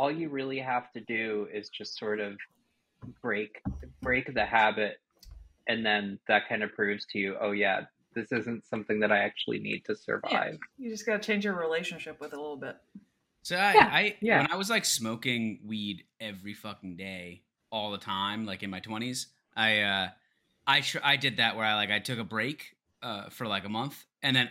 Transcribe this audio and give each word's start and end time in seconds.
all 0.00 0.10
you 0.10 0.30
really 0.30 0.58
have 0.58 0.90
to 0.92 1.00
do 1.00 1.46
is 1.52 1.68
just 1.68 1.98
sort 1.98 2.20
of 2.20 2.32
break 3.20 3.60
break 4.00 4.32
the 4.32 4.46
habit 4.46 4.94
and 5.68 5.84
then 5.84 6.18
that 6.26 6.48
kind 6.48 6.62
of 6.62 6.72
proves 6.72 7.04
to 7.04 7.18
you 7.18 7.36
oh 7.38 7.52
yeah 7.52 7.82
this 8.14 8.32
isn't 8.32 8.66
something 8.66 8.98
that 9.00 9.12
i 9.12 9.18
actually 9.18 9.58
need 9.58 9.84
to 9.84 9.94
survive 9.94 10.56
You 10.78 10.88
just 10.90 11.04
got 11.04 11.20
to 11.20 11.26
change 11.26 11.44
your 11.44 11.54
relationship 11.54 12.18
with 12.18 12.32
it 12.32 12.38
a 12.38 12.40
little 12.40 12.56
bit. 12.56 12.76
So 13.42 13.56
I, 13.56 13.72
Yeah, 13.74 13.90
I 13.92 14.16
yeah. 14.22 14.38
when 14.38 14.52
I 14.52 14.56
was 14.56 14.70
like 14.70 14.86
smoking 14.86 15.60
weed 15.66 16.04
every 16.18 16.54
fucking 16.54 16.96
day, 16.96 17.42
all 17.70 17.90
the 17.90 17.98
time, 17.98 18.46
like 18.46 18.62
in 18.62 18.70
my 18.70 18.80
twenties, 18.80 19.28
I 19.54 19.80
uh, 19.80 20.08
I 20.66 20.80
tr- 20.80 21.04
I 21.04 21.16
did 21.16 21.36
that 21.36 21.56
where 21.56 21.64
I 21.64 21.74
like 21.74 21.90
I 21.90 22.00
took 22.00 22.18
a 22.18 22.24
break 22.24 22.76
uh 23.02 23.28
for 23.30 23.46
like 23.46 23.64
a 23.64 23.68
month, 23.68 24.04
and 24.22 24.34
then 24.36 24.48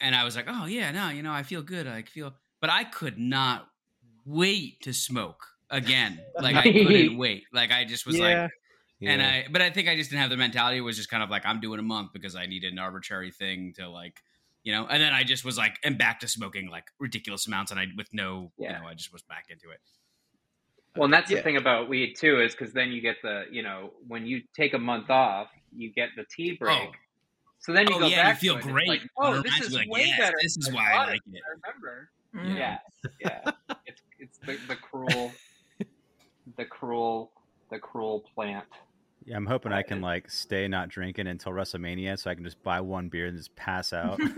and 0.00 0.14
I 0.14 0.24
was 0.24 0.36
like, 0.36 0.46
oh 0.48 0.66
yeah, 0.66 0.90
no, 0.92 1.08
you 1.08 1.22
know, 1.22 1.32
I 1.32 1.42
feel 1.42 1.62
good, 1.62 1.86
I 1.86 2.02
feel, 2.02 2.34
but 2.60 2.70
I 2.70 2.84
could 2.84 3.18
not 3.18 3.68
wait 4.24 4.80
to 4.82 4.92
smoke 4.92 5.44
again. 5.70 6.20
Like 6.40 6.56
I 6.56 6.62
couldn't 6.64 7.16
wait. 7.18 7.44
Like 7.52 7.70
I 7.72 7.84
just 7.84 8.06
was 8.06 8.18
like, 8.18 8.50
and 9.02 9.22
I, 9.22 9.46
but 9.50 9.60
I 9.62 9.70
think 9.70 9.88
I 9.88 9.96
just 9.96 10.10
didn't 10.10 10.22
have 10.22 10.30
the 10.30 10.36
mentality. 10.36 10.78
It 10.78 10.82
was 10.82 10.96
just 10.96 11.10
kind 11.10 11.22
of 11.22 11.30
like 11.30 11.44
I'm 11.46 11.60
doing 11.60 11.78
a 11.78 11.82
month 11.82 12.12
because 12.12 12.34
I 12.36 12.46
needed 12.46 12.72
an 12.72 12.78
arbitrary 12.78 13.30
thing 13.30 13.72
to 13.76 13.88
like, 13.88 14.22
you 14.62 14.72
know. 14.72 14.86
And 14.86 15.02
then 15.02 15.12
I 15.12 15.22
just 15.24 15.44
was 15.44 15.56
like, 15.58 15.78
and 15.84 15.96
back 15.98 16.20
to 16.20 16.28
smoking 16.28 16.68
like 16.68 16.84
ridiculous 16.98 17.46
amounts, 17.46 17.70
and 17.70 17.78
I 17.80 17.86
with 17.96 18.08
no, 18.12 18.50
Yeah. 18.58 18.74
you 18.78 18.82
know, 18.82 18.88
I 18.88 18.94
just 18.94 19.12
was 19.12 19.22
back 19.22 19.46
into 19.50 19.70
it. 19.70 19.80
well 20.96 21.04
and 21.04 21.12
that's 21.12 21.30
Yeah. 21.30 21.38
the 21.38 21.42
thing 21.42 21.56
about 21.56 21.88
weed 21.88 22.14
too 22.14 22.40
is 22.40 22.54
because 22.54 22.72
then 22.72 22.90
you 22.92 23.00
get 23.00 23.16
the 23.22 23.44
you 23.50 23.62
know 23.62 23.92
when 24.06 24.26
you 24.26 24.42
take 24.56 24.74
a 24.74 24.78
month 24.78 25.10
off 25.10 25.48
you 25.76 25.92
get 25.92 26.10
the 26.16 26.24
tea 26.34 26.52
break 26.56 26.78
Oh. 26.88 26.92
so 27.58 27.72
then 27.72 27.88
you 27.88 27.96
oh 27.96 27.98
go 28.00 28.06
yeah, 28.06 28.22
back 28.32 28.42
you 28.42 28.52
feel 28.52 28.60
to 28.60 28.68
great. 28.68 28.88
it's 28.88 29.02
like, 29.02 29.10
oh 29.18 29.42
this 29.42 29.60
is 29.60 29.74
like, 29.74 29.90
way 29.90 30.04
yes, 30.06 30.18
better 30.20 30.36
This 30.42 30.56
is 30.56 30.72
why 30.72 30.92
I 30.92 30.94
thought 30.94 31.08
like 31.08 31.20
it. 31.26 31.34
it. 31.34 31.42
i 31.46 31.50
remember 31.68 32.10
Mhm. 32.34 32.56
yeah 32.58 32.78
yeah 33.20 33.40
it's 33.44 33.80
it's 33.83 33.83
the, 34.46 34.58
the 34.68 34.76
cruel 34.76 35.32
the 36.56 36.64
cruel 36.64 37.32
the 37.70 37.78
cruel 37.78 38.24
plant 38.34 38.64
Yeah, 39.24 39.36
I'm 39.36 39.46
hoping 39.46 39.72
I 39.72 39.82
can 39.82 40.00
like 40.00 40.30
stay 40.30 40.68
not 40.68 40.88
drinking 40.90 41.26
until 41.26 41.52
WrestleMania, 41.52 42.18
so 42.18 42.30
I 42.30 42.34
can 42.34 42.44
just 42.44 42.62
buy 42.62 42.80
one 42.80 43.08
beer 43.08 43.26
and 43.26 43.36
just 43.36 43.54
pass 43.56 43.92
out. 43.92 44.18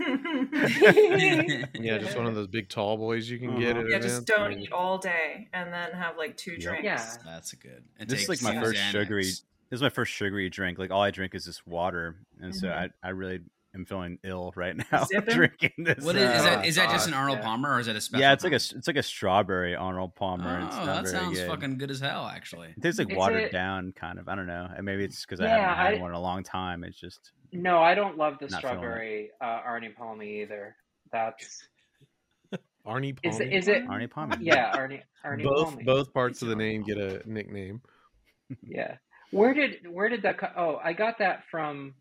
yeah, 0.53 1.97
just 1.97 2.15
one 2.15 2.25
of 2.25 2.35
those 2.35 2.47
big 2.47 2.69
tall 2.69 2.97
boys 2.97 3.29
you 3.29 3.37
can 3.39 3.59
get. 3.59 3.75
Uh-huh. 3.75 3.85
At 3.85 3.91
yeah, 3.91 3.99
just 3.99 4.25
don't 4.25 4.53
eat 4.53 4.71
all 4.71 4.97
day 4.97 5.47
and 5.53 5.71
then 5.73 5.91
have 5.91 6.17
like 6.17 6.37
two 6.37 6.53
Yep. 6.53 6.61
drinks. 6.61 6.83
Yeah. 6.83 7.13
That's 7.25 7.53
a 7.53 7.57
good. 7.57 7.83
And 7.99 8.09
This 8.09 8.23
is 8.23 8.29
like 8.29 8.41
my 8.41 8.61
first 8.61 8.79
Xanax. 8.79 8.91
sugary. 8.91 9.23
This 9.23 9.43
is 9.71 9.81
my 9.81 9.89
first 9.89 10.13
sugary 10.13 10.49
drink. 10.49 10.77
Like 10.79 10.91
all 10.91 11.01
I 11.01 11.11
drink 11.11 11.35
is 11.35 11.43
just 11.45 11.67
water, 11.67 12.15
and 12.39 12.55
so 12.55 12.67
Mhm. 12.67 12.89
I, 13.03 13.07
I 13.07 13.09
really 13.09 13.41
am 13.77 13.85
feeling 13.85 14.19
ill 14.23 14.51
right 14.55 14.75
now 14.91 15.05
Zipping? 15.05 15.35
drinking 15.35 15.71
this. 15.77 16.03
What 16.03 16.15
is, 16.15 16.23
is 16.23 16.41
uh, 16.41 16.43
that? 16.43 16.65
Is 16.65 16.75
that 16.75 16.89
just 16.89 17.07
an 17.07 17.13
Arnold 17.13 17.39
yeah. 17.39 17.45
Palmer 17.45 17.73
or 17.75 17.79
is 17.79 17.85
that 17.85 17.95
a 17.95 18.01
special? 18.01 18.21
yeah, 18.21 18.33
it's 18.33 18.43
like 18.43 18.53
a 18.53 18.55
it's 18.55 18.87
like 18.87 18.95
a 18.97 19.03
strawberry 19.03 19.75
Arnold 19.75 20.15
Palmer. 20.15 20.49
and 20.57 20.67
it's 20.67 20.75
Oh, 20.75 20.85
not 20.85 21.03
that 21.05 21.11
very 21.11 21.23
sounds 21.23 21.37
good. 21.39 21.47
fucking 21.49 21.77
good 21.77 21.91
as 21.91 21.99
hell, 21.99 22.25
actually. 22.27 22.69
It 22.75 22.81
tastes 22.81 22.99
like 22.99 23.11
Is 23.11 23.17
watered 23.17 23.43
it- 23.43 23.51
down, 23.51 23.93
kind 23.93 24.19
of. 24.19 24.27
I 24.27 24.35
don't 24.35 24.47
know. 24.47 24.67
And 24.75 24.85
maybe 24.85 25.03
it's 25.03 25.25
because 25.25 25.39
I 25.39 25.47
haven't 25.47 25.75
had 25.75 25.93
I- 25.95 25.97
one 26.01 26.11
in 26.11 26.15
a 26.17 26.21
long 26.21 26.43
time. 26.43 26.83
It's 26.83 26.99
just 26.99 27.31
no 27.53 27.81
i 27.81 27.95
don't 27.95 28.17
love 28.17 28.33
the 28.41 28.47
Not 28.49 28.61
feeling 28.61 28.75
it. 28.75 28.79
strawberry 28.79 29.29
uh 29.39 29.61
arnie 29.65 29.95
Palmer 29.95 30.21
either 30.23 30.75
that's 31.13 31.65
Arnie 32.85 33.17
is, 33.23 33.37
Palmy. 33.37 33.45
it- 33.45 33.57
is 33.57 33.67
it 33.69 33.87
Arnie 33.87 34.09
Palmer. 34.09 34.35
yeah 34.41 34.75
arnie 34.75 35.01
arnie 35.25 35.43
both 35.43 35.69
palmy 35.69 35.83
both 35.85 36.13
parts 36.13 36.41
of 36.41 36.49
the 36.49 36.55
Arnie 36.55 36.57
name 36.57 36.83
get 36.83 36.97
a 36.97 37.21
nickname. 37.25 37.81
Yeah. 38.61 38.97
Where 39.31 39.53
did 39.53 39.87
where 39.89 40.09
did 40.09 40.23
that 40.23 40.37
co- 40.37 40.51
oh, 40.57 40.79
I 40.83 40.91
got 40.91 41.19
that 41.19 41.43
from 41.49 41.93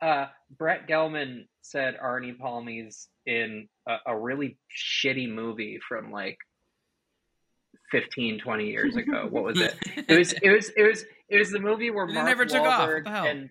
uh 0.00 0.26
Brett 0.56 0.86
Gelman 0.88 1.46
said 1.62 1.96
Arnie 2.02 2.38
Palmy's 2.38 3.08
in 3.26 3.68
a, 3.86 3.96
a 4.06 4.18
really 4.18 4.56
shitty 4.74 5.28
movie 5.30 5.78
from 5.86 6.10
like 6.10 6.38
15 7.90 8.38
20 8.40 8.66
years 8.66 8.96
ago. 8.96 9.26
What 9.30 9.44
was 9.44 9.60
it? 9.60 9.74
It 10.08 10.18
was 10.18 10.32
it 10.34 10.50
was 10.50 10.70
it 10.76 10.82
was 10.82 11.04
it 11.28 11.38
was 11.38 11.50
the 11.50 11.58
movie 11.60 11.90
where 11.90 12.04
And 12.04 12.12
it 12.12 12.14
Mark 12.14 12.26
never 12.26 12.44
took 12.46 12.62
off. 12.62 12.88
Wahlberg 12.88 13.04
the 13.04 13.10
hell? 13.10 13.26
and 13.26 13.50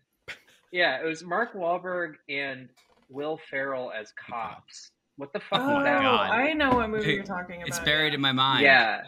yeah, 0.71 0.99
it 1.01 1.05
was 1.05 1.23
Mark 1.23 1.53
Wahlberg 1.53 2.13
and 2.29 2.69
Will 3.09 3.39
Ferrell 3.49 3.91
as 3.91 4.11
cops. 4.13 4.91
What 5.15 5.33
the 5.33 5.39
fuck 5.39 5.61
Oh, 5.61 5.75
was 5.75 5.83
that? 5.85 6.01
God. 6.01 6.29
I 6.31 6.53
know 6.53 6.71
what 6.75 6.89
movie 6.89 7.05
Hey, 7.05 7.13
you're 7.15 7.23
talking 7.23 7.57
about. 7.57 7.67
It's 7.69 7.79
buried 7.79 8.09
yeah. 8.09 8.15
in 8.15 8.21
my 8.21 8.31
mind. 8.33 8.63
Yeah. 8.63 9.01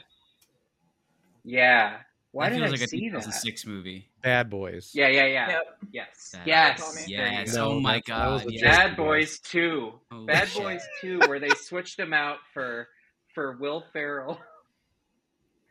Yeah. 1.43 1.97
Why 2.31 2.49
that 2.49 2.55
did 2.55 2.59
feels 2.59 2.69
I 2.69 2.71
like 2.73 2.81
a 2.81 2.87
see 2.87 3.09
that? 3.09 3.21
2006 3.21 3.65
movie. 3.65 4.07
Bad 4.21 4.49
Boys. 4.51 4.91
Yeah, 4.93 5.07
yeah, 5.07 5.25
yeah. 5.25 5.47
Yep. 5.49 5.63
Yes. 5.91 6.31
Bad 6.33 6.47
Yes. 6.47 6.79
Boys. 6.81 6.95
There 6.95 7.05
you 7.05 7.15
Yes. 7.17 7.55
Oh 7.55 7.59
no, 7.59 7.71
oh 7.71 7.79
my 7.79 7.93
that's- 7.93 8.07
that 8.19 8.27
was 8.31 8.41
god. 8.43 8.51
yes. 8.53 8.61
Bad 8.61 8.95
Boys. 8.97 9.05
Boys 9.37 9.39
2. 9.39 9.93
Holy 10.11 10.25
Bad 10.25 10.47
shit. 10.47 10.61
Boys 10.63 10.87
2 11.01 11.19
where 11.27 11.39
they 11.39 11.49
switched 11.49 11.99
him 11.99 12.13
out 12.13 12.37
for 12.53 12.87
for 13.33 13.57
Will 13.57 13.83
Ferrell. 13.93 14.39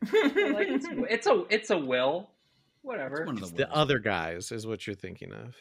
like 0.13 0.69
it's 0.69 0.87
it's 1.11 1.27
a 1.29 1.45
it's 1.49 1.71
a 1.71 1.79
Will. 1.79 2.31
Whatever. 2.83 3.19
It's 3.19 3.27
one 3.27 3.37
of 3.37 3.43
It's 3.43 3.51
the, 3.53 3.57
the 3.59 3.73
other 3.73 3.99
guys 4.01 4.51
is 4.51 4.67
what 4.67 4.87
you're 4.87 4.97
thinking 4.97 5.33
of. 5.33 5.55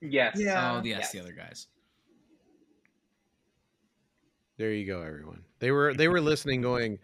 Yes. 0.00 0.36
Yeah. 0.38 0.72
Oh 0.74 0.82
yes, 0.84 0.98
Yes. 1.00 1.12
the 1.12 1.20
other 1.20 1.32
guys. 1.32 1.66
There 4.58 4.72
you 4.72 4.86
go, 4.86 5.02
everyone. 5.02 5.42
They 5.58 5.70
were 5.70 5.94
they 5.94 6.08
were 6.08 6.20
listening, 6.20 6.60
going 6.62 6.98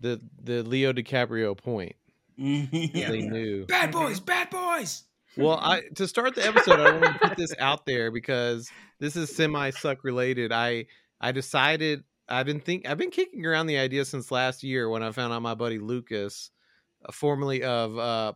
the 0.00 0.20
the 0.42 0.62
Leo 0.62 0.92
DiCaprio 0.92 1.56
point. 1.56 1.94
Yeah. 2.42 3.10
They 3.10 3.22
knew. 3.22 3.66
Bad 3.66 3.92
boys, 3.92 4.20
bad 4.20 4.50
boys. 4.50 5.04
Well, 5.36 5.58
I 5.58 5.82
to 5.94 6.06
start 6.08 6.34
the 6.34 6.46
episode, 6.46 6.80
I 6.80 6.92
want 6.92 7.20
to 7.20 7.28
put 7.28 7.38
this 7.38 7.54
out 7.58 7.86
there 7.86 8.10
because 8.10 8.70
this 8.98 9.16
is 9.16 9.34
semi 9.34 9.70
suck 9.70 10.04
related. 10.04 10.52
I 10.52 10.86
I 11.20 11.32
decided 11.32 12.04
I've 12.28 12.46
been 12.46 12.60
think 12.60 12.88
I've 12.88 12.98
been 12.98 13.10
kicking 13.10 13.46
around 13.46 13.66
the 13.66 13.78
idea 13.78 14.04
since 14.04 14.30
last 14.30 14.62
year 14.62 14.88
when 14.88 15.02
I 15.02 15.12
found 15.12 15.32
out 15.32 15.40
my 15.42 15.54
buddy 15.54 15.78
Lucas, 15.78 16.50
uh, 17.04 17.12
formerly 17.12 17.62
of 17.62 17.98
uh, 17.98 18.32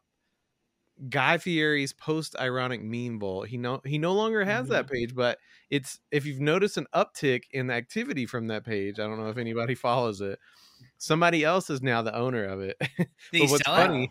Guy 1.08 1.38
Fieri's 1.38 1.92
post 1.92 2.36
ironic 2.38 2.82
meme 2.82 3.18
bowl. 3.18 3.42
He 3.42 3.58
no 3.58 3.80
he 3.84 3.98
no 3.98 4.14
longer 4.14 4.44
has 4.44 4.68
that 4.68 4.90
page, 4.90 5.14
but 5.14 5.38
it's 5.68 6.00
if 6.10 6.24
you've 6.24 6.40
noticed 6.40 6.78
an 6.78 6.86
uptick 6.94 7.42
in 7.50 7.70
activity 7.70 8.24
from 8.24 8.46
that 8.48 8.64
page. 8.64 8.98
I 8.98 9.02
don't 9.02 9.18
know 9.18 9.28
if 9.28 9.38
anybody 9.38 9.74
follows 9.74 10.20
it. 10.20 10.38
Somebody 10.98 11.44
else 11.44 11.70
is 11.70 11.82
now 11.82 12.02
the 12.02 12.14
owner 12.14 12.44
of 12.44 12.60
it. 12.60 12.76
Did 13.32 13.38
But 13.38 13.48
what's 13.48 13.66
sell 13.66 13.74
funny? 13.74 14.10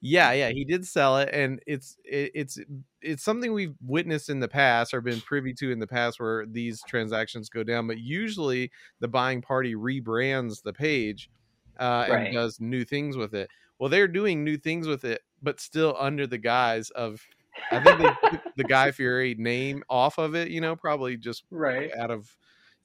Yeah, 0.00 0.32
yeah, 0.32 0.50
he 0.50 0.64
did 0.64 0.86
sell 0.86 1.18
it, 1.18 1.30
and 1.32 1.60
it's 1.66 1.96
it, 2.04 2.32
it's 2.34 2.58
it's 3.00 3.22
something 3.22 3.52
we've 3.52 3.74
witnessed 3.82 4.28
in 4.28 4.40
the 4.40 4.48
past 4.48 4.92
or 4.94 5.00
been 5.00 5.20
privy 5.22 5.54
to 5.54 5.70
in 5.72 5.78
the 5.78 5.86
past 5.86 6.20
where 6.20 6.46
these 6.46 6.82
transactions 6.84 7.48
go 7.48 7.62
down. 7.64 7.86
But 7.86 7.98
usually, 7.98 8.70
the 9.00 9.08
buying 9.08 9.42
party 9.42 9.74
rebrands 9.74 10.62
the 10.62 10.72
page 10.74 11.30
uh, 11.78 12.06
Right. 12.06 12.26
and 12.26 12.30
does 12.30 12.60
new 12.60 12.84
things 12.84 13.16
with 13.16 13.34
it. 13.34 13.50
Well, 13.78 13.88
they're 13.90 14.08
doing 14.08 14.44
new 14.44 14.56
things 14.58 14.86
with 14.86 15.04
it, 15.04 15.22
but 15.42 15.60
still 15.60 15.96
under 15.98 16.26
the 16.26 16.38
guise 16.38 16.90
of. 16.90 17.28
I 17.70 17.80
think 17.80 17.98
they 17.98 18.10
took 18.30 18.42
the 18.56 18.64
Guy 18.64 18.92
Fieri 18.92 19.34
name 19.36 19.82
off 19.88 20.18
of 20.18 20.34
it. 20.34 20.48
You 20.50 20.60
know, 20.60 20.76
probably 20.76 21.16
just 21.16 21.44
Right. 21.50 21.90
out 21.98 22.10
of 22.10 22.36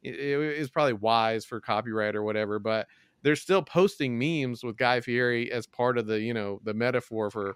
it, 0.02 0.16
it 0.16 0.40
is 0.60 0.70
probably 0.70 0.94
wise 0.94 1.46
for 1.46 1.60
copyright 1.62 2.16
or 2.16 2.24
whatever, 2.24 2.60
but 2.60 2.88
they're 3.22 3.36
still 3.36 3.62
posting 3.62 4.18
memes 4.18 4.64
with 4.64 4.78
Guy 4.78 5.02
Fieri 5.02 5.52
as 5.52 5.68
part 5.68 5.98
of 5.98 6.08
the 6.08 6.20
you 6.20 6.34
know 6.34 6.60
the 6.64 6.74
metaphor 6.74 7.30
for 7.30 7.56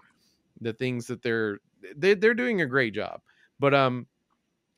the 0.60 0.72
things 0.72 1.06
that 1.06 1.22
they're 1.22 1.58
they, 1.96 2.14
they're 2.14 2.34
doing 2.34 2.60
a 2.60 2.66
great 2.66 2.94
job. 2.94 3.20
But 3.58 3.74
um, 3.74 4.06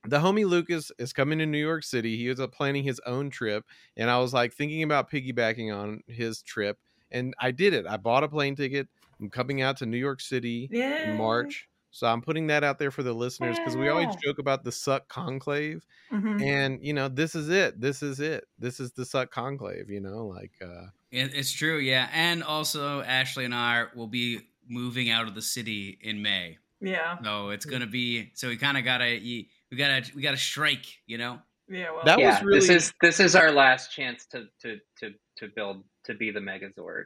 the 0.05 0.19
homie 0.19 0.47
Lucas 0.49 0.93
is 0.99 1.13
coming 1.13 1.39
to 1.39 1.47
New 1.47 1.59
York 1.59 1.83
City. 1.85 2.17
He 2.17 2.29
was 2.29 2.41
uh, 2.41 2.47
planning 2.47 2.85
his 2.85 3.01
own 3.07 3.31
trip, 3.31 3.65
and 3.97 4.11
I 4.11 4.19
was 4.19 4.33
like 4.33 4.53
thinking 4.53 4.83
about 4.83 5.11
piggybacking 5.11 5.75
on 5.77 6.03
his 6.07 6.43
trip, 6.43 6.79
and 7.11 7.35
I 7.41 7.51
did 7.51 7.75
it. 7.75 7.87
I 7.87 7.97
bought 7.97 8.25
a 8.25 8.29
plane 8.29 8.55
ticket. 8.57 8.89
I'm 9.21 9.31
coming 9.31 9.63
out 9.63 9.79
to 9.79 9.87
New 9.87 9.97
York 9.97 10.21
City 10.21 10.69
Yeah. 10.71 11.11
in 11.11 11.17
March. 11.17 11.69
So 11.97 12.07
I'm 12.07 12.21
putting 12.21 12.49
that 12.49 12.63
out 12.63 12.79
there 12.79 12.91
for 12.91 13.03
the 13.03 13.15
listeners 13.15 13.59
because 13.59 13.75
we 13.75 13.89
always 13.89 14.15
joke 14.23 14.39
about 14.39 14.65
the 14.65 14.71
Succ 14.71 15.09
conclave 15.09 15.87
Mhm. 16.13 16.43
and 16.43 16.85
you 16.85 16.93
know 16.93 17.09
this 17.09 17.35
is 17.35 17.49
it 17.49 17.81
this 17.81 18.03
is 18.03 18.21
it 18.21 18.45
this 18.59 18.81
is 18.81 18.93
the 18.93 19.05
Succ 19.05 19.31
conclave 19.31 19.89
you 19.89 20.01
know 20.01 20.27
like 20.27 20.53
uh 20.63 20.89
It- 21.11 21.33
It's 21.35 21.51
true, 21.53 21.79
yeah. 21.79 22.11
And 22.13 22.43
also, 22.45 23.01
Ashley 23.01 23.47
and 23.47 23.55
I 23.55 23.87
will 23.95 24.09
be 24.09 24.41
moving 24.69 25.09
out 25.09 25.27
of 25.27 25.35
the 25.35 25.41
city 25.41 25.97
in 26.03 26.21
May, 26.21 26.59
Yeah. 26.81 27.17
so 27.25 27.49
it's 27.51 27.65
gonna 27.65 27.87
be. 27.87 28.31
So 28.35 28.49
we 28.49 28.59
kind 28.59 28.77
of 28.77 28.85
gotta, 28.85 29.19
we 29.23 29.77
gotta, 29.79 30.03
we 30.15 30.21
gotta 30.21 30.37
strike, 30.37 30.85
you 31.07 31.17
know. 31.17 31.41
Yeah. 31.69 31.93
Well. 31.93 32.05
That 32.05 32.19
was 32.21 32.43
really- 32.43 32.61
this 32.61 32.69
is 32.69 32.93
this 33.01 33.21
is 33.21 33.35
our 33.35 33.51
last 33.53 33.91
chance 33.93 34.27
to 34.27 34.49
to 34.63 34.79
to 35.01 35.15
to 35.39 35.49
build 35.49 35.85
to 36.05 36.15
be 36.15 36.31
the 36.31 36.41
Megazord. 36.41 37.05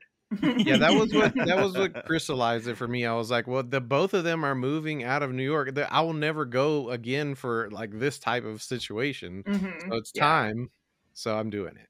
Yeah 0.58 0.76
that 0.76 0.92
was 0.94 1.12
what 1.12 1.34
that 1.34 1.56
was 1.56 1.76
what 1.76 2.04
crystallized 2.06 2.68
it 2.68 2.76
for 2.76 2.86
me 2.86 3.04
i 3.04 3.12
was 3.12 3.30
like 3.30 3.48
well 3.48 3.62
the 3.64 3.80
both 3.80 4.14
of 4.14 4.22
them 4.22 4.44
are 4.44 4.54
moving 4.54 5.02
out 5.02 5.22
of 5.24 5.32
new 5.32 5.42
york 5.42 5.74
The- 5.74 5.92
i 5.92 6.00
will 6.00 6.12
never 6.12 6.44
go 6.44 6.90
again 6.90 7.34
for 7.34 7.68
like 7.72 7.90
this 7.98 8.18
type 8.18 8.44
of 8.44 8.62
situation 8.62 9.42
Mhm. 9.44 9.80
so 9.90 9.96
it's 9.96 10.12
Yeah. 10.14 10.22
time 10.22 10.70
so 11.14 11.36
i'm 11.36 11.50
doing 11.50 11.76
it 11.76 11.88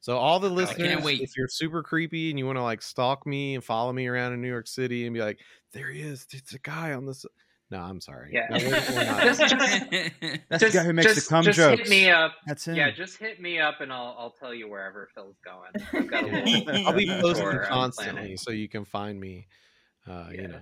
so 0.00 0.16
all 0.16 0.40
the 0.40 0.48
listeners 0.48 1.04
wait. 1.04 1.20
if 1.20 1.36
you're 1.36 1.48
super 1.48 1.82
creepy 1.82 2.30
and 2.30 2.38
you 2.38 2.46
want 2.46 2.56
to 2.56 2.62
like 2.62 2.80
stalk 2.80 3.26
me 3.26 3.54
and 3.54 3.62
follow 3.62 3.92
me 3.92 4.06
around 4.06 4.32
in 4.32 4.40
new 4.40 4.48
york 4.48 4.66
city 4.68 5.04
and 5.06 5.12
be 5.12 5.20
like 5.20 5.38
there 5.74 5.90
he 5.90 6.00
is 6.00 6.26
it's 6.32 6.54
a 6.54 6.58
guy 6.60 6.94
on 6.94 7.04
this 7.04 7.26
No, 7.72 7.78
I'm 7.80 8.00
sorry. 8.00 8.30
Yeah. 8.32 8.46
No, 8.50 8.58
we're, 8.58 8.70
we're 8.70 9.04
not. 9.04 9.22
Just- 9.24 9.40
just- 9.40 9.58
That's 10.48 10.62
the 10.64 10.70
guy 10.72 10.84
who 10.84 10.92
makes 10.92 11.14
the 11.14 11.28
cum 11.28 11.42
just 11.44 11.56
jokes. 11.56 11.80
hit 11.80 11.88
me 11.88 12.10
up. 12.10 12.34
That's 12.46 12.66
him. 12.68 12.76
Yeah, 12.76 12.90
just 12.90 13.16
hit 13.16 13.40
me 13.40 13.58
up 13.58 13.80
and 13.80 13.92
I'll 13.92 14.14
I'll 14.18 14.30
tell 14.38 14.52
you 14.54 14.68
wherever 14.68 15.08
Phil's 15.14 15.36
going. 15.44 15.70
I've 15.92 16.08
got 16.10 16.24
a 16.24 16.26
little 16.26 16.86
I'll 16.86 16.92
be 16.92 17.06
posting 17.20 17.58
constantly, 17.66 18.36
so 18.36 18.50
you 18.52 18.68
can 18.68 18.84
find 18.84 19.18
me. 19.18 19.46
Uh, 20.06 20.26
Yeah. 20.32 20.40
You 20.42 20.48
know, 20.48 20.58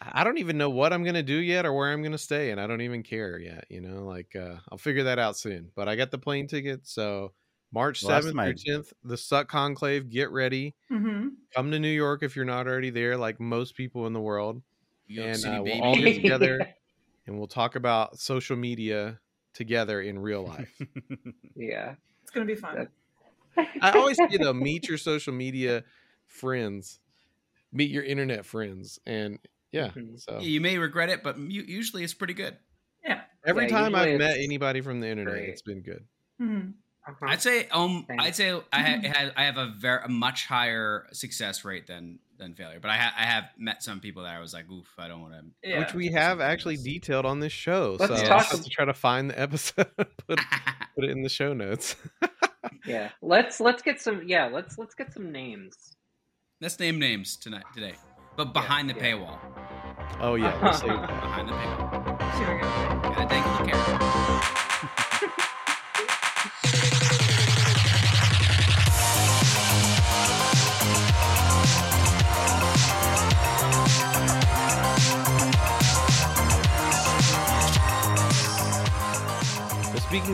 I 0.00 0.20
I 0.20 0.24
don't 0.24 0.38
even 0.38 0.56
know 0.58 0.70
what 0.70 0.92
I'm 0.92 1.02
gonna 1.04 1.22
do 1.22 1.34
yet 1.36 1.66
or 1.66 1.72
where 1.72 1.92
I'm 1.92 2.02
gonna 2.02 2.16
stay, 2.18 2.50
and 2.52 2.60
I 2.60 2.66
don't 2.66 2.80
even 2.80 3.02
care 3.02 3.38
yet. 3.38 3.64
You 3.68 3.80
know, 3.80 4.04
like 4.04 4.34
uh, 4.36 4.56
I'll 4.70 4.78
figure 4.78 5.02
that 5.04 5.18
out 5.18 5.36
soon. 5.36 5.70
But 5.74 5.88
I 5.88 5.96
got 5.96 6.10
the 6.10 6.18
plane 6.18 6.46
ticket, 6.46 6.86
so 6.86 7.32
March 7.72 8.00
seventh 8.00 8.34
my- 8.34 8.44
through 8.46 8.54
tenth, 8.74 8.92
the 9.02 9.16
Succ 9.16 9.48
Conclave. 9.48 10.08
Get 10.10 10.30
ready. 10.30 10.74
hmm 10.88 11.28
Come 11.56 11.70
to 11.72 11.78
New 11.80 11.88
York 11.88 12.22
if 12.22 12.36
you're 12.36 12.44
not 12.44 12.66
already 12.68 12.90
there, 12.90 13.16
like 13.16 13.40
most 13.40 13.74
people 13.76 14.06
in 14.06 14.12
the 14.12 14.20
world, 14.20 14.56
New 14.56 14.60
York 14.60 14.64
and 15.08 15.36
City, 15.38 15.54
uh, 15.56 15.62
we'll 15.62 15.82
all 15.82 15.96
get 15.96 16.14
together 16.14 16.68
and 17.26 17.38
we'll 17.38 17.46
talk 17.48 17.76
about 17.76 18.18
social 18.18 18.56
media 18.56 19.18
together 19.52 20.00
in 20.00 20.18
real 20.18 20.44
life. 20.44 20.72
Yeah. 21.56 21.94
It's 22.22 22.30
gonna 22.32 22.46
be 22.46 22.54
fun. 22.56 22.88
I 23.80 23.90
always 23.92 24.16
say 24.16 24.36
though, 24.38 24.52
meet 24.52 24.88
your 24.88 24.98
social 24.98 25.32
media 25.32 25.84
friends, 26.26 26.98
meet 27.72 27.90
your 27.90 28.02
internet 28.02 28.44
friends, 28.44 28.98
and 29.06 29.38
yeah. 29.70 29.90
Mhm. 29.90 30.20
So 30.20 30.40
you 30.40 30.60
may 30.60 30.78
regret 30.78 31.08
it, 31.10 31.22
but 31.22 31.38
usually 31.38 32.02
it's 32.02 32.14
pretty 32.14 32.34
good. 32.34 32.56
Yeah. 33.04 33.20
every 33.46 33.64
Yeah, 33.64 33.68
time 33.70 33.94
I've 33.94 34.18
met 34.18 34.38
anybody 34.38 34.80
from 34.80 34.98
the 35.00 35.08
internet, 35.08 35.34
great. 35.34 35.48
it's 35.50 35.62
been 35.62 35.82
good. 35.82 36.04
hmm 36.38 36.60
Uh-huh. 37.06 37.26
I'd 37.28 37.42
say 37.42 37.68
um 37.68 38.04
Thanks. 38.08 38.24
I'd 38.24 38.34
say 38.34 38.60
I 38.72 38.80
ha- 38.82 39.00
have 39.04 39.32
I 39.36 39.44
have 39.44 39.56
a 39.58 39.72
very 39.78 40.04
a 40.04 40.08
much 40.08 40.46
higher 40.46 41.06
success 41.12 41.64
rate 41.64 41.86
than 41.86 42.18
than 42.38 42.54
failure, 42.54 42.78
but 42.80 42.90
I 42.90 42.96
ha- 42.96 43.14
I 43.18 43.24
have 43.24 43.44
met 43.58 43.82
some 43.82 44.00
people 44.00 44.22
that 44.24 44.34
I 44.34 44.40
was 44.40 44.52
like, 44.52 44.70
oof, 44.70 44.88
I 44.98 45.08
don't 45.08 45.20
want 45.20 45.34
to. 45.34 45.68
Yeah. 45.68 45.80
Which 45.80 45.94
we 45.94 46.08
have 46.12 46.40
actually 46.40 46.76
detailed 46.76 47.26
on 47.26 47.40
this 47.40 47.52
show. 47.52 47.96
Let's 47.98 48.20
so 48.20 48.26
talk 48.26 48.30
I'll 48.30 48.56
have 48.56 48.64
to 48.64 48.70
try 48.70 48.84
to 48.84 48.94
find 48.94 49.30
the 49.30 49.38
episode, 49.38 49.90
put 49.96 50.08
put 50.94 51.04
it 51.04 51.10
in 51.10 51.22
the 51.22 51.28
show 51.28 51.52
notes. 51.52 51.96
Yeah. 52.86 53.10
Let's 53.22 53.60
let's 53.60 53.82
get 53.82 54.00
some 54.00 54.22
yeah, 54.26 54.46
let's 54.46 54.78
let's 54.78 54.94
get 54.94 55.12
some 55.12 55.32
names. 55.32 55.96
Let's 56.60 56.78
name 56.78 56.98
names 56.98 57.36
tonight 57.36 57.64
today, 57.74 57.94
but 58.36 58.52
behind 58.52 58.88
the 58.88 58.94
yeah. 58.94 59.02
paywall. 59.02 59.38
Oh 60.20 60.34
yeah, 60.34 60.54
we'll. 60.62 60.96
Behind 60.96 61.48
the 61.48 61.52
paywall. 61.52 62.38
See 62.38 62.52
we 62.52 62.60
got. 62.60 63.02
Gotta 63.02 63.28
dangle 63.28 63.64
the 63.64 63.70
carrot. 63.70 64.03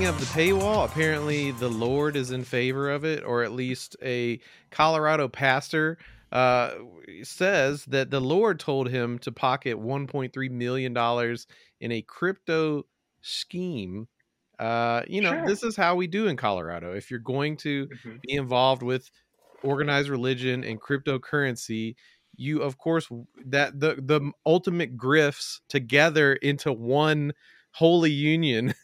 Speaking 0.01 0.15
of 0.15 0.19
the 0.35 0.41
paywall, 0.41 0.87
apparently 0.87 1.51
the 1.51 1.69
Lord 1.69 2.17
is 2.17 2.31
in 2.31 2.43
favor 2.43 2.89
of 2.89 3.05
it, 3.05 3.23
or 3.23 3.43
at 3.43 3.53
least 3.53 3.97
a 4.03 4.41
Colorado 4.71 5.29
pastor 5.29 5.99
uh, 6.33 6.77
says 7.23 7.85
that 7.85 8.11
the 8.11 8.19
Lord 8.21 8.59
told 8.59 8.89
him 8.89 9.19
to 9.19 9.31
pocket 9.31 9.77
1.3 9.79 10.51
million 10.51 10.95
dollars 10.95 11.47
in 11.83 11.93
a 11.93 12.01
crypto 12.01 12.85
scheme. 13.21 14.09
Uh, 14.59 15.03
you 15.07 15.21
know, 15.21 15.35
Sure. 15.35 15.45
this 15.45 15.63
is 15.63 15.77
how 15.77 15.95
we 15.97 16.07
do 16.07 16.29
in 16.29 16.37
Colorado. 16.39 16.95
If 16.95 17.11
you're 17.11 17.21
going 17.21 17.59
to 17.59 17.87
Mhm. 17.89 18.21
be 18.23 18.33
involved 18.33 18.83
with 18.83 19.11
organized 19.63 20.09
religion 20.09 20.65
and 20.65 20.81
cryptocurrency, 20.81 21.95
you 22.37 22.63
of 22.63 22.79
course 22.79 23.07
that 23.45 23.79
the 23.79 23.97
the 23.97 24.33
ultimate 24.47 24.97
grifts 24.97 25.61
together 25.69 26.33
into 26.37 26.73
one 26.73 27.35
holy 27.73 28.11
union. 28.11 28.75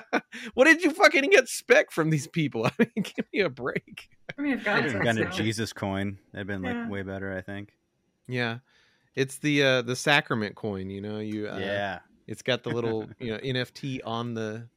what 0.54 0.64
did 0.64 0.82
you 0.82 0.90
fucking 0.90 1.30
get 1.30 1.48
spec 1.48 1.90
from 1.90 2.10
these 2.10 2.26
people? 2.26 2.66
I 2.66 2.70
mean, 2.78 2.90
give 2.96 3.26
me 3.32 3.40
a 3.40 3.48
break. 3.48 4.08
I 4.38 4.42
mean, 4.42 4.54
if 4.54 4.58
They 4.60 4.64
God 4.64 4.74
could 4.76 4.84
says 4.84 4.92
have 4.94 5.02
gotten 5.04 5.22
a. 5.26 5.30
Jesus 5.30 5.72
coin. 5.72 6.18
That'd 6.32 6.46
been 6.46 6.62
like 6.62 6.74
Yeah. 6.74 6.88
way 6.88 7.02
better, 7.02 7.36
I 7.36 7.40
think. 7.40 7.74
Yeah. 8.28 8.58
It's 9.14 9.38
the 9.38 9.62
uh 9.62 9.82
the 9.82 9.94
sacrament 9.96 10.56
coin, 10.56 10.90
you 10.90 11.00
know, 11.00 11.18
you 11.20 11.48
uh, 11.48 11.58
yeah. 11.58 12.00
it's 12.26 12.42
got 12.42 12.62
the 12.64 12.70
little, 12.70 13.08
you 13.18 13.30
know, 13.32 13.38
NFT 13.38 14.00
on 14.04 14.34
the 14.34 14.68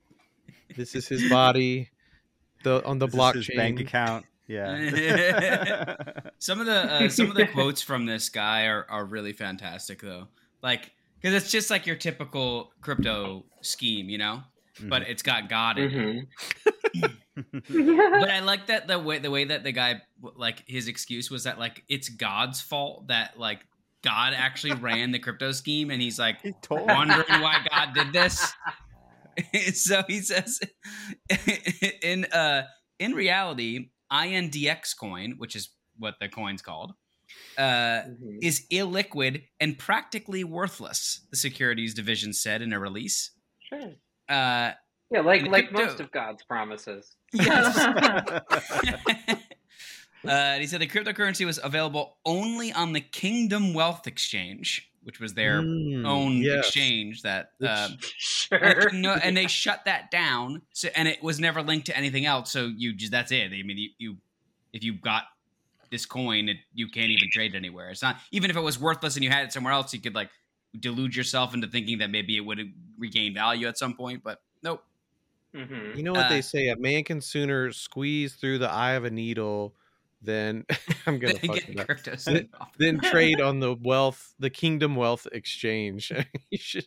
this 0.76 0.96
is 0.96 1.08
his 1.08 1.30
body 1.30 1.90
the 2.64 2.84
on 2.86 3.00
the 3.00 3.08
This 3.08 3.16
is 3.16 3.20
blockchain. 3.20 3.36
his 3.36 3.48
bank 3.56 3.80
account. 3.80 4.26
Yeah. 4.48 5.96
Some 6.40 6.60
of 6.60 6.66
the 6.68 6.74
uh, 7.06 7.10
some 7.10 7.30
of 7.30 7.36
the 7.36 7.48
quotes 7.48 7.82
from 7.82 8.06
this 8.06 8.30
guy 8.30 8.66
are, 8.66 8.86
are 8.90 9.06
really 9.06 9.34
fantastic 9.34 10.02
though. 10.02 10.28
Like 10.62 10.92
because 11.22 11.34
it's 11.42 11.52
just 11.52 11.70
like 11.70 11.86
your 11.86 11.96
typical 11.96 12.72
crypto 12.82 13.46
scheme, 13.62 14.10
you 14.10 14.18
know, 14.18 14.42
but 14.84 15.04
it's 15.04 15.24
got 15.24 15.50
God 15.50 15.78
in 15.80 15.92
it. 15.92 16.28
Mhm. 16.96 17.12
But 17.70 18.30
I 18.32 18.40
like 18.40 18.68
that 18.68 18.88
the 18.88 18.98
way 19.00 19.20
the 19.20 19.30
way 19.32 19.46
that 19.46 19.64
the 19.64 19.72
guy 19.72 20.02
like 20.36 20.64
his 20.68 20.88
excuse 20.88 21.30
was 21.30 21.44
that 21.44 21.60
like 21.60 21.84
it's 21.88 22.10
God's 22.10 22.62
fault 22.62 23.08
that 23.08 23.38
like 23.40 23.66
God 24.04 24.34
actually 24.36 24.74
ran 24.74 25.12
the 25.12 25.20
crypto 25.20 25.52
scheme 25.52 25.92
and 25.92 26.02
he's 26.02 26.18
like 26.18 26.42
he 26.42 26.54
told 26.62 26.88
wondering 26.88 27.26
why 27.28 27.66
God 27.70 27.94
did 27.94 28.14
this. 28.14 28.54
so 29.74 30.04
he 30.08 30.22
says 30.22 30.60
in 32.02 32.26
uh 32.26 32.64
in 33.00 33.14
reality, 33.14 33.90
INDX 34.12 34.98
coin, 35.00 35.36
which 35.38 35.56
is 35.56 35.70
what 35.98 36.16
the 36.20 36.28
coin's 36.30 36.62
called, 36.64 36.94
uh 37.58 38.04
Mhm. 38.08 38.38
is 38.42 38.66
illiquid 38.72 39.44
and 39.60 39.78
practically 39.78 40.44
worthless, 40.44 41.26
the 41.32 41.38
securities 41.38 41.94
division 41.94 42.34
said 42.34 42.62
in 42.62 42.74
a 42.74 42.80
release. 42.80 43.32
Sure. 43.70 43.94
Uh 44.30 44.72
Yeah, 45.10 45.22
like 45.22 45.44
like 45.48 45.70
crypto- 45.70 45.86
most 45.86 46.00
of 46.00 46.12
God's 46.12 46.44
promises. 46.44 47.16
uh, 47.40 48.40
and 50.26 50.62
he 50.62 50.68
said 50.68 50.82
the 50.82 50.88
cryptocurrency 50.88 51.46
was 51.46 51.60
available 51.64 52.18
only 52.26 52.74
on 52.74 52.94
the 52.94 53.02
Kingdom 53.02 53.74
Wealth 53.74 54.08
Exchange, 54.08 54.90
which 55.04 55.20
was 55.20 55.34
their 55.34 55.62
Mm, 55.62 56.06
own 56.06 56.38
yes. 56.42 56.66
exchange 56.68 57.22
that 57.24 57.52
uh, 57.64 57.90
Sure. 58.00 58.58
and, 58.90 59.02
no, 59.02 59.14
and 59.14 59.36
they 59.38 59.48
shut 59.48 59.86
that 59.86 60.12
down. 60.12 60.62
So 60.74 60.90
and 60.96 61.08
it 61.08 61.22
was 61.24 61.40
never 61.40 61.62
linked 61.62 61.88
to 61.88 61.98
anything 61.98 62.26
else. 62.26 62.52
So 62.52 62.72
you 62.76 62.94
just 62.94 63.12
that's 63.12 63.32
it. 63.32 63.46
I 63.52 63.64
mean, 63.64 63.78
you, 63.78 63.90
you 63.98 64.18
if 64.74 64.84
you 64.84 64.94
got 64.94 65.24
this 65.92 66.06
coin, 66.06 66.50
it, 66.50 66.58
you 66.74 66.88
can't 66.88 67.10
even 67.10 67.30
trade 67.32 67.54
it 67.54 67.58
anywhere. 67.58 67.90
It's 67.90 68.02
not 68.02 68.18
even 68.32 68.50
if 68.50 68.58
it 68.58 68.62
was 68.62 68.80
worthless 68.80 69.16
and 69.16 69.24
you 69.24 69.30
had 69.30 69.46
it 69.46 69.54
somewhere 69.54 69.74
else, 69.74 69.94
you 69.94 70.00
could 70.02 70.16
like 70.16 70.30
delude 70.80 71.16
yourself 71.16 71.54
into 71.54 71.68
thinking 71.68 71.98
that 72.00 72.10
maybe 72.10 72.38
it 72.38 72.42
would 72.42 72.60
regain 72.98 73.34
value 73.34 73.68
at 73.68 73.78
some 73.78 73.94
point. 73.96 74.24
But 74.24 74.42
nope. 74.64 74.84
Mhm. 75.56 75.96
You 75.96 76.04
know 76.04 76.12
what 76.12 76.26
Uh, 76.26 76.30
they 76.30 76.42
say? 76.42 76.68
A 76.70 76.76
man 76.76 77.04
can 77.04 77.22
sooner 77.22 77.72
squeeze 77.72 78.36
through 78.36 78.60
the 78.60 78.70
eye 78.70 78.92
of 78.94 79.06
a 79.06 79.10
needle 79.10 79.74
than 80.22 80.66
I'm 81.08 81.20
gonna 81.20 81.34
fuck 81.36 81.42
get 81.56 81.70
it 81.70 81.86
crypto 81.86 82.16
Th- 82.16 82.50
off. 82.60 82.72
Then 82.78 83.00
trade 83.00 83.40
on 83.40 83.60
the 83.60 83.76
wealth, 83.76 84.34
the 84.40 84.50
Kingdom 84.50 84.96
Wealth 84.96 85.26
Exchange. 85.32 86.12
you 86.52 86.58
should, 86.58 86.86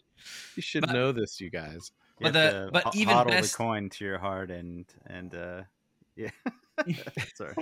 you 0.56 0.62
should 0.62 0.82
But- 0.82 0.92
know 0.92 1.12
this, 1.12 1.40
you 1.40 1.48
guys. 1.50 1.92
You 2.20 2.24
But 2.30 2.34
have 2.34 2.52
the- 2.66 2.70
but 2.70 2.82
ho- 2.84 2.90
even 2.94 3.14
hodl 3.16 3.28
best- 3.28 3.52
the 3.52 3.56
coin 3.56 3.88
to 3.90 4.04
your 4.04 4.18
heart 4.18 4.50
and 4.50 4.84
and 5.06 5.34
uh 5.34 5.62
yeah. 6.16 6.30
Sorry. 7.34 7.54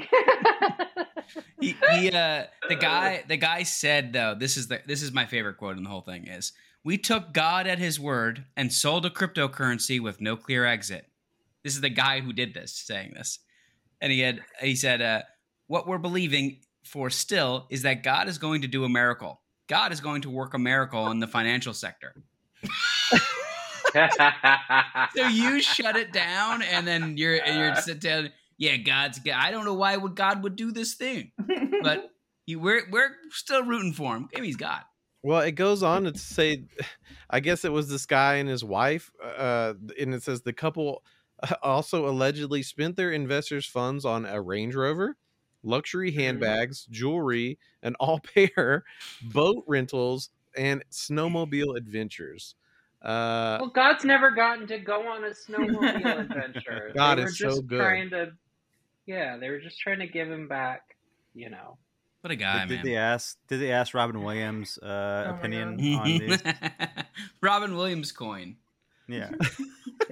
He, 1.61 1.76
he 1.92 2.11
uh 2.11 2.44
the 2.68 2.75
guy 2.75 3.25
the 3.28 3.37
guy 3.37 3.62
said 3.62 4.12
though 4.12 4.35
this 4.35 4.56
is 4.56 4.68
the 4.68 4.80
this 4.87 5.02
is 5.02 5.12
my 5.12 5.26
favorite 5.26 5.56
quote 5.56 5.76
in 5.76 5.82
the 5.85 5.90
whole 5.90 6.00
thing 6.02 6.26
is 6.26 6.52
we 6.85 6.99
took 6.99 7.32
god 7.32 7.66
at 7.66 7.78
his 7.78 7.99
word 7.99 8.44
and 8.56 8.73
sold 8.73 9.04
a 9.06 9.11
cryptocurrency 9.11 10.00
with 10.00 10.20
no 10.20 10.37
clear 10.37 10.64
exit. 10.64 11.06
This 11.64 11.75
is 11.75 11.80
the 11.80 11.90
guy 11.90 12.20
who 12.20 12.32
did 12.32 12.54
this 12.54 12.73
saying 12.73 13.12
this. 13.14 13.40
And 14.00 14.12
he 14.12 14.20
had 14.20 14.40
he 14.61 14.75
said 14.76 15.02
uh 15.02 15.23
what 15.66 15.87
we're 15.87 15.99
believing 15.99 16.61
for 16.85 17.11
still 17.11 17.66
is 17.70 17.82
that 17.82 18.02
god 18.02 18.28
is 18.28 18.38
going 18.38 18.62
to 18.62 18.68
do 18.68 18.85
a 18.85 18.88
miracle. 18.88 19.40
God 19.68 19.92
is 19.92 20.00
going 20.00 20.23
to 20.23 20.30
work 20.30 20.54
a 20.54 20.58
miracle 20.58 21.11
in 21.11 21.18
the 21.18 21.26
financial 21.26 21.75
sector. 21.75 22.14
So 25.16 25.26
you 25.26 25.61
shut 25.61 25.97
it 25.97 26.12
down 26.12 26.62
and 26.62 26.87
then 26.87 27.16
you're 27.16 27.37
you're 27.37 27.75
sit 27.76 28.00
down 28.00 28.30
yeah 28.59 28.77
god's 28.77 29.21
i 29.35 29.50
don't 29.50 29.65
know 29.65 29.75
why 29.75 29.97
would 29.97 30.15
god 30.15 30.43
would 30.43 30.57
do 30.57 30.71
this 30.71 30.95
thing 30.95 31.33
but 31.83 32.11
you, 32.49 32.59
we're 32.59 32.83
we're 32.91 33.11
still 33.31 33.62
rooting 33.62 33.93
for 33.93 34.17
him. 34.17 34.29
Maybe 34.35 34.47
he's 34.47 34.57
God. 34.57 34.81
Well, 35.23 35.41
it 35.41 35.53
goes 35.53 35.83
on 35.83 36.05
to 36.05 36.17
say, 36.17 36.65
I 37.31 37.41
guess 37.41 37.65
it 37.65 37.73
was 37.73 37.91
this 37.91 38.07
guy 38.07 38.37
and 38.37 38.49
his 38.49 38.65
wife, 38.65 39.12
uh, 39.23 39.75
and 40.00 40.15
it 40.15 40.23
says 40.23 40.41
the 40.41 40.55
couple 40.55 41.03
also 41.62 42.09
allegedly 42.09 42.62
spent 42.62 42.97
their 42.97 43.12
investors' 43.12 43.67
funds 43.67 44.07
on 44.07 44.25
a 44.25 44.41
Range 44.41 44.75
Rover, 44.75 45.19
luxury 45.62 46.11
handbags, 46.11 46.87
jewelry, 46.87 47.59
an 47.83 47.95
all 47.97 48.19
pair, 48.21 48.85
boat 49.23 49.62
rentals, 49.67 50.31
and 50.57 50.83
snowmobile 50.91 51.77
adventures. 51.77 52.55
Uh, 53.03 53.59
well, 53.61 53.71
God's 53.71 54.07
never 54.07 54.31
gotten 54.31 54.67
to 54.69 54.79
go 54.79 55.07
on 55.07 55.23
a 55.25 55.31
snowmobile 55.31 56.21
adventure. 56.21 56.93
God 56.95 57.19
they 57.19 57.23
were 57.23 57.29
is 57.29 57.38
so 57.38 57.61
good. 57.61 57.79
Trying 57.79 58.11
to, 58.11 58.33
yeah, 59.09 59.38
they 59.38 59.49
were 59.49 59.59
just 59.59 59.81
trying 59.81 60.00
to 60.00 60.07
give 60.07 60.31
him 60.31 60.49
back, 60.49 60.83
you 61.35 61.49
know, 61.49 61.79
What 62.21 62.31
a 62.31 62.37
guy, 62.37 62.67
did, 62.67 62.83
did 62.83 62.85
they 62.85 62.97
ask? 62.97 63.38
Did 63.49 63.62
they 63.62 63.73
ask 63.73 63.95
Robin 63.95 64.23
Williams' 64.23 64.79
uh, 64.79 65.29
Oh 65.29 65.35
opinion 65.35 65.69
on 65.69 65.77
these? 66.05 66.43
Robin 67.41 67.75
Williams 67.75 68.12
coin. 68.12 68.57
Yeah, 69.09 69.31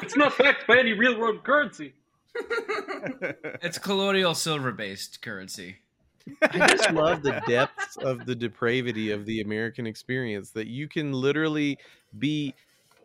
it's 0.00 0.16
not 0.16 0.36
backed 0.36 0.66
by 0.66 0.78
any 0.78 0.94
real 0.94 1.16
world 1.16 1.44
currency. 1.44 1.94
It's 3.62 3.78
colonial 3.78 4.34
silver 4.34 4.72
based 4.72 5.22
currency. 5.22 5.76
I 6.42 6.66
just 6.66 6.90
love 6.90 7.22
the 7.22 7.40
depths 7.46 7.96
of 7.98 8.26
the 8.26 8.34
depravity 8.34 9.12
of 9.12 9.24
the 9.26 9.40
American 9.40 9.86
experience 9.86 10.50
that 10.50 10.66
you 10.66 10.88
can 10.88 11.12
literally 11.12 11.78
be 12.18 12.54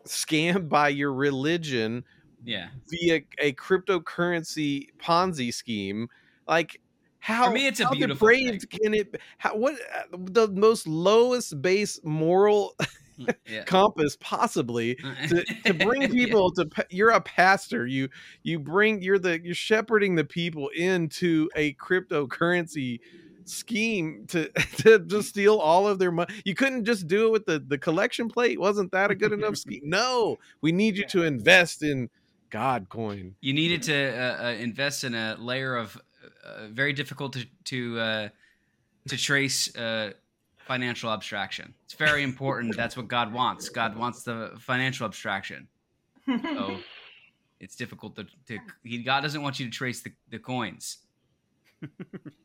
scammed 0.05 0.69
by 0.69 0.89
your 0.89 1.13
religion 1.13 2.03
Yeah. 2.43 2.69
via 2.89 3.21
a 3.39 3.53
cryptocurrency 3.53 4.87
Ponzi 4.99 5.53
scheme. 5.53 6.07
Like 6.47 6.81
how 7.19 7.47
For 7.47 7.53
me, 7.53 7.67
it's 7.67 7.79
a 7.79 7.85
how 7.85 7.91
beautiful 7.93 8.27
depraved 8.27 8.69
can 8.69 8.93
it? 8.93 9.15
How 9.37 9.55
what 9.55 9.75
uh, 9.75 10.17
the 10.17 10.47
most 10.49 10.87
lowest 10.87 11.61
base 11.61 11.99
moral 12.03 12.75
Yeah. 13.47 13.63
compass 13.65 14.17
possibly 14.19 14.97
to, 15.27 15.45
to 15.65 15.73
bring 15.75 16.09
people 16.09 16.51
to 16.53 16.67
you're 16.89 17.11
a 17.11 17.21
pastor 17.21 17.85
you 17.87 18.09
you 18.43 18.59
bring 18.59 19.01
you're 19.01 19.19
the 19.19 19.39
you're 19.43 19.55
shepherding 19.55 20.15
the 20.15 20.23
people 20.25 20.69
into 20.69 21.49
a 21.55 21.73
cryptocurrency 21.75 22.99
scheme 23.47 24.25
to 24.27 24.49
to 24.77 24.99
just 24.99 25.29
steal 25.29 25.57
all 25.57 25.87
of 25.87 25.99
their 25.99 26.11
money 26.11 26.33
you 26.45 26.55
couldn't 26.55 26.85
just 26.85 27.07
do 27.07 27.27
it 27.27 27.31
with 27.31 27.45
the 27.45 27.59
the 27.59 27.77
collection 27.77 28.29
plate 28.29 28.59
wasn't 28.59 28.91
that 28.91 29.11
a 29.11 29.15
good 29.15 29.31
enough 29.31 29.57
scheme 29.63 29.81
no 29.83 30.37
we 30.61 30.71
need 30.71 30.97
you 30.97 31.05
to 31.05 31.23
invest 31.23 31.83
in 31.83 32.09
god 32.49 32.87
coin 32.89 33.35
You 33.41 33.53
needed 33.53 33.83
to 33.83 34.17
uh, 34.17 34.47
uh, 34.47 34.51
invest 34.51 35.03
in 35.03 35.15
a 35.15 35.35
layer 35.39 35.75
of 35.75 35.99
uh, 36.45 36.67
very 36.69 36.93
difficult 36.93 37.33
to 37.33 37.45
to 37.65 37.99
uh, 37.99 38.29
to 39.07 39.17
trace 39.17 39.75
uh, 39.75 40.11
financial 40.65 41.11
abstraction. 41.11 41.73
It's 41.85 41.93
very 41.93 42.23
important. 42.23 42.75
That's 42.75 42.95
what 42.95 43.07
God 43.07 43.33
wants. 43.33 43.69
God 43.69 43.97
wants 43.97 44.23
the 44.23 44.51
financial 44.59 45.05
abstraction. 45.05 45.67
So 46.25 46.77
it's 47.59 47.75
difficult 47.75 48.15
to, 48.15 48.25
to 48.47 48.59
he, 48.83 49.03
God 49.03 49.21
doesn't 49.21 49.41
want 49.41 49.59
you 49.59 49.65
to 49.65 49.71
trace 49.71 50.01
the, 50.01 50.11
the 50.29 50.39
coins. 50.39 50.99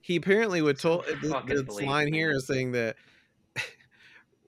He 0.00 0.16
apparently 0.16 0.62
would 0.62 0.78
told 0.78 1.04
this, 1.22 1.34
this 1.46 1.80
line 1.80 2.12
here 2.12 2.30
is 2.30 2.46
saying 2.46 2.72
that 2.72 2.96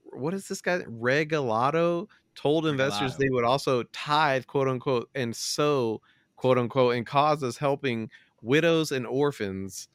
what 0.05 0.35
is 0.35 0.49
this 0.49 0.61
guy 0.61 0.79
Regalado 0.81 2.09
told 2.35 2.67
investors 2.67 3.17
they 3.17 3.29
would 3.29 3.45
also 3.45 3.83
tithe 3.93 4.47
quote 4.47 4.69
unquote 4.69 5.09
and 5.15 5.35
sow 5.35 6.01
quote 6.37 6.59
unquote 6.59 6.97
and 6.97 7.07
causes 7.07 7.59
helping 7.59 8.11
widows 8.43 8.93
and 8.93 9.07
orphans. 9.07 9.89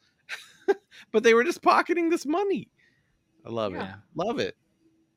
But 1.12 1.22
they 1.22 1.34
were 1.34 1.44
just 1.44 1.62
pocketing 1.62 2.08
this 2.08 2.26
money. 2.26 2.68
I 3.44 3.50
love 3.50 3.74
it. 3.74 3.86
Love 4.14 4.40
it. 4.40 4.56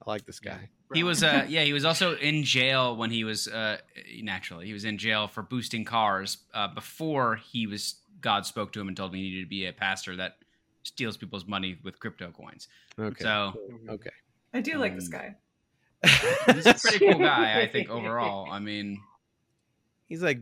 I 0.06 0.10
like 0.10 0.26
this 0.26 0.40
guy. 0.40 0.70
He 0.94 1.04
was 1.04 1.24
uh 1.24 1.46
yeah, 1.48 1.64
he 1.64 1.74
was 1.74 1.86
also 1.86 2.16
in 2.16 2.44
jail 2.44 2.96
when 2.96 3.10
he 3.10 3.24
was 3.24 3.48
uh 3.48 3.78
naturally. 4.22 4.68
He 4.68 4.74
was 4.74 4.86
in 4.86 4.98
jail 4.98 5.28
for 5.28 5.42
boosting 5.42 5.86
cars 5.86 6.38
uh 6.54 6.68
before 6.68 7.38
he 7.38 7.66
was 7.66 7.96
God 8.22 8.46
spoke 8.46 8.72
to 8.74 8.82
him 8.82 8.88
and 8.88 8.96
told 8.98 9.12
him 9.12 9.18
he 9.18 9.30
needed 9.30 9.44
to 9.46 9.50
be 9.50 9.66
a 9.66 9.74
pastor 9.74 10.16
that 10.18 10.38
steals 10.84 11.18
people's 11.18 11.46
money 11.46 11.78
with 11.84 12.00
crypto 12.00 12.32
coins. 12.32 12.68
okay 13.00 13.24
So 13.24 13.54
okay 13.90 14.10
I 14.54 14.62
do 14.62 14.78
like 14.78 14.96
this 14.96 15.06
Um, 15.06 15.12
guy. 15.12 15.36
he's 16.54 16.66
a 16.66 16.74
pretty 16.74 17.00
cool 17.00 17.20
guy, 17.20 17.62
I 17.62 17.68
think 17.68 17.90
overall. 17.98 18.50
I 18.52 18.60
mean, 18.60 19.00
he's 20.08 20.24
like 20.24 20.40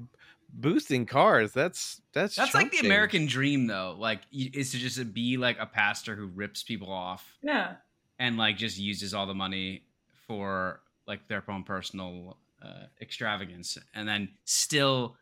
boosting 0.54 1.06
cars 1.06 1.52
that's 1.52 2.02
that's 2.14 2.36
that's 2.36 2.54
like 2.54 2.72
the. 2.72 2.80
American 2.86 3.26
dream 3.26 3.68
though. 3.68 3.96
Like 3.98 4.22
y- 4.34 4.50
is 4.54 4.72
to 4.72 4.78
just 4.78 5.14
be 5.14 5.36
like 5.38 5.58
a 5.60 5.66
pastor 5.66 6.16
who 6.16 6.28
rips 6.28 6.64
people 6.64 6.92
off 6.92 7.38
Yeah. 7.42 7.76
and 8.20 8.38
like 8.38 8.58
just 8.58 8.78
uses 8.78 9.14
all 9.14 9.26
the 9.26 9.34
money 9.34 9.84
for 10.28 10.82
like 11.08 11.28
their 11.28 11.44
own 11.50 11.64
personal 11.64 12.38
uh, 12.62 12.86
extravagance 13.02 13.78
and 13.94 14.08
then 14.08 14.30
still 14.46 15.18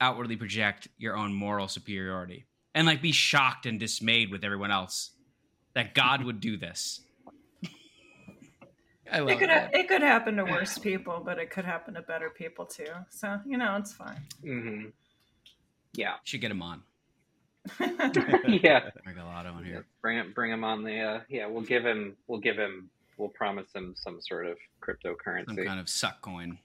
outwardly 0.00 0.36
project 0.36 0.88
your 0.98 1.16
own 1.16 1.32
moral 1.32 1.68
superiority 1.68 2.46
and 2.74 2.86
like 2.86 3.02
be 3.02 3.12
shocked 3.12 3.66
and 3.66 3.78
dismayed 3.78 4.30
with 4.30 4.44
everyone 4.44 4.70
else 4.70 5.10
that 5.74 5.94
God 5.94 6.24
would 6.24 6.40
do 6.40 6.56
this. 6.56 7.00
I 9.12 9.18
love 9.20 9.30
It 9.30 9.38
could 9.40 9.48
that. 9.50 9.74
it 9.74 9.88
could 9.88 10.02
happen 10.02 10.36
to 10.36 10.44
worse 10.44 10.78
people, 10.78 11.20
but 11.24 11.38
it 11.38 11.50
could 11.50 11.64
happen 11.64 11.94
to 11.94 12.02
better 12.02 12.30
people 12.30 12.64
too. 12.64 12.86
So 13.10 13.40
you 13.44 13.58
know, 13.58 13.76
it's 13.76 13.92
fine. 13.92 14.20
hmm 14.42 14.84
Yeah, 15.94 16.14
Should 16.24 16.40
get 16.40 16.50
him 16.52 16.62
on. 16.62 16.82
yeah. 17.80 18.88
Regalado 19.06 19.54
on 19.54 19.66
Yeah. 19.66 19.80
Bring 20.00 20.18
it, 20.18 20.34
bring 20.34 20.50
him 20.52 20.62
on 20.64 20.82
the. 20.84 20.98
Uh, 21.00 21.20
yeah, 21.28 21.46
we'll 21.46 21.62
give 21.62 21.84
him. 21.84 22.16
We'll 22.28 22.40
give 22.40 22.56
him. 22.56 22.88
We'll 23.18 23.28
promise 23.30 23.66
him 23.74 23.94
some 23.96 24.20
sort 24.22 24.46
of 24.46 24.56
cryptocurrency, 24.80 25.46
Some 25.46 25.56
cryptocurrency. 25.56 25.66
kind 25.66 25.80
of 25.80 25.88
suck 25.88 26.22
coin. 26.22 26.58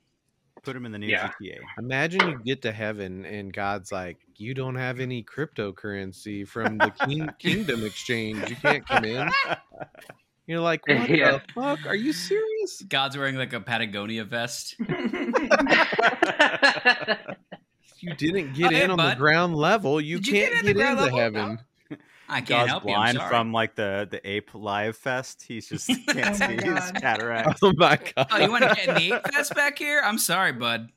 Put 0.66 0.76
him 0.76 0.86
in 0.86 0.92
the 0.92 0.98
new 1.00 1.08
Yeah. 1.08 1.32
GTA. 1.42 1.60
Imagine 1.80 2.30
you 2.30 2.40
get 2.44 2.62
to 2.64 2.72
heaven 2.72 3.26
and 3.26 3.54
God's 3.54 3.92
like, 3.92 4.18
you 4.36 4.54
don't 4.54 4.76
have 4.76 5.00
any 5.00 5.24
cryptocurrency 5.24 6.48
from 6.48 6.78
the 6.78 6.92
king- 7.06 7.30
kingdom 7.40 7.86
exchange. 7.86 8.50
You 8.50 8.56
can't 8.58 8.86
come 8.88 9.06
in. 9.06 9.30
You're 10.48 10.60
like, 10.60 10.86
what 10.88 11.10
Yeah. 11.10 11.32
the 11.34 11.42
fuck? 11.54 11.86
Are 11.86 11.96
you 11.96 12.12
serious? 12.14 12.82
God's 12.88 13.18
wearing 13.18 13.36
like 13.36 13.54
a 13.54 13.60
Patagonia 13.62 14.24
vest. 14.26 14.76
You 18.00 18.14
didn't 18.14 18.54
get 18.54 18.68
Oh, 18.68 18.70
hey, 18.76 18.84
in 18.84 18.92
on 18.92 18.98
the 18.98 19.16
ground 19.16 19.56
level. 19.56 20.00
You 20.00 20.18
Did 20.18 20.28
you 20.28 20.34
can't 20.34 20.54
get 20.54 20.66
in 20.66 20.78
get, 20.78 20.90
into 20.92 21.04
level? 21.04 21.18
heaven. 21.18 21.60
I 22.28 22.38
can't 22.42 22.48
God's 22.48 22.70
help 22.72 22.84
you. 22.86 22.90
I'm 22.92 22.96
blind 22.96 23.18
sorry. 23.18 23.30
from 23.30 23.54
like 23.54 23.76
the 23.76 24.08
the 24.10 24.28
ape 24.30 24.50
live 24.54 24.98
fest. 24.98 25.44
He's 25.48 25.70
just 25.70 25.88
can't 26.08 26.08
Oh 26.08 26.34
see 26.34 26.56
my 26.56 26.80
his 26.82 26.92
God. 26.92 27.02
cataract. 27.02 27.60
Oh 27.62 27.74
my 27.78 28.00
god! 28.16 28.28
Oh, 28.32 28.38
you 28.40 28.50
want 28.52 28.64
to 28.64 28.74
get 28.76 28.88
in 28.90 28.96
the 28.96 29.16
ape 29.18 29.28
fest 29.34 29.54
back 29.56 29.78
here? 29.78 30.02
I'm 30.04 30.18
sorry, 30.18 30.52
bud. 30.54 30.90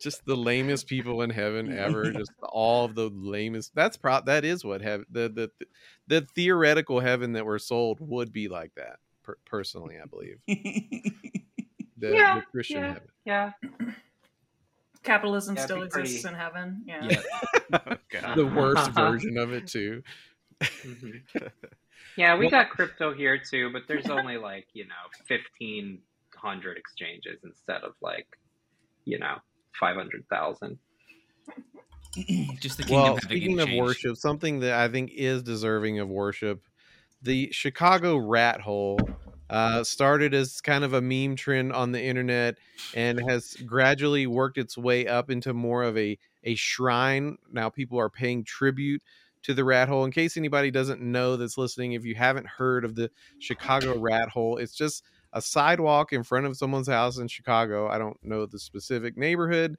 Just 0.00 0.26
the 0.26 0.36
lamest 0.36 0.86
people 0.88 1.22
in 1.22 1.30
heaven 1.30 1.76
ever. 1.76 2.10
Just 2.12 2.32
all 2.42 2.84
of 2.84 2.94
the 2.94 3.08
lamest. 3.14 3.74
That's 3.74 3.96
pro. 3.96 4.20
That 4.26 4.44
is 4.44 4.64
what 4.64 4.82
heaven. 4.82 5.06
The 5.10 5.28
the 5.28 5.66
the 6.08 6.20
theoretical 6.34 7.00
heaven 7.00 7.32
that 7.32 7.46
we're 7.46 7.58
sold 7.58 7.98
would 8.00 8.32
be 8.32 8.48
like 8.48 8.72
that. 8.76 8.98
Per- 9.22 9.38
personally, 9.46 9.96
I 10.02 10.04
believe 10.04 10.38
the, 10.46 11.02
Yeah, 12.12 12.34
the 12.40 12.42
Christian 12.52 12.80
yeah. 12.80 12.86
heaven. 12.92 13.08
yeah. 13.24 13.52
Capitalism 15.02 15.56
Yeah, 15.56 15.64
still 15.64 15.82
exists 15.82 16.22
pretty- 16.22 16.34
in 16.34 16.40
heaven. 16.40 16.82
Yeah. 16.86 17.08
Yeah. 17.08 17.20
Oh, 17.72 17.96
God. 18.10 18.36
The 18.36 18.46
worst 18.46 18.90
version 18.92 19.36
of 19.38 19.52
it 19.52 19.66
too. 19.66 20.02
Mhm. 20.60 21.22
Yeah, 22.16 22.34
we 22.36 22.44
Well- 22.46 22.50
got 22.50 22.70
crypto 22.70 23.12
here 23.14 23.38
too, 23.38 23.70
but 23.72 23.82
there's 23.88 24.08
only 24.08 24.36
like 24.36 24.66
you 24.72 24.84
know 24.86 24.94
fifteen 25.26 26.00
hundred 26.34 26.76
exchanges 26.76 27.40
instead 27.44 27.82
of 27.82 27.94
like 28.00 28.26
you 29.04 29.18
know 29.18 29.36
five 29.80 29.96
hundred 29.96 30.24
thousand. 30.28 30.78
Just 32.60 32.76
the 32.76 32.84
kingdom 32.84 33.02
Well, 33.02 33.14
having 33.16 33.20
speaking 33.22 33.60
of 33.60 33.68
worship, 33.72 34.16
something 34.16 34.60
that 34.60 34.74
I 34.74 34.88
think 34.88 35.10
is 35.12 35.42
deserving 35.42 35.98
of 35.98 36.08
worship, 36.08 36.62
the 37.22 37.48
Chicago 37.52 38.16
rat 38.16 38.60
hole 38.60 39.00
uh, 39.50 39.82
started 39.82 40.34
as 40.34 40.60
kind 40.60 40.84
of 40.84 40.92
a 40.92 41.00
meme 41.00 41.36
trend 41.36 41.72
on 41.72 41.90
the 41.92 42.02
internet 42.02 42.56
and 42.94 43.20
has 43.28 43.54
gradually 43.66 44.26
worked 44.26 44.58
its 44.58 44.78
way 44.78 45.06
up 45.06 45.30
into 45.30 45.52
more 45.52 45.82
of 45.82 45.98
a 45.98 46.16
a 46.44 46.54
shrine. 46.54 47.38
Now 47.50 47.70
people 47.70 47.98
are 47.98 48.10
paying 48.10 48.44
tribute 48.44 49.02
to 49.44 49.54
the 49.54 49.64
rat 49.64 49.88
hole. 49.88 50.04
In 50.04 50.10
case 50.10 50.36
anybody 50.36 50.70
doesn't 50.70 51.00
know 51.00 51.36
that's 51.36 51.56
listening, 51.58 51.92
if 51.92 52.04
you 52.04 52.14
haven't 52.14 52.46
heard 52.46 52.84
of 52.84 52.94
the 52.94 53.10
Chicago 53.38 53.98
rat 53.98 54.28
hole, 54.28 54.56
it's 54.56 54.74
just 54.74 55.04
a 55.32 55.40
sidewalk 55.40 56.12
in 56.12 56.22
front 56.22 56.46
of 56.46 56.56
someone's 56.56 56.88
house 56.88 57.18
in 57.18 57.28
Chicago. 57.28 57.88
I 57.88 57.98
don't 57.98 58.16
know 58.22 58.46
the 58.46 58.58
specific 58.58 59.16
neighborhood. 59.16 59.76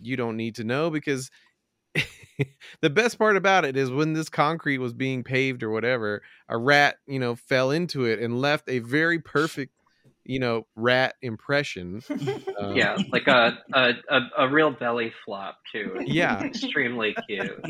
You 0.00 0.16
don't 0.16 0.36
need 0.36 0.56
to 0.56 0.64
know 0.64 0.90
because 0.90 1.30
the 2.80 2.90
best 2.90 3.18
part 3.18 3.36
about 3.36 3.64
it 3.64 3.76
is 3.76 3.90
when 3.90 4.12
this 4.12 4.28
concrete 4.28 4.78
was 4.78 4.92
being 4.92 5.22
paved 5.22 5.62
or 5.62 5.70
whatever, 5.70 6.22
a 6.48 6.58
rat, 6.58 6.96
you 7.06 7.18
know, 7.18 7.36
fell 7.36 7.70
into 7.70 8.04
it 8.04 8.18
and 8.18 8.40
left 8.40 8.68
a 8.68 8.80
very 8.80 9.20
perfect, 9.20 9.72
you 10.24 10.38
know, 10.38 10.66
rat 10.74 11.14
impression. 11.22 12.02
Uh, 12.10 12.68
yeah, 12.74 12.96
like 13.12 13.26
a, 13.26 13.58
a 13.72 13.92
a 14.08 14.20
a 14.38 14.48
real 14.48 14.70
belly 14.70 15.12
flop 15.24 15.58
too. 15.70 16.00
Yeah. 16.04 16.42
extremely 16.44 17.14
cute. 17.28 17.64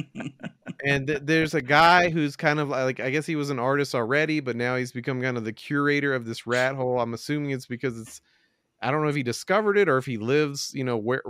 and 0.84 1.06
th- 1.06 1.20
there's 1.24 1.54
a 1.54 1.62
guy 1.62 2.10
who's 2.10 2.36
kind 2.36 2.60
of 2.60 2.68
like 2.68 3.00
I 3.00 3.10
guess 3.10 3.26
he 3.26 3.36
was 3.36 3.50
an 3.50 3.58
artist 3.58 3.94
already, 3.94 4.40
but 4.40 4.56
now 4.56 4.76
he's 4.76 4.92
become 4.92 5.20
kind 5.20 5.36
of 5.36 5.44
the 5.44 5.52
curator 5.52 6.14
of 6.14 6.24
this 6.24 6.46
rat 6.46 6.76
hole. 6.76 7.00
I'm 7.00 7.14
assuming 7.14 7.50
it's 7.50 7.66
because 7.66 7.98
it's 7.98 8.20
I 8.80 8.90
don't 8.90 9.02
know 9.02 9.08
if 9.08 9.16
he 9.16 9.22
discovered 9.22 9.78
it 9.78 9.88
or 9.88 9.98
if 9.98 10.06
he 10.06 10.18
lives, 10.18 10.72
you 10.74 10.84
know, 10.84 10.96
where 10.96 11.22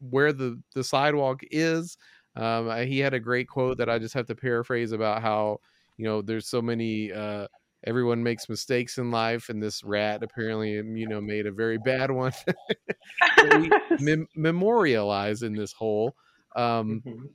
where 0.00 0.32
the 0.32 0.60
the 0.74 0.84
sidewalk 0.84 1.42
is. 1.50 1.98
Um, 2.34 2.74
he 2.86 2.98
had 2.98 3.12
a 3.12 3.20
great 3.20 3.46
quote 3.46 3.76
that 3.78 3.90
I 3.90 3.98
just 3.98 4.14
have 4.14 4.26
to 4.26 4.34
paraphrase 4.34 4.92
about 4.92 5.20
how 5.20 5.60
you 5.98 6.06
know 6.06 6.22
there's 6.22 6.48
so 6.48 6.62
many. 6.62 7.12
Uh, 7.12 7.48
everyone 7.84 8.22
makes 8.22 8.48
mistakes 8.48 8.98
in 8.98 9.10
life, 9.10 9.48
and 9.48 9.62
this 9.62 9.82
rat 9.84 10.22
apparently, 10.24 10.78
um, 10.78 10.96
you 10.96 11.06
know, 11.06 11.20
made 11.20 11.46
a 11.46 11.52
very 11.52 11.78
bad 11.78 12.10
one. 12.10 12.32
mem- 13.98 14.28
memorialize 14.36 15.42
in 15.42 15.54
this 15.54 15.72
hole. 15.72 16.14
Um, 16.56 17.04
Mhm. 17.04 17.34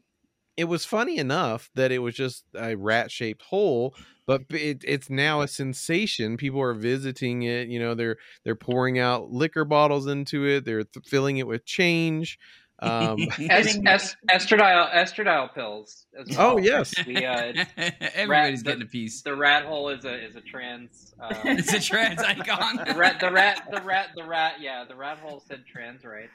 it 0.58 0.66
was 0.66 0.86
funny 0.86 1.18
enough 1.18 1.70
that 1.75 1.92
it 1.92 2.00
was 2.00 2.16
just 2.16 2.46
a 2.56 2.75
rat 2.75 3.12
shaped 3.12 3.44
hole, 3.44 3.96
but 4.25 4.44
it, 4.50 4.84
it's 4.86 5.10
now 5.10 5.42
a 5.42 5.48
sensation. 5.48 6.38
People 6.38 6.62
are 6.62 6.74
visiting 6.74 7.44
it. 7.44 7.68
You 7.70 7.80
know, 7.80 7.96
they're 7.96 8.18
they're 8.44 8.56
pouring 8.56 9.00
out 9.00 9.32
liquor 9.32 9.66
bottles 9.66 10.08
into 10.08 10.46
it. 10.48 10.66
They're 10.66 10.84
th- 10.86 11.06
filling 11.08 11.38
it 11.38 11.48
with 11.48 11.66
change. 11.66 12.39
Um, 12.79 13.17
Es- 13.50 13.75
Getting- 13.75 13.88
es- 13.88 14.15
estradiol 14.29 14.91
estradiol 14.93 15.53
pills. 15.53 16.05
As 16.19 16.27
oh 16.38 16.57
yes, 16.57 16.93
We, 17.07 17.25
uh, 17.25 17.53
Everybody's 17.77 18.60
rat- 18.60 18.65
getting 18.65 18.81
a 18.84 18.86
piece. 18.86 19.22
the 19.24 19.36
rat 19.36 19.65
hole 19.65 19.89
is 19.89 20.05
a 20.05 20.13
is 20.24 20.36
a 20.36 20.41
trans. 20.41 21.13
Uh, 21.19 21.34
It's 21.46 21.74
a 21.74 21.79
trans 21.79 22.19
icon. 22.22 22.77
the 22.88 22.93
rat, 22.96 23.19
the 23.19 23.31
rat, 23.31 23.67
the 23.72 23.81
rat, 23.81 24.10
the 24.15 24.24
rat. 24.24 24.55
Yeah, 24.62 24.86
the 24.88 24.96
rat 24.96 25.17
hole 25.19 25.39
said 25.48 25.63
trans 25.65 26.03
rights. 26.05 26.31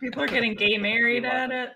People 0.00 0.22
are 0.22 0.28
getting 0.28 0.54
gay 0.54 0.78
married 0.78 1.24
at 1.24 1.50
it. 1.50 1.70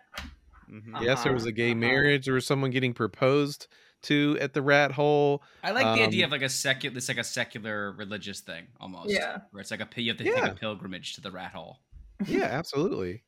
Mhm. 0.71 1.03
yes, 1.03 1.23
there 1.23 1.33
Uh-huh, 1.33 1.35
was 1.35 1.45
a 1.47 1.53
gay 1.53 1.73
uh-huh. 1.73 1.81
marriage. 1.81 2.25
There 2.27 2.35
was 2.35 2.47
someone 2.47 2.71
getting 2.71 2.95
proposed 2.95 3.67
to 4.03 4.39
at 4.41 4.55
the 4.55 4.63
rat 4.63 4.93
hole. 4.93 5.43
I 5.63 5.73
like 5.73 5.85
the 5.99 6.05
idea 6.05 6.25
Um, 6.25 6.29
of 6.29 6.33
like 6.33 6.43
a 6.43 6.49
secular, 6.49 6.97
it's 6.97 7.09
like 7.09 7.19
a 7.19 7.25
secular 7.25 7.93
religious 7.93 8.41
thing 8.41 8.69
almost. 8.81 9.11
Yeah. 9.11 9.39
Where 9.51 9.61
it's 9.61 9.71
like 9.71 9.81
a 9.81 10.01
you 10.01 10.11
have 10.13 10.19
to 10.19 10.25
Yeah. 10.25 10.35
take 10.41 10.53
a 10.53 10.55
pilgrimage 10.55 11.15
to 11.15 11.21
the 11.21 11.31
rat 11.31 11.53
hole. 11.53 11.81
Yeah, 12.27 12.45
absolutely, 12.45 13.23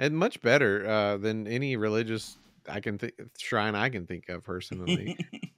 and 0.00 0.16
much 0.18 0.40
better 0.40 0.84
uh, 0.88 1.16
than 1.18 1.46
any 1.46 1.76
religious 1.76 2.36
I 2.68 2.80
can 2.80 2.98
think 2.98 3.14
shrine 3.38 3.76
I 3.76 3.88
can 3.88 4.06
think 4.06 4.28
of 4.28 4.42
personally. 4.42 5.16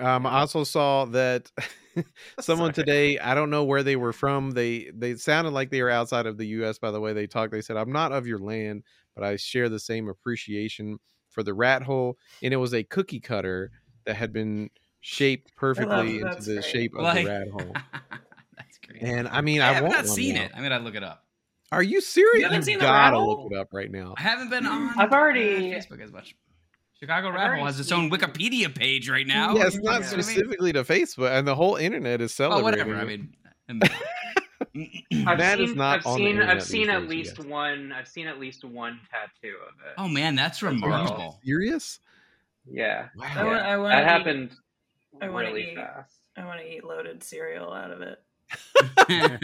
Um, 0.00 0.26
I 0.26 0.38
also 0.38 0.62
saw 0.62 1.06
that 1.06 1.50
someone 2.40 2.72
Sorry. 2.72 2.84
today. 2.86 3.18
I 3.18 3.34
don't 3.34 3.50
know 3.50 3.64
where 3.64 3.82
they 3.82 3.96
were 3.96 4.12
from. 4.12 4.52
They 4.52 4.92
they 4.94 5.16
sounded 5.16 5.50
like 5.50 5.70
they 5.70 5.82
were 5.82 5.90
outside 5.90 6.26
of 6.26 6.38
the 6.38 6.46
U.S. 6.58 6.78
By 6.78 6.92
the 6.92 7.00
way 7.00 7.12
they 7.14 7.26
talked, 7.26 7.50
they 7.50 7.62
said, 7.62 7.76
"I'm 7.76 7.90
not 7.90 8.12
of 8.12 8.24
your 8.24 8.38
land, 8.38 8.84
but 9.16 9.24
I 9.24 9.34
share 9.34 9.68
the 9.68 9.80
same 9.80 10.08
appreciation 10.08 10.98
for 11.30 11.42
the 11.42 11.52
rat 11.52 11.82
hole." 11.82 12.16
And 12.44 12.54
it 12.54 12.58
was 12.58 12.74
a 12.74 12.84
cookie 12.84 13.18
cutter 13.18 13.72
that 14.04 14.14
had 14.14 14.32
been 14.32 14.70
shaped 15.00 15.52
perfectly 15.56 16.20
into 16.20 16.42
the 16.42 16.52
great. 16.60 16.64
shape 16.64 16.94
of 16.94 17.02
Like- 17.02 17.24
the 17.24 17.30
rat 17.32 17.48
hole. 17.48 17.72
That's 18.56 18.78
great. 18.86 19.02
And 19.02 19.26
I 19.26 19.40
mean, 19.40 19.62
I 19.62 19.70
I 19.70 19.72
have 19.72 19.82
not 19.90 20.06
seen 20.06 20.36
now. 20.36 20.44
it. 20.44 20.52
I 20.54 20.60
mean, 20.60 20.70
I 20.70 20.78
look 20.78 20.94
it 20.94 21.02
up. 21.02 21.24
Are 21.70 21.82
you 21.82 22.00
serious? 22.00 22.38
You 22.38 22.44
haven't 22.44 22.62
seen 22.62 22.78
the 22.78 22.84
gotta 22.84 23.16
rat 23.16 23.26
look 23.26 23.52
it 23.52 23.56
up 23.58 23.68
right 23.72 23.90
now. 23.90 24.14
I 24.16 24.22
haven't 24.22 24.50
been 24.50 24.66
on. 24.66 24.98
I've 24.98 25.12
uh, 25.12 25.16
already- 25.16 25.70
Facebook 25.72 26.00
as 26.02 26.10
much. 26.12 26.34
Chicago 26.98 27.28
I've 27.28 27.34
Rat 27.34 27.40
Hole 27.42 27.48
already 27.50 27.64
has 27.66 27.78
its 27.80 27.92
own 27.92 28.10
Wikipedia 28.10 28.74
page 28.74 29.08
right 29.08 29.26
now. 29.26 29.54
yeah, 29.54 29.66
it's 29.66 29.76
You 29.76 29.82
not 29.82 29.84
know 29.84 29.98
what 30.00 30.12
I 30.12 30.16
mean? 30.16 30.22
specifically 30.24 30.72
to 30.72 30.82
Facebook, 30.82 31.30
and 31.30 31.46
the 31.46 31.54
whole 31.54 31.76
internet 31.76 32.20
is 32.20 32.32
Oh, 32.40 32.50
celebrating. 32.50 32.88
whatever. 32.92 33.00
I 33.00 33.04
mean, 33.04 33.34
I've 35.26 35.38
Matt 35.38 35.60
is 35.60 35.70
seen, 35.70 35.78
not 35.78 35.98
I've 36.00 36.06
on 36.06 36.12
the 36.14 36.16
seen, 36.18 36.26
internet 36.30 36.56
I've 36.56 36.62
seen 36.62 36.90
at 36.90 37.00
days, 37.02 37.08
least 37.10 37.34
yes. 37.38 37.46
one. 37.46 37.92
I've 37.92 38.08
seen 38.08 38.26
at 38.26 38.40
least 38.40 38.64
one 38.64 38.98
tattoo 39.10 39.54
of 39.68 39.74
it. 39.86 39.94
oh 39.98 40.08
man, 40.08 40.34
that's 40.34 40.60
well. 40.62 40.72
remarkable. 40.72 41.38
serious? 41.44 42.00
Yeah, 42.70 43.08
I 43.20 43.44
Wow. 43.44 43.46
want. 43.46 43.62
I 43.62 43.76
want. 43.78 43.92
that 43.92 44.04
happened 44.04 44.50
I 45.22 45.28
wanna 45.28 45.48
really 45.48 45.70
eat. 45.72 45.76
fast. 45.76 46.18
I 46.36 46.44
want 46.44 46.60
to 46.60 46.66
eat 46.66 46.84
loaded 46.84 47.22
cereal 47.22 47.72
out 47.72 47.90
of 47.90 48.00
it. 48.02 48.18
I 48.80 49.38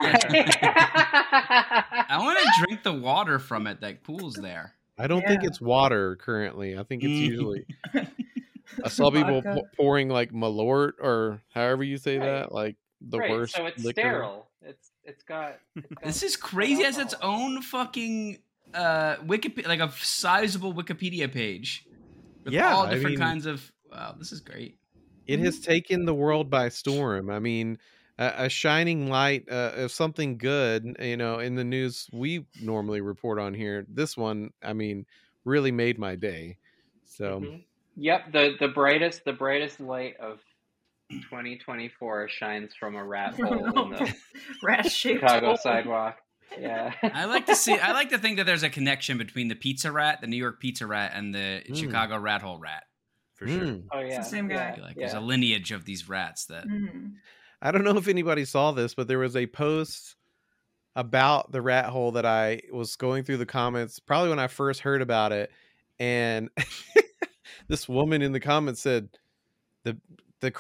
want 2.19 2.39
to 2.39 2.45
drink 2.67 2.83
the 2.83 2.93
water 2.93 3.39
from 3.39 3.67
it 3.67 3.81
that 3.81 4.03
pools 4.03 4.35
there. 4.35 4.75
I 4.99 5.07
don't 5.07 5.27
think 5.27 5.43
it's 5.43 5.61
water 5.61 6.17
currently. 6.17 6.79
I 6.79 6.83
think 6.85 7.03
it's 7.03 7.11
usually. 7.13 7.65
I 8.85 8.89
saw 8.89 9.11
people 9.11 9.41
Vodka. 9.43 9.61
pou- 9.63 9.69
pouring 9.77 10.09
like 10.09 10.33
Malort 10.33 10.93
or 11.01 11.43
however 11.53 11.83
you 11.85 11.97
say 11.97 12.19
Right. 12.19 12.27
that, 12.27 12.53
like 12.53 12.77
the 13.01 13.19
right, 13.19 13.31
worst. 13.31 13.55
so 13.57 13.67
it's 13.67 13.85
liquor. 13.85 14.01
sterile. 14.01 14.49
It's 14.63 14.91
it's 15.05 15.23
got. 15.25 15.59
It's 15.77 15.87
got 15.89 16.05
This 16.05 16.23
is 16.23 16.37
crazy. 16.37 16.83
It 16.83 16.87
has 16.87 16.99
its 16.99 17.15
own 17.23 17.63
fucking 17.63 18.39
uh 18.73 19.17
Wikipedia, 19.17 19.67
like 19.69 19.81
a 19.81 19.93
sizable 19.93 20.75
Wikipedia 20.75 21.31
page 21.33 21.87
with 22.45 22.53
Yeah, 22.55 22.75
all 22.75 22.87
I 22.87 22.91
different 22.95 23.19
mean- 23.19 23.27
kinds 23.27 23.47
of. 23.47 23.71
Wow, 23.93 24.15
this 24.19 24.33
is 24.33 24.41
great. 24.41 24.79
It 25.27 25.39
has 25.41 25.59
taken 25.61 26.05
the 26.05 26.15
world 26.15 26.51
by 26.51 26.69
storm. 26.69 27.31
I 27.31 27.39
mean, 27.39 27.79
a, 28.18 28.33
a 28.44 28.49
shining 28.49 29.09
light 29.09 29.44
uh, 29.50 29.73
of 29.76 29.92
something 29.92 30.38
good. 30.38 30.97
You 31.00 31.16
know, 31.16 31.38
in 31.38 31.54
the 31.54 31.64
news 31.64 32.09
we 32.12 32.47
normally 32.62 33.00
report 33.00 33.38
on 33.38 33.54
here. 33.54 33.85
This 33.88 34.16
one, 34.16 34.50
I 34.62 34.73
mean, 34.73 35.06
really 35.44 35.73
made 35.73 35.99
my 35.99 36.14
day. 36.16 36.59
So 37.04 37.40
Mhm. 37.40 37.64
Yep 37.96 38.33
the 38.33 38.57
the 38.59 38.68
brightest 38.68 39.24
the 39.24 39.33
brightest 39.33 39.79
light 39.79 40.16
of 40.18 40.40
2024 41.31 42.29
shines 42.29 42.74
from 42.79 42.96
a 42.96 43.05
rat 43.05 43.35
hole 43.40 43.85
in 43.85 43.90
the 43.90 44.14
Rat 44.62 44.90
Chicago 44.90 45.46
hole. 45.48 45.57
sidewalk. 45.57 46.16
Yeah. 46.59 46.92
I 47.03 47.24
like 47.24 47.46
to 47.46 47.57
see. 47.57 47.72
I 47.79 47.92
like 47.92 48.11
to 48.11 48.18
think 48.24 48.37
that 48.38 48.44
there's 48.46 48.62
a 48.62 48.70
connection 48.70 49.18
between 49.18 49.48
the 49.48 49.55
pizza 49.55 49.90
rat, 49.90 50.20
the 50.20 50.27
New 50.27 50.37
York 50.37 50.61
pizza 50.61 50.87
rat, 50.87 51.12
and 51.14 51.35
the 51.35 51.62
Mm. 51.68 51.77
Chicago 51.77 52.18
rat 52.18 52.42
hole 52.42 52.59
rat. 52.59 52.85
for 53.35 53.48
sure. 53.48 53.62
mm. 53.64 53.85
Oh 53.92 54.00
yeah. 54.00 54.18
the 54.18 54.24
same 54.24 54.48
guy. 54.48 54.74
Yeah. 54.77 54.83
Like 54.85 54.96
yeah. 54.96 55.00
there's 55.07 55.14
a 55.14 55.20
lineage 55.20 55.72
of 55.72 55.85
these 55.85 56.09
rats 56.09 56.46
that. 56.46 56.66
Mhm. 56.68 57.12
I 57.64 57.70
don't 57.70 57.83
know 57.83 57.96
if 57.96 58.09
anybody 58.09 58.44
saw 58.44 58.72
this, 58.72 58.94
but 58.94 59.09
there 59.09 59.18
was 59.18 59.37
a 59.37 59.46
post 59.46 60.16
about 60.94 61.50
the 61.50 61.62
rat 61.62 61.87
hole 61.87 62.12
that 62.12 62.27
I 62.27 62.61
was 62.70 62.94
going 62.94 63.24
through 63.24 63.38
the 63.38 63.46
comments 63.46 63.98
probably 63.98 64.29
when 64.29 64.38
I 64.38 64.46
first 64.46 64.81
heard 64.81 65.03
about 65.03 65.33
it, 65.33 65.50
and 65.98 66.50
this 67.68 67.88
woman 67.88 68.22
in 68.22 68.33
the 68.33 68.40
comments 68.40 68.81
said 68.81 69.09
the 69.83 69.98
the 70.40 70.53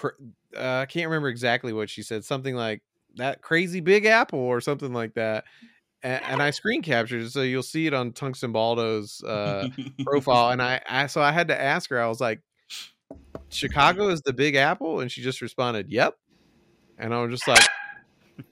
uh, 0.56 0.80
I 0.80 0.86
can't 0.86 1.08
remember 1.08 1.28
exactly 1.28 1.72
what 1.72 1.90
she 1.90 2.02
said, 2.02 2.24
something 2.24 2.56
like 2.56 2.82
that 3.16 3.42
crazy 3.42 3.80
big 3.80 4.06
apple 4.06 4.40
or 4.40 4.60
something 4.60 4.92
like 4.92 5.14
that. 5.14 5.44
And, 6.02 6.22
and 6.24 6.42
I 6.42 6.50
screen 6.50 6.82
captured 6.82 7.22
it, 7.22 7.30
so 7.30 7.42
you'll 7.42 7.62
see 7.62 7.86
it 7.86 7.94
on 7.94 8.12
Tungsten 8.12 8.52
Baldo's 8.52 9.22
uh, 9.22 9.68
profile. 10.04 10.50
And 10.50 10.60
I, 10.60 10.80
I, 10.88 11.06
so 11.06 11.22
I 11.22 11.32
had 11.32 11.48
to 11.48 11.60
ask 11.60 11.88
her. 11.90 12.00
I 12.00 12.08
was 12.08 12.20
like, 12.20 12.40
"Chicago 13.48 14.08
is 14.08 14.20
the 14.22 14.32
Big 14.32 14.54
Apple," 14.54 15.00
and 15.00 15.10
she 15.10 15.22
just 15.22 15.40
responded, 15.40 15.90
"Yep." 15.90 16.14
And 16.98 17.12
I 17.14 17.20
was 17.22 17.30
just 17.30 17.48
like, 17.48 17.64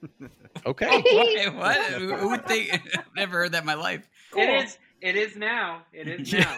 "Okay." 0.65 0.87
Wait, 1.05 1.53
what? 1.53 1.77
Who, 1.93 2.15
who 2.15 2.29
would 2.29 2.45
think? 2.47 2.71
Never 3.15 3.39
heard 3.39 3.51
that 3.53 3.61
in 3.61 3.65
my 3.65 3.73
life. 3.75 4.07
It 4.35 4.49
is 4.65 4.77
it 5.01 5.15
is 5.15 5.35
now. 5.35 5.81
It 5.93 6.07
is 6.07 6.31
now. 6.33 6.57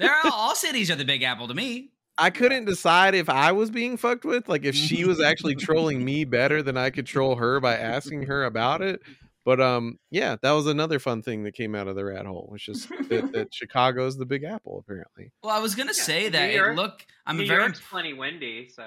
There 0.00 0.10
are 0.12 0.30
all 0.32 0.54
cities 0.54 0.90
are 0.90 0.96
the 0.96 1.04
Big 1.04 1.22
Apple 1.22 1.48
to 1.48 1.54
me. 1.54 1.90
I 2.16 2.30
couldn't 2.30 2.64
decide 2.66 3.14
if 3.14 3.28
I 3.28 3.52
was 3.52 3.70
being 3.70 3.96
fucked 3.96 4.24
with, 4.24 4.48
like 4.48 4.64
if 4.64 4.74
she 4.76 5.04
was 5.04 5.20
actually 5.20 5.56
trolling 5.56 6.04
me 6.04 6.24
better 6.24 6.62
than 6.62 6.76
I 6.76 6.90
could 6.90 7.06
troll 7.06 7.34
her 7.36 7.58
by 7.60 7.76
asking 7.76 8.24
her 8.26 8.44
about 8.44 8.82
it. 8.82 9.00
But 9.44 9.60
um, 9.60 9.98
yeah, 10.10 10.36
that 10.42 10.52
was 10.52 10.66
another 10.66 10.98
fun 10.98 11.22
thing 11.22 11.42
that 11.44 11.52
came 11.52 11.74
out 11.74 11.86
of 11.88 11.96
the 11.96 12.04
rat 12.04 12.24
hole, 12.24 12.46
which 12.50 12.68
is 12.68 12.86
that, 13.08 13.30
that 13.32 13.52
Chicago's 13.52 14.16
the 14.16 14.24
Big 14.26 14.42
Apple, 14.44 14.78
apparently. 14.78 15.32
Well, 15.42 15.52
I 15.54 15.58
was 15.58 15.74
gonna 15.74 15.88
Yeah, 15.96 16.02
say 16.04 16.22
New 16.24 16.30
that 16.30 16.52
York- 16.54 16.72
it 16.72 16.76
look. 16.76 17.06
I'm 17.26 17.36
New 17.36 17.46
very. 17.46 17.60
York's 17.62 17.80
plenty 17.90 18.12
windy, 18.14 18.68
so 18.68 18.84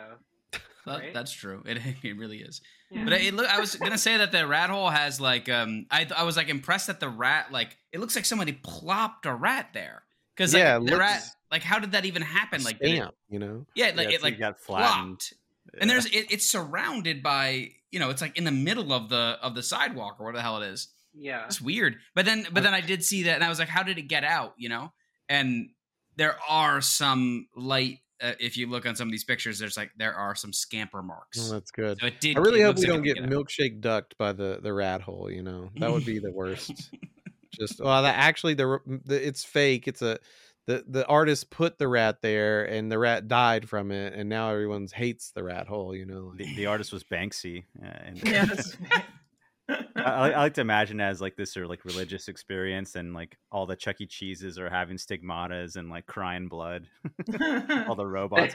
That- 0.88 1.00
right? 1.00 1.14
That's 1.14 1.32
true. 1.32 1.64
It 1.68 1.80
it 2.04 2.18
really 2.18 2.40
is. 2.40 2.62
yeah. 2.92 3.04
But 3.04 3.14
it 3.14 3.34
look. 3.34 3.48
I 3.48 3.60
was 3.60 3.76
gonna 3.76 3.98
say 3.98 4.18
that 4.18 4.32
the 4.32 4.46
rat 4.48 4.70
hole 4.70 4.90
has 4.90 5.20
like. 5.22 5.50
Um. 5.50 5.86
I 5.92 6.08
I 6.16 6.24
was 6.24 6.38
like 6.38 6.50
impressed 6.50 6.88
that 6.88 7.00
the 7.00 7.10
rat 7.10 7.52
like. 7.52 7.78
It 7.92 8.00
looks 8.00 8.16
like 8.16 8.26
somebody 8.26 8.54
plopped 8.54 9.26
a 9.26 9.34
rat 9.34 9.70
there. 9.74 10.04
Because 10.36 10.54
like, 10.54 10.62
Yeah, 10.62 10.78
it 10.78 10.86
the 10.86 10.98
rat. 10.98 11.24
Like, 11.52 11.64
how 11.64 11.80
did 11.80 11.94
that 11.94 12.06
even 12.06 12.22
happen? 12.22 12.64
Like, 12.64 12.80
did 12.80 13.00
it- 13.00 13.10
you 13.30 13.40
know. 13.40 13.66
yeah, 13.76 13.92
like 13.96 14.10
Yeah, 14.10 14.16
it 14.16 14.22
so 14.22 14.28
like 14.28 14.40
got 14.40 14.60
flattened. 14.60 15.22
flopped. 15.22 15.34
And 15.80 15.90
there's 15.90 16.06
it, 16.08 16.32
it's 16.32 16.50
surrounded 16.50 17.22
by 17.24 17.72
you 17.92 18.00
know 18.00 18.10
it's 18.10 18.22
like 18.22 18.38
in 18.38 18.44
the 18.44 18.52
middle 18.52 18.92
of 18.94 19.10
the 19.10 19.38
of 19.42 19.56
the 19.56 19.64
sidewalk 19.64 20.18
or 20.20 20.26
whatever 20.26 20.38
the 20.38 20.42
hell 20.44 20.62
it 20.62 20.68
is. 20.70 20.88
yeah. 21.14 21.46
It's 21.46 21.60
weird. 21.62 21.98
But 22.16 22.26
then 22.26 22.48
but 22.52 22.64
then 22.64 22.74
I 22.74 22.82
did 22.82 23.04
see 23.04 23.24
that 23.24 23.36
and 23.36 23.44
I 23.44 23.50
was 23.50 23.60
like, 23.60 23.70
how 23.70 23.84
did 23.84 23.98
it 23.98 24.04
get 24.04 24.24
out? 24.24 24.54
You 24.58 24.70
know, 24.70 24.92
and 25.30 25.70
there 26.16 26.36
are 26.50 26.82
some 26.82 27.48
light. 27.56 28.00
Uh, 28.22 28.34
if 28.40 28.58
you 28.58 28.68
look 28.68 28.86
on 28.86 28.96
some 28.96 29.08
of 29.08 29.12
these 29.12 29.24
pictures, 29.24 29.60
there's 29.60 29.78
like 29.78 29.92
there 29.98 30.14
are 30.14 30.36
some 30.36 30.52
scamper 30.52 31.04
marks. 31.04 31.40
Oh, 31.40 31.54
that's 31.54 31.72
good. 31.72 32.00
so 32.00 32.08
it 32.08 32.20
did. 32.20 32.38
I 32.38 32.40
really 32.40 32.62
it 32.62 32.66
hope 32.66 32.78
we 32.78 32.84
like 32.84 32.90
don't 32.90 33.04
get 33.04 33.18
milkshake 33.18 33.80
ducked 33.80 34.18
by 34.18 34.34
the 34.34 34.60
the 34.62 34.74
rat 34.74 35.02
hole. 35.02 35.30
You 35.30 35.44
know, 35.44 35.70
that 35.78 35.92
would 35.92 36.06
be 36.06 36.20
the 36.20 36.32
worst. 36.32 36.92
Just 37.60 37.80
well, 37.80 38.04
that 38.04 38.16
actually 38.16 38.54
the, 38.54 38.80
the 39.06 39.28
it's 39.28 39.44
fake. 39.44 39.88
It's 39.88 40.02
a 40.02 40.20
the 40.68 40.84
the 40.88 41.06
artist 41.08 41.50
put 41.50 41.78
the 41.78 41.88
rat 41.88 42.22
there, 42.22 42.66
and 42.66 42.92
the 42.92 43.00
rat 43.00 43.28
died 43.28 43.70
from 43.70 43.92
it, 43.92 44.14
and 44.14 44.30
now 44.30 44.52
everyone 44.52 44.88
hates 44.94 45.32
the 45.32 45.44
rat 45.44 45.68
hole. 45.68 45.96
You 45.96 46.06
know, 46.06 46.34
The, 46.36 46.56
the 46.56 46.66
artist 46.66 46.92
was 46.92 47.04
Banksy, 47.04 47.64
uh, 47.82 47.88
and 48.06 48.22
Yes. 48.24 48.78
I, 49.70 50.32
I 50.32 50.38
like 50.38 50.54
to 50.56 50.62
imagine 50.62 51.02
as 51.02 51.22
like 51.22 51.36
this 51.36 51.58
or 51.58 51.68
like 51.68 51.86
religious 51.86 52.28
experience, 52.28 52.96
and 52.96 53.14
like 53.14 53.38
all 53.52 53.66
the 53.66 53.76
Chuck 53.76 54.00
E. 54.00 54.06
Cheeses 54.06 54.58
are 54.58 54.70
having 54.70 54.98
stigmatas 54.98 55.76
and 55.76 55.90
like 55.90 56.06
crying 56.06 56.48
blood. 56.48 56.88
all 57.88 57.96
the 57.96 58.06
robots. 58.06 58.54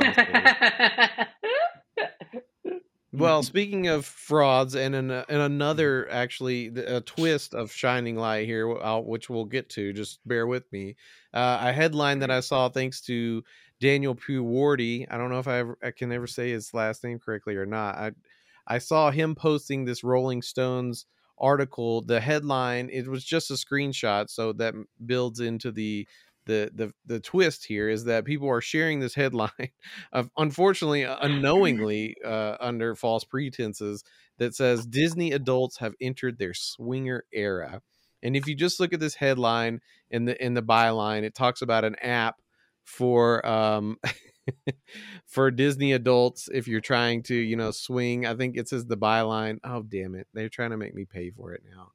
Well, 3.14 3.42
speaking 3.42 3.88
of 3.88 4.06
frauds, 4.06 4.74
and 4.74 4.94
an, 4.94 5.10
and 5.10 5.42
another 5.42 6.10
actually 6.10 6.68
a 6.68 7.02
twist 7.02 7.52
of 7.52 7.70
shining 7.70 8.16
light 8.16 8.46
here, 8.46 8.66
which 9.00 9.28
we'll 9.28 9.44
get 9.44 9.68
to. 9.70 9.92
Just 9.92 10.26
bear 10.26 10.46
with 10.46 10.64
me. 10.72 10.96
Uh, 11.34 11.58
a 11.60 11.72
headline 11.72 12.20
that 12.20 12.30
I 12.30 12.40
saw, 12.40 12.70
thanks 12.70 13.02
to 13.02 13.44
Daniel 13.80 14.14
Puwarty. 14.14 15.06
I 15.10 15.18
don't 15.18 15.28
know 15.28 15.40
if 15.40 15.48
I, 15.48 15.58
ever, 15.58 15.78
I 15.82 15.90
can 15.90 16.10
ever 16.10 16.26
say 16.26 16.50
his 16.50 16.72
last 16.72 17.04
name 17.04 17.18
correctly 17.18 17.54
or 17.56 17.66
not. 17.66 17.96
I 17.96 18.12
I 18.66 18.78
saw 18.78 19.10
him 19.10 19.34
posting 19.34 19.84
this 19.84 20.04
Rolling 20.04 20.42
Stones 20.42 21.06
article. 21.38 22.02
The 22.02 22.20
headline 22.20 22.88
it 22.92 23.08
was 23.08 23.24
just 23.24 23.50
a 23.50 23.54
screenshot, 23.54 24.30
so 24.30 24.52
that 24.54 24.74
builds 25.04 25.40
into 25.40 25.72
the 25.72 26.06
the 26.46 26.70
the 26.74 26.92
the 27.06 27.20
twist 27.20 27.64
here 27.66 27.88
is 27.88 28.04
that 28.04 28.24
people 28.24 28.48
are 28.48 28.60
sharing 28.60 29.00
this 29.00 29.14
headline 29.14 29.50
of 30.12 30.30
unfortunately 30.36 31.02
unknowingly 31.02 32.16
uh, 32.24 32.56
under 32.60 32.94
false 32.94 33.24
pretenses 33.24 34.02
that 34.38 34.54
says 34.54 34.86
Disney 34.86 35.32
adults 35.32 35.78
have 35.78 35.94
entered 36.00 36.38
their 36.38 36.54
swinger 36.54 37.24
era. 37.32 37.80
And 38.22 38.36
if 38.36 38.46
you 38.46 38.54
just 38.54 38.80
look 38.80 38.92
at 38.92 39.00
this 39.00 39.14
headline 39.14 39.80
in 40.10 40.24
the 40.24 40.44
in 40.44 40.54
the 40.54 40.62
byline, 40.62 41.22
it 41.22 41.34
talks 41.34 41.62
about 41.62 41.84
an 41.84 41.96
app 41.96 42.36
for 42.84 43.44
um 43.46 43.98
for 45.26 45.50
Disney 45.50 45.92
adults 45.92 46.48
if 46.52 46.66
you're 46.68 46.80
trying 46.80 47.22
to, 47.24 47.34
you 47.34 47.56
know, 47.56 47.70
swing. 47.70 48.26
I 48.26 48.34
think 48.34 48.56
it 48.56 48.68
says 48.68 48.84
the 48.86 48.96
byline. 48.96 49.58
Oh 49.64 49.82
damn 49.82 50.14
it. 50.14 50.26
They're 50.34 50.48
trying 50.48 50.70
to 50.70 50.76
make 50.76 50.94
me 50.94 51.04
pay 51.04 51.30
for 51.30 51.52
it 51.52 51.62
now. 51.70 51.92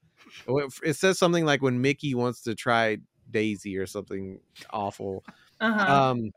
It- 0.47 0.73
It 0.83 0.93
says 0.95 1.17
something 1.19 1.45
like 1.45 1.61
when 1.61 1.81
Mickey 1.81 2.15
wants 2.15 2.41
to 2.43 2.55
try 2.55 2.97
Daisy 3.31 3.77
or 3.77 3.85
something 3.85 4.39
awful. 4.71 5.23
Uh-huh. 5.59 6.11
Um 6.11 6.31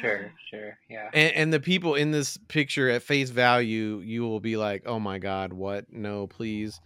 Sure, 0.00 0.32
sure, 0.50 0.78
yeah. 0.90 1.08
and, 1.14 1.34
and 1.34 1.52
the 1.52 1.58
people 1.58 1.94
in 1.94 2.10
this 2.10 2.36
picture 2.48 2.90
at 2.90 3.02
face 3.02 3.30
value, 3.30 4.00
you 4.00 4.22
will 4.22 4.38
be 4.38 4.56
like, 4.56 4.82
"Oh 4.86 5.00
my 5.00 5.18
god, 5.18 5.52
what? 5.52 5.90
No, 5.90 6.26
please." 6.26 6.80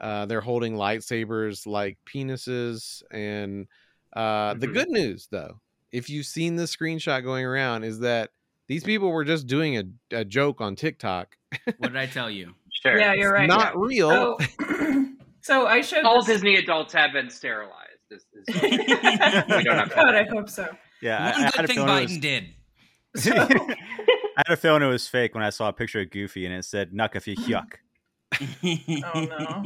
Uh, 0.00 0.26
they're 0.26 0.40
holding 0.42 0.74
lightsabers 0.74 1.66
like 1.66 1.98
penises, 2.06 3.02
and 3.10 3.66
uh, 4.14 4.54
the 4.54 4.68
Mhm. 4.68 4.74
good 4.74 4.88
news, 4.90 5.28
though, 5.30 5.58
if 5.94 6.10
you've 6.10 6.26
seen 6.26 6.56
the 6.56 6.64
screenshot 6.64 7.22
going 7.22 7.44
around, 7.44 7.84
is 7.84 8.00
that 8.00 8.30
these 8.66 8.82
people 8.82 9.10
were 9.10 9.24
just 9.24 9.46
doing 9.46 9.76
a, 9.76 9.84
a 10.18 10.24
joke 10.24 10.60
on 10.60 10.74
TikTok. 10.74 11.36
What 11.78 11.92
did 11.92 11.96
I 11.96 12.06
tell 12.18 12.28
you? 12.30 12.54
Sure. 12.82 12.98
yeah, 12.98 13.14
you're 13.14 13.32
right. 13.32 13.46
Not 13.48 13.78
real. 13.78 14.36
So, 14.38 14.38
so 15.40 15.66
I 15.66 15.80
showed 15.80 16.04
All 16.04 16.18
this- 16.22 16.26
Disney 16.36 16.56
adults 16.56 16.92
have 16.94 17.12
been 17.12 17.30
sterilized. 17.30 17.72
Is, 18.10 18.24
is 18.34 18.62
we 18.62 18.76
don't 19.64 19.78
have 19.78 19.94
God, 19.94 20.14
I 20.14 20.24
hope 20.30 20.50
so. 20.50 20.68
Yeah, 21.00 21.24
I- 21.24 21.28
I, 21.28 21.42
had 21.44 21.52
good 21.54 21.64
a 21.64 21.66
thing 21.68 21.76
feeling 21.76 21.88
it 21.88 21.92
Biden 21.92 22.02
was- 22.02 22.18
did. 22.18 22.44
So, 23.16 23.32
I 24.36 24.42
had 24.46 24.50
a 24.50 24.56
feeling 24.56 24.82
it 24.82 24.86
was 24.86 25.06
fake 25.06 25.34
when 25.34 25.44
I 25.44 25.50
saw 25.50 25.68
a 25.68 25.72
picture 25.72 26.00
of 26.00 26.10
Goofy 26.10 26.44
and 26.46 26.54
it 26.54 26.64
said 26.64 26.90
"Nuckafy 26.90 27.36
yuck." 27.36 27.74
Oh, 29.14 29.20
no. 29.24 29.62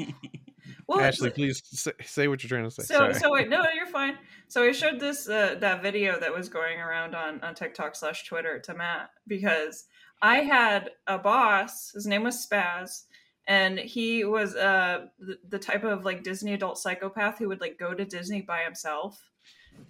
Well, 0.88 1.01
Ashley, 1.01 1.31
please 1.31 1.62
say, 1.64 1.92
say 2.03 2.29
what 2.29 2.42
you're 2.42 2.48
trying 2.48 2.64
to 2.64 2.70
say. 2.70 2.83
So, 2.83 2.94
Sorry. 2.96 3.14
so 3.14 3.31
wait, 3.31 3.48
no, 3.48 3.62
you're 3.74 3.87
fine. 3.87 4.16
So 4.48 4.62
I 4.62 4.72
showed 4.72 4.98
this 4.98 5.29
uh, 5.29 5.57
that 5.61 5.83
video 5.83 6.18
that 6.18 6.35
was 6.35 6.48
going 6.48 6.79
around 6.81 7.14
on 7.14 7.40
on 7.42 7.55
TikTok 7.55 7.94
slash 7.94 8.24
Twitter 8.24 8.59
to 8.61 8.74
Matt 8.74 9.11
because 9.27 9.85
I 10.22 10.38
had 10.38 10.90
a 11.07 11.18
boss. 11.18 11.92
His 11.94 12.07
name 12.07 12.24
was 12.24 12.44
Spaz, 12.46 13.03
and 13.46 13.79
he 13.79 14.24
was 14.24 14.57
uh 14.57 15.07
the, 15.18 15.38
the 15.48 15.59
type 15.59 15.85
of 15.85 16.05
like 16.05 16.22
Disney 16.24 16.55
adult 16.55 16.79
psychopath 16.79 17.38
who 17.38 17.48
would 17.48 17.61
like 17.61 17.79
go 17.79 17.92
to 17.94 18.05
Disney 18.05 18.40
by 18.40 18.62
himself. 18.62 19.20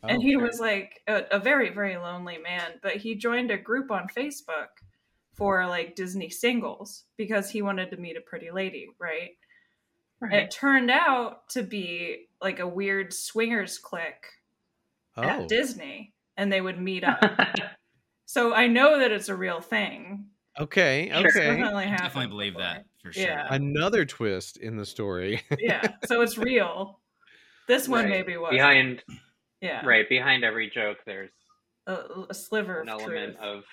and 0.02 0.18
Oh, 0.18 0.20
he 0.20 0.32
sure. 0.32 0.42
was 0.42 0.58
like 0.60 1.00
a, 1.06 1.24
a 1.30 1.38
very 1.38 1.70
very 1.70 1.96
lonely 1.96 2.38
man, 2.38 2.72
but 2.82 2.96
he 2.96 3.14
joined 3.14 3.50
a 3.50 3.56
group 3.56 3.90
on 3.90 4.08
Facebook 4.08 4.68
for 5.32 5.64
like 5.68 5.94
Disney 5.94 6.28
singles 6.30 7.04
because 7.16 7.48
he 7.48 7.62
wanted 7.62 7.92
to 7.92 7.96
meet 7.96 8.16
a 8.16 8.20
pretty 8.20 8.50
lady, 8.50 8.88
right? 8.98 9.30
And 10.20 10.34
it 10.34 10.50
turned 10.50 10.90
out 10.90 11.48
to 11.50 11.62
be 11.62 12.26
like 12.42 12.58
a 12.58 12.66
weird 12.68 13.12
swingers 13.12 13.78
clique 13.78 14.26
oh, 15.16 15.22
at 15.22 15.48
Disney, 15.48 16.12
and 16.36 16.52
they 16.52 16.60
would 16.60 16.80
meet 16.80 17.04
up. 17.04 17.22
so 18.26 18.52
I 18.54 18.66
know 18.66 18.98
that 19.00 19.12
it's 19.12 19.28
a 19.28 19.36
real 19.36 19.60
thing. 19.60 20.26
okay, 20.58 21.08
Sure. 21.12 21.26
It's 21.26 21.36
okay. 21.36 21.46
definitely 21.46 21.84
happened. 21.84 21.98
Definitely 22.08 22.30
believe 22.30 22.52
before. 22.54 22.62
that 22.62 22.84
for 23.02 23.12
sure. 23.12 23.22
Yeah. 23.24 23.46
Another 23.50 24.04
twist 24.04 24.56
in 24.56 24.76
the 24.76 24.84
story. 24.86 25.42
Yeah, 25.58 25.86
so 26.06 26.20
it's 26.22 26.36
real. 26.36 27.00
This 27.68 27.86
one 27.88 28.04
Right. 28.04 28.10
maybe 28.10 28.36
was 28.36 28.50
behind 28.50 29.02
Yeah, 29.60 29.84
right 29.86 30.08
behind 30.08 30.42
every 30.44 30.68
joke. 30.70 30.98
There's 31.06 31.30
a, 31.86 31.98
a 32.30 32.34
sliver 32.34 32.80
an 32.80 32.88
of 32.88 33.00
element 33.02 33.36
truth. 33.36 33.44
of 33.44 33.64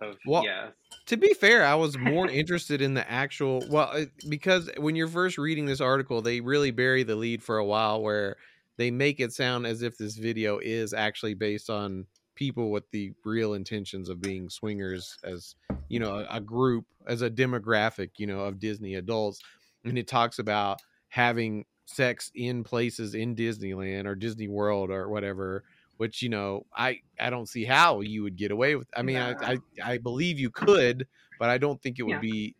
of 0.00 0.16
Well, 0.26 0.44
yeah. 0.44 0.68
to 1.06 1.16
be 1.16 1.34
fair, 1.34 1.64
I 1.64 1.74
was 1.74 1.96
more 1.98 2.28
interested 2.28 2.80
in 2.80 2.94
the 2.94 3.08
actual 3.10 3.64
well 3.68 4.06
because 4.28 4.70
when 4.76 4.96
you're 4.96 5.08
first 5.08 5.38
reading 5.38 5.66
this 5.66 5.80
article, 5.80 6.22
they 6.22 6.40
really 6.40 6.70
bury 6.70 7.02
the 7.02 7.16
lead 7.16 7.42
for 7.42 7.58
a 7.58 7.64
while 7.64 8.02
where 8.02 8.36
they 8.76 8.90
make 8.90 9.20
it 9.20 9.32
sound 9.32 9.66
as 9.66 9.82
if 9.82 9.98
this 9.98 10.16
video 10.16 10.58
is 10.58 10.94
actually 10.94 11.34
based 11.34 11.68
on 11.68 12.06
people 12.34 12.70
with 12.70 12.88
the 12.92 13.12
real 13.24 13.54
intentions 13.54 14.08
of 14.08 14.20
being 14.20 14.48
swingers 14.48 15.18
as 15.24 15.56
you 15.88 15.98
know 15.98 16.20
a, 16.20 16.36
a 16.36 16.40
group 16.40 16.86
as 17.08 17.20
a 17.20 17.28
demographic 17.28 18.10
you 18.16 18.26
know 18.26 18.40
of 18.40 18.60
Disney 18.60 18.94
adults 18.94 19.40
and 19.84 19.98
it 19.98 20.06
talks 20.06 20.38
about 20.38 20.78
having 21.08 21.64
sex 21.86 22.30
in 22.34 22.62
places 22.62 23.14
in 23.14 23.34
Disneyland 23.34 24.06
or 24.06 24.14
Disney 24.14 24.46
World 24.46 24.90
or 24.90 25.08
whatever 25.08 25.64
which 25.98 26.22
you 26.22 26.28
know 26.30 26.64
I 26.74 27.00
I 27.20 27.28
don't 27.30 27.46
see 27.48 27.64
how 27.64 28.00
you 28.00 28.22
would 28.24 28.36
get 28.36 28.50
away 28.50 28.74
with. 28.74 28.88
I 28.96 29.02
mean 29.02 29.16
No. 29.16 29.34
I, 29.42 29.52
I 29.52 29.92
I 29.92 29.98
believe 29.98 30.38
you 30.40 30.50
could, 30.50 31.06
but 31.38 31.48
I 31.50 31.58
don't 31.58 31.80
think 31.82 31.98
it 31.98 32.02
would 32.04 32.12
Yeah. 32.24 32.32
be 32.32 32.54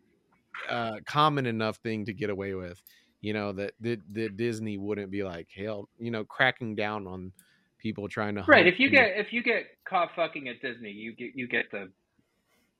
uh 0.69 0.97
common 1.05 1.45
enough 1.45 1.77
thing 1.77 2.05
to 2.05 2.13
get 2.13 2.29
away 2.29 2.53
with. 2.53 2.81
You 3.21 3.33
know 3.33 3.51
that 3.53 3.73
that, 3.81 3.99
that 4.13 4.37
Disney 4.37 4.77
wouldn't 4.77 5.11
be 5.11 5.23
like 5.23 5.47
hell, 5.55 5.89
you 5.99 6.11
know, 6.11 6.23
cracking 6.23 6.75
down 6.75 7.07
on 7.07 7.31
people 7.77 8.07
trying 8.09 8.35
to 8.35 8.43
Right. 8.47 8.67
If 8.67 8.79
you 8.79 8.87
in 8.87 8.93
the- 8.93 8.99
get 8.99 9.17
if 9.17 9.33
you 9.33 9.41
get 9.43 9.65
caught 9.85 10.13
fucking 10.15 10.47
at 10.49 10.61
Disney, 10.61 10.91
you 10.91 11.13
get 11.15 11.31
you 11.35 11.47
get 11.47 11.71
the 11.71 11.89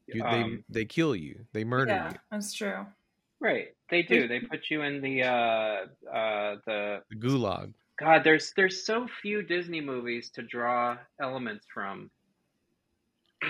you- 0.08 0.24
um, 0.24 0.64
they 0.70 0.82
they 0.82 0.86
kill 0.86 1.16
you, 1.16 1.46
they 1.54 1.64
murder 1.64 1.92
yeah, 1.92 2.12
you. 2.12 2.18
that's 2.32 2.54
true. 2.54 2.86
right. 3.40 3.68
They 3.90 4.02
do. 4.04 4.28
They 4.28 4.40
put 4.42 4.70
you 4.70 4.82
in 4.84 5.02
the 5.02 5.24
uh 5.24 5.86
uh 6.14 6.56
the 6.66 7.02
The 7.10 7.16
gulag. 7.16 7.74
God. 8.00 8.24
There's 8.24 8.54
there's 8.56 8.86
so 8.86 9.08
few 9.22 9.42
Disney 9.44 9.82
movies 9.82 10.30
to 10.36 10.42
draw 10.42 10.98
elements 11.22 11.66
from. 11.74 12.10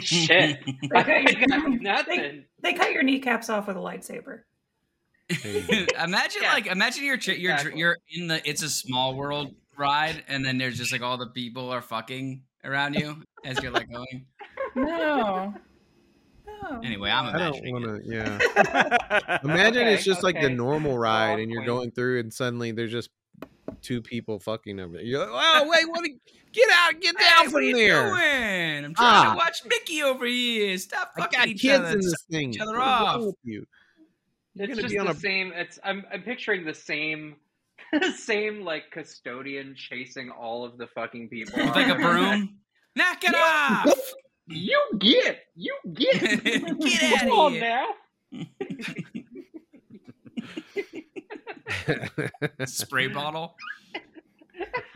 Shit. 0.00 0.58
Okay, 0.94 1.20
you 1.22 1.36
I 1.36 1.46
got 1.46 1.62
got- 1.62 1.80
nothing. 1.80 2.44
They 2.62 2.72
cut 2.74 2.92
your 2.92 3.02
kneecaps 3.02 3.48
off 3.48 3.66
with 3.68 3.76
a 3.76 3.80
lightsaber. 3.80 4.40
There 5.42 5.86
imagine 6.04 6.42
Yeah. 6.42 6.52
like 6.54 6.66
imagine 6.66 7.04
you're 7.04 7.16
you're 7.16 7.52
Exactly. 7.52 7.78
you're 7.78 7.96
in 8.12 8.26
the 8.26 8.48
it's 8.48 8.62
a 8.64 8.68
small 8.68 9.14
world 9.14 9.54
ride 9.78 10.24
and 10.26 10.44
then 10.44 10.58
there's 10.58 10.76
just 10.76 10.90
like 10.92 11.02
all 11.02 11.16
the 11.18 11.28
people 11.28 11.70
are 11.70 11.80
fucking 11.80 12.42
around 12.64 12.94
you 12.94 13.22
as 13.44 13.62
you're 13.62 13.70
like 13.70 13.88
going. 13.90 14.26
No. 14.74 15.54
No. 16.46 16.80
Anyway, 16.84 17.10
I'm 17.10 17.26
I 17.26 17.32
don't 17.38 17.40
imagining 17.56 17.72
want 17.72 17.84
it. 17.86 18.04
to. 18.04 18.12
Yeah. 18.12 19.38
Imagine 19.44 19.86
it's 19.86 20.02
Okay, 20.02 20.10
just 20.10 20.22
like 20.24 20.40
the 20.40 20.50
normal 20.50 20.98
ride, 20.98 21.38
and 21.40 21.50
you're 21.50 21.60
point. 21.62 21.66
going 21.68 21.90
through, 21.92 22.20
and 22.20 22.32
suddenly 22.32 22.70
there's 22.72 22.92
just 22.92 23.08
two 23.82 24.00
people 24.02 24.38
fucking 24.38 24.78
over 24.80 24.94
there. 24.94 25.02
You're 25.02 25.20
like, 25.30 25.30
oh 25.32 25.68
wait, 25.68 25.88
what? 25.88 26.08
Get 26.52 26.68
out! 26.72 27.00
Get 27.00 27.16
Hey, 27.18 27.24
down 27.24 27.44
what 27.44 27.50
from 27.52 27.56
are 27.56 27.62
you 27.62 27.74
there! 27.76 28.08
doing? 28.10 28.84
I'm 28.84 28.94
trying 28.94 29.26
Ah. 29.26 29.30
to 29.32 29.36
watch 29.36 29.62
Mickey 29.66 30.02
over 30.02 30.26
here. 30.26 30.76
Stop 30.78 31.12
I 31.16 31.20
fucking 31.22 31.38
got 31.38 31.48
each 31.48 31.62
kids 31.62 31.78
other. 31.84 31.90
in 31.92 32.00
this 32.00 32.14
thing. 32.30 32.54
each 32.54 32.60
other 32.60 32.76
What's 32.76 32.86
off. 32.90 33.34
you? 33.44 33.66
You're 34.54 34.64
It's 34.66 34.70
gonna 34.70 34.82
just 34.82 34.92
be 34.92 34.98
on 34.98 35.06
the 35.06 35.12
a 35.12 35.16
same. 35.16 35.52
It's 35.54 35.78
I'm 35.84 36.04
I'm 36.12 36.22
picturing 36.22 36.64
the 36.64 36.74
same, 36.74 37.36
same 38.16 38.62
like 38.64 38.90
custodian 38.90 39.74
chasing 39.76 40.28
all 40.30 40.64
of 40.64 40.76
the 40.76 40.88
fucking 40.88 41.28
people. 41.28 41.56
With 41.64 41.74
like 41.76 41.86
a 41.88 41.94
broom. 41.94 42.58
Knock 42.96 43.22
it 43.24 43.32
Yeah. 43.32 43.82
off! 43.86 43.98
You 44.52 44.80
get, 44.98 45.44
you 45.54 45.72
get. 45.94 46.20
Get 46.42 46.64
out 46.64 47.18
Come 47.20 47.28
of 47.30 47.38
on 47.38 47.52
here. 47.52 47.60
now. 47.60 47.86
Spray 52.66 53.06
bottle. 53.08 53.56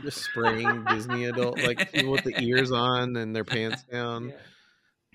just 0.03 0.19
spraying 0.25 0.85
Disney 0.85 1.25
adult 1.25 1.63
like 1.63 1.93
people 1.93 2.13
with 2.13 2.25
the 2.25 2.39
ears 2.41 2.71
on 2.73 3.17
and 3.17 3.35
their 3.35 3.45
pants 3.45 3.83
down. 3.93 4.29
Yeah. 4.29 4.35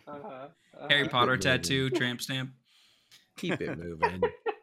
Uh-huh, 0.08 0.28
uh-huh. 0.28 0.88
Harry 0.89 1.08
Potter 1.08 1.32
moving. 1.34 1.42
tattoo, 1.42 1.89
tramp 1.92 2.22
stamp. 2.22 2.52
Keep 3.38 3.62
it 3.62 3.78
moving. 3.78 4.22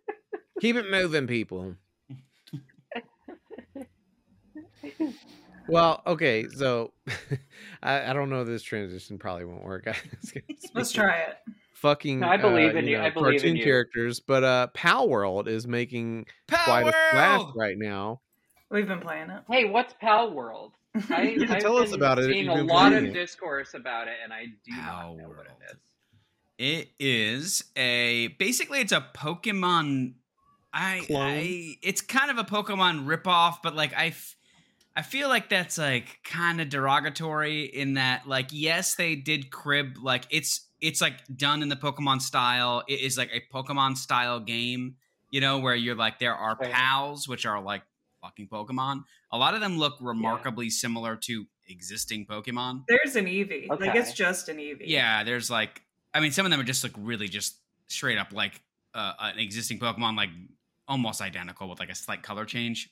Keep 0.61 0.77
it 0.77 0.91
moving, 0.91 1.27
people. 1.27 1.77
Well, 5.69 6.01
okay, 6.07 6.47
so 6.49 6.93
I, 7.83 8.11
I 8.11 8.13
don't 8.13 8.31
know 8.31 8.45
this 8.45 8.63
transition 8.63 9.19
probably 9.19 9.45
won't 9.47 9.65
work. 9.65 9.89
Let's 10.75 10.93
try 10.93 11.19
it. 11.19 11.39
Fucking, 11.87 12.19
No, 12.21 12.29
I 12.29 12.37
believe 12.37 12.75
uh, 12.75 12.79
in 12.79 12.87
you. 12.89 12.99
know, 12.99 13.05
I 13.05 13.11
believe 13.11 13.35
in 13.35 13.39
cartoon 13.41 13.57
you. 13.59 13.65
characters, 13.65 14.19
but 14.19 14.43
uh, 14.43 14.67
Palworld 14.75 15.47
is 15.47 15.69
making 15.69 16.27
Power 16.49 16.65
quite 16.65 16.87
a 16.89 16.89
splash 17.11 17.43
right 17.55 17.79
now. 17.79 18.21
We've 18.71 18.89
been 18.89 18.99
playing 18.99 19.31
it. 19.31 19.43
Hey, 19.49 19.67
what's 19.67 19.95
Pal 20.01 20.33
World? 20.33 20.73
I, 21.11 21.23
You 21.39 21.47
can 21.47 21.53
I've 21.57 21.63
tell 21.63 21.77
us 21.79 21.93
about 21.93 22.19
it 22.19 22.25
if 22.25 22.33
Seeing 22.33 22.47
you've 22.47 22.59
a 22.59 22.65
lot 22.65 22.93
of 22.93 23.05
it. 23.05 23.13
discourse 23.13 23.75
about 23.75 24.09
it, 24.09 24.15
and 24.25 24.33
I 24.33 24.47
do 24.47 24.73
Pal 24.73 25.15
not 25.15 25.17
know 25.23 25.29
what 25.29 25.47
it 25.47 25.73
is. 25.73 25.79
It 26.59 26.89
is 26.99 27.65
a 27.77 28.29
basically 28.39 28.81
it's 28.81 28.93
a 28.93 29.07
Pokemon. 29.15 30.15
I, 30.73 31.03
Clone? 31.07 31.23
I 31.23 31.75
it's 31.83 32.01
kind 32.01 32.31
of 32.31 32.39
a 32.39 32.45
Pokemon 32.45 33.07
ripoff, 33.07 33.57
but 33.63 33.77
like 33.77 33.95
I, 33.97 34.07
f- 34.09 34.36
I 34.97 35.03
feel 35.03 35.29
like 35.29 35.51
that's 35.51 35.77
like 35.77 36.21
kind 36.25 36.61
of 36.61 36.71
derogatory 36.71 37.65
in 37.65 37.95
that 37.95 38.27
like 38.27 38.47
yes 38.51 38.95
they 38.95 39.15
did 39.15 39.51
crib 39.51 39.99
like 40.03 40.25
it's 40.31 40.67
it's 40.81 41.01
like 41.01 41.15
done 41.35 41.63
in 41.63 41.69
the 41.69 41.77
Pokemon 41.77 42.23
style. 42.23 42.83
It 42.89 43.01
is 43.01 43.19
like 43.19 43.31
a 43.33 43.43
Pokemon 43.55 43.97
style 43.97 44.41
game, 44.41 44.97
you 45.31 45.41
know, 45.41 45.59
where 45.59 45.75
you're 45.75 45.95
like 45.95 46.19
there 46.19 46.35
are 46.35 46.57
pals 46.57 47.29
which 47.29 47.45
are 47.45 47.61
like 47.61 47.83
fucking 48.23 48.49
Pokemon. 48.49 49.05
A 49.33 49.39
lot 49.39 49.55
of 49.55 49.61
them 49.61 49.79
look 49.79 49.95
remarkably 50.01 50.71
similar 50.71 51.17
to 51.17 51.47
existing 51.69 52.27
Pokemon. 52.27 52.85
There's 52.89 53.17
an 53.17 53.27
Eevee. 53.27 53.69
Like 53.69 53.95
it's 53.95 54.13
just 54.13 54.49
an 54.49 54.59
Eevee. 54.59 54.85
Yeah, 54.87 55.25
there's 55.25 55.51
like, 55.51 55.83
I 56.15 56.21
mean, 56.21 56.33
some 56.33 56.47
of 56.47 56.51
them 56.51 56.61
are 56.61 56.65
just 56.65 56.83
like 56.85 56.93
really 56.99 57.29
just 57.29 57.57
straight 57.89 58.19
up 58.19 58.33
like 58.33 58.63
uh, 58.95 59.13
an 59.21 59.39
existing 59.39 59.79
Pokemon, 59.79 60.17
like 60.17 60.31
almost 60.89 61.21
identical 61.21 61.69
with 61.69 61.81
like 61.81 61.91
a 61.91 61.95
slight 61.95 62.23
color 62.23 62.45
change. 62.45 62.91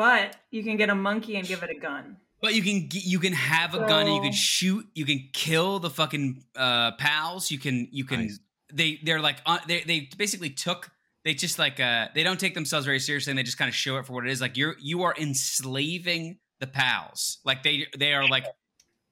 But 0.00 0.34
you 0.50 0.62
can 0.62 0.78
get 0.78 0.88
a 0.88 0.94
monkey 0.94 1.36
and 1.36 1.46
give 1.46 1.62
it 1.62 1.68
a 1.68 1.74
gun. 1.74 2.16
But 2.40 2.54
you 2.54 2.62
can 2.62 2.88
you 2.90 3.18
can 3.18 3.34
have 3.34 3.74
a 3.74 3.80
gun 3.80 4.06
and 4.06 4.14
you 4.14 4.22
can 4.22 4.32
shoot. 4.32 4.86
You 4.94 5.04
can 5.04 5.28
kill 5.34 5.78
the 5.78 5.90
fucking 5.90 6.42
uh, 6.56 6.92
pals. 6.92 7.50
You 7.50 7.58
can 7.58 7.86
you 7.92 8.06
can 8.06 8.20
Nice. 8.22 8.40
they 8.72 8.98
they're 9.04 9.20
like 9.20 9.42
uh, 9.44 9.58
they 9.68 9.82
they 9.82 10.08
basically 10.16 10.48
took 10.48 10.90
they 11.22 11.34
just 11.34 11.58
like 11.58 11.80
uh 11.80 12.08
they 12.14 12.22
don't 12.22 12.40
take 12.40 12.54
themselves 12.54 12.86
very 12.86 12.98
seriously 12.98 13.30
and 13.32 13.38
they 13.38 13.42
just 13.42 13.58
kind 13.58 13.68
of 13.68 13.74
show 13.74 13.98
it 13.98 14.06
for 14.06 14.14
what 14.14 14.26
it 14.26 14.30
is. 14.30 14.40
Like 14.40 14.56
you're 14.56 14.74
you 14.80 15.02
are 15.02 15.14
enslaving 15.18 16.38
the 16.60 16.66
pals. 16.66 17.36
Like 17.44 17.62
they 17.62 17.86
they 17.98 18.14
are 18.14 18.26
like 18.26 18.46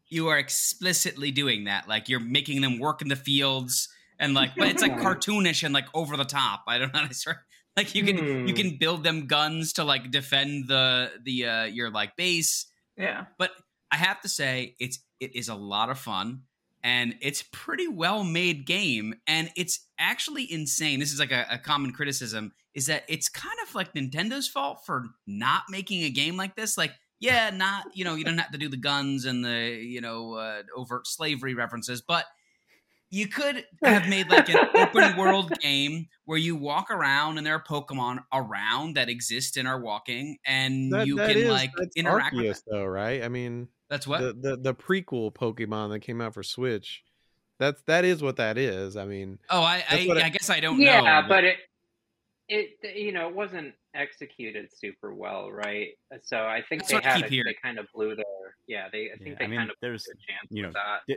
you 0.06 0.28
are 0.28 0.38
explicitly 0.38 1.30
doing 1.30 1.64
that. 1.64 1.86
Like 1.86 2.08
you're 2.08 2.18
making 2.18 2.62
them 2.62 2.78
work 2.78 3.02
in 3.02 3.08
the 3.08 3.16
fields 3.16 3.90
and 4.18 4.32
like 4.32 4.56
but 4.56 4.68
it's 4.68 4.80
like 4.80 4.96
cartoonish 5.00 5.64
and 5.64 5.74
like 5.74 5.88
over 5.92 6.16
the 6.16 6.24
top. 6.24 6.62
I 6.66 6.78
don't 6.78 6.94
know 6.94 7.00
how 7.00 7.04
to 7.04 7.10
describe. 7.10 7.36
Like 7.76 7.94
you 7.94 8.02
can 8.04 8.16
you 8.48 8.54
Hmm. 8.54 8.60
can 8.60 8.76
build 8.76 9.04
them 9.04 9.26
guns 9.26 9.72
to 9.74 9.84
like 9.84 10.10
defend 10.10 10.68
the 10.68 11.12
the 11.22 11.46
uh 11.46 11.64
your 11.64 11.90
like 11.90 12.16
base 12.16 12.66
Yeah. 12.96 13.26
but 13.38 13.52
I 13.90 13.96
have 13.96 14.20
to 14.22 14.28
say 14.28 14.74
it's 14.80 14.98
it 15.20 15.34
is 15.36 15.48
a 15.48 15.54
lot 15.54 15.88
of 15.90 15.98
fun 15.98 16.42
and 16.82 17.14
it's 17.20 17.42
pretty 17.52 17.88
well 17.88 18.24
made 18.24 18.66
game 18.66 19.14
and 19.26 19.50
it's 19.56 19.80
actually 19.98 20.50
insane. 20.52 21.00
This 21.00 21.12
is 21.12 21.18
like 21.20 21.32
a, 21.32 21.46
a 21.50 21.58
common 21.58 21.92
criticism 21.92 22.52
is 22.74 22.86
that 22.86 23.04
it's 23.08 23.28
kind 23.28 23.58
of 23.66 23.74
like 23.74 23.92
Nintendo's 23.94 24.48
fault 24.48 24.84
for 24.86 25.06
not 25.26 25.62
making 25.70 26.02
a 26.04 26.10
game 26.10 26.36
like 26.36 26.54
this. 26.54 26.76
Like, 26.78 26.92
yeah, 27.20 27.50
not 27.50 27.86
you 27.96 28.04
know 28.04 28.14
you 28.14 28.24
don't 28.24 28.38
have 28.38 28.52
to 28.52 28.58
do 28.58 28.68
the 28.68 28.76
guns 28.76 29.24
and 29.24 29.44
the 29.44 29.80
you 29.82 30.00
know 30.00 30.34
uh, 30.34 30.62
overt 30.76 31.06
slavery 31.06 31.54
references, 31.54 32.00
but 32.00 32.24
you 33.10 33.26
could 33.28 33.64
have 33.82 34.08
made 34.08 34.28
like 34.30 34.48
an 34.48 34.68
open 34.74 35.16
world 35.16 35.50
game 35.60 36.06
where 36.24 36.38
you 36.38 36.56
walk 36.56 36.90
around 36.90 37.38
and 37.38 37.46
there 37.46 37.54
are 37.54 37.62
Pokemon 37.62 38.18
around 38.32 38.96
that 38.96 39.08
exist 39.08 39.56
and 39.56 39.66
are 39.66 39.80
walking, 39.80 40.36
and 40.46 40.92
That, 40.92 41.06
you 41.06 41.16
that 41.16 41.28
can 41.28 41.38
is- 41.38 41.48
like 41.48 41.70
that's 41.76 41.96
interact 41.96 42.34
with 42.36 42.44
Arceus, 42.46 42.62
though, 42.70 42.84
right? 42.84 43.22
I 43.22 43.28
mean, 43.28 43.68
That's 43.90 44.06
what. 44.06 44.20
the, 44.20 44.32
the 44.34 44.56
the 44.58 44.74
prequel 44.74 45.32
Pokemon 45.32 45.90
that 45.92 46.00
came 46.00 46.20
out 46.20 46.34
for 46.34 46.42
Switch. 46.42 47.02
That's 47.58 47.80
that 47.86 48.04
is 48.04 48.22
what 48.22 48.36
that 48.36 48.56
is. 48.58 48.96
I 48.96 49.04
mean, 49.04 49.38
Oh, 49.50 49.62
I 49.62 49.82
I, 49.88 50.04
what 50.06 50.18
I- 50.22 50.26
I 50.26 50.28
guess 50.28 50.48
I 50.50 50.60
don't 50.60 50.80
yeah, 50.80 50.98
know. 51.00 51.04
Yeah, 51.06 51.28
but 51.28 51.44
it 51.44 51.56
it 52.48 52.96
you 52.96 53.12
know 53.12 53.28
it 53.28 53.34
wasn't 53.34 53.74
executed 53.94 54.68
super 54.72 55.12
well, 55.14 55.50
right? 55.50 55.88
So 56.22 56.36
I 56.46 56.62
think 56.68 56.82
That's 56.86 57.02
they 57.04 57.08
had 57.08 57.28
keep 57.28 57.40
a, 57.46 57.48
they 57.50 57.56
kind 57.62 57.78
of 57.78 57.86
blew 57.94 58.14
their 58.14 58.24
yeah 58.66 58.88
they 58.92 59.10
I 59.12 59.16
think 59.16 59.30
Yeah, 59.30 59.34
they 59.38 59.44
I 59.44 59.48
mean, 59.48 59.58
kind 59.58 59.70
of 59.70 59.76
blew 59.80 59.88
there's 59.90 60.04
their 60.04 60.14
chance 60.14 60.48
you 60.50 60.62
know, 60.62 60.68
with 60.68 60.74
that. 60.74 61.00
Di- 61.08 61.16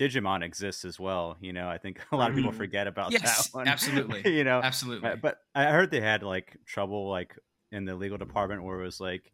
Digimon 0.00 0.42
exists 0.42 0.84
as 0.86 0.98
well. 0.98 1.36
You 1.40 1.52
know, 1.52 1.68
I 1.68 1.76
think 1.78 2.00
a 2.12 2.16
lot 2.16 2.30
of 2.30 2.36
people 2.36 2.52
Mhm. 2.52 2.56
forget 2.56 2.86
about 2.86 3.12
Yes, 3.12 3.48
that 3.48 3.54
one. 3.54 3.68
absolutely. 3.74 4.34
you 4.36 4.44
know, 4.44 4.60
absolutely. 4.62 5.10
But 5.20 5.38
I 5.54 5.64
heard 5.66 5.90
they 5.90 6.00
had 6.00 6.22
like 6.22 6.56
trouble 6.66 7.08
like 7.10 7.36
in 7.70 7.84
the 7.84 7.94
legal 7.94 8.18
department 8.18 8.62
where 8.64 8.80
it 8.80 8.84
was 8.84 8.98
like, 9.00 9.30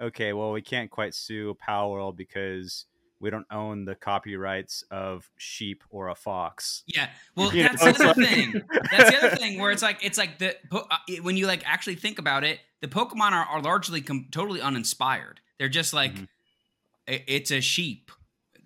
okay, 0.00 0.32
well, 0.32 0.52
we 0.52 0.62
can't 0.62 0.90
quite 0.90 1.14
sue 1.14 1.54
Palworld 1.66 2.16
because 2.16 2.86
we 3.20 3.30
don't 3.30 3.46
own 3.50 3.84
the 3.86 3.94
copyrights 3.94 4.84
of 4.90 5.30
sheep 5.38 5.82
or 5.90 6.08
a 6.08 6.14
fox. 6.14 6.82
yeah. 6.86 7.08
Well, 7.36 7.54
You 7.54 7.62
know, 7.64 7.68
that's 7.80 7.98
the 7.98 8.08
other 8.10 8.24
thing. 8.24 8.62
That's 8.90 9.10
the 9.10 9.18
other 9.26 9.36
thing 9.36 9.58
where 9.60 9.70
it's 9.70 9.82
like 9.82 9.98
it's 10.02 10.18
like 10.18 10.38
the 10.38 10.56
po- 10.70 10.86
uh, 10.90 10.96
it- 11.08 11.22
when 11.24 11.36
you 11.36 11.46
like 11.46 11.62
actually 11.66 11.94
think 11.96 12.18
about 12.18 12.42
it, 12.44 12.60
the 12.80 12.88
Pokemon 12.88 13.32
are, 13.32 13.44
are 13.46 13.60
largely 13.62 14.00
com- 14.02 14.28
totally 14.30 14.60
uninspired. 14.60 15.40
They're 15.58 15.68
just 15.70 15.92
like 15.94 16.14
Mhm. 16.14 16.28
it's 17.06 17.50
a 17.50 17.60
sheep 17.60 18.10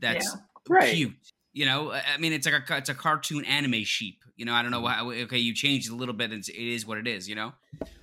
that's 0.01 0.25
Yeah. 0.25 0.41
Right. 0.69 0.95
cute. 0.95 1.15
You 1.53 1.67
know, 1.67 1.91
I 1.91 2.03
I 2.15 2.19
mean, 2.19 2.33
it's 2.33 2.47
like 2.47 2.71
a 2.71 2.77
it's 2.77 2.89
a 2.89 2.95
cartoon 2.95 3.45
anime 3.45 3.85
sheep. 3.85 4.25
You 4.37 4.45
know, 4.45 4.55
I 4.55 4.63
don't 4.63 4.71
know 4.71 4.83
mm-hmm. 4.83 5.07
why. 5.07 5.23
Okay, 5.23 5.39
you 5.39 5.55
changed 5.55 5.91
a 5.91 5.95
little 5.95 6.15
bit. 6.15 6.33
It's, 6.33 6.49
it 6.49 6.57
is 6.57 6.87
what 6.87 6.99
it 6.99 7.07
is. 7.07 7.29
You 7.29 7.35
know. 7.35 7.53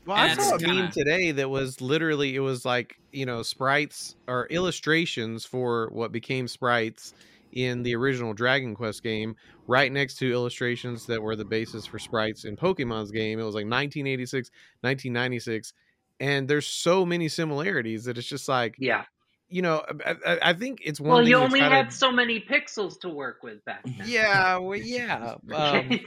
well, 0.05 0.17
And 0.17 0.39
I 0.39 0.43
saw 0.43 0.55
a 0.55 0.59
kinda- 0.59 0.75
meme 0.75 0.91
today 0.91 1.31
that 1.31 1.49
was 1.49 1.81
literally 1.81 2.35
it 2.35 2.39
was 2.39 2.65
like 2.65 2.97
you 3.11 3.25
know 3.25 3.41
sprites 3.43 4.15
or 4.27 4.47
illustrations 4.47 5.45
for 5.45 5.89
what 5.91 6.11
became 6.11 6.47
sprites 6.47 7.13
in 7.53 7.81
the 7.81 7.95
original 7.95 8.33
Dragon 8.33 8.75
Quest 8.75 9.01
game, 9.01 9.35
right 9.67 9.91
next 9.91 10.15
to 10.19 10.31
illustrations 10.31 11.05
that 11.05 11.21
were 11.21 11.35
the 11.35 11.45
basis 11.45 11.85
for 11.85 11.97
sprites 11.97 12.45
in 12.45 12.55
Pokemon's 12.55 13.09
game. 13.09 13.39
It 13.39 13.43
was 13.43 13.55
like 13.55 13.65
1986, 13.65 14.49
1996, 14.81 15.73
and 16.19 16.47
there's 16.47 16.67
so 16.67 17.05
many 17.05 17.27
similarities 17.27 18.05
that 18.05 18.17
it's 18.17 18.27
just 18.27 18.47
like 18.47 18.75
Yeah. 18.77 19.05
You 19.49 19.61
know 19.61 19.83
I, 20.05 20.15
I- 20.25 20.39
I 20.49 20.53
think 20.53 20.79
it's 20.83 20.99
one. 20.99 21.09
Well, 21.09 21.27
you 21.27 21.35
only 21.37 21.59
try 21.59 21.69
to- 21.69 21.75
had 21.75 21.93
so 21.93 22.11
many 22.11 22.39
pixels 22.39 22.99
to 23.01 23.09
work 23.09 23.43
with 23.43 23.63
back 23.65 23.83
then. 23.83 23.95
yeah, 24.05 24.57
well, 24.57 24.77
yeah. 24.81 25.35
Um, 25.53 25.99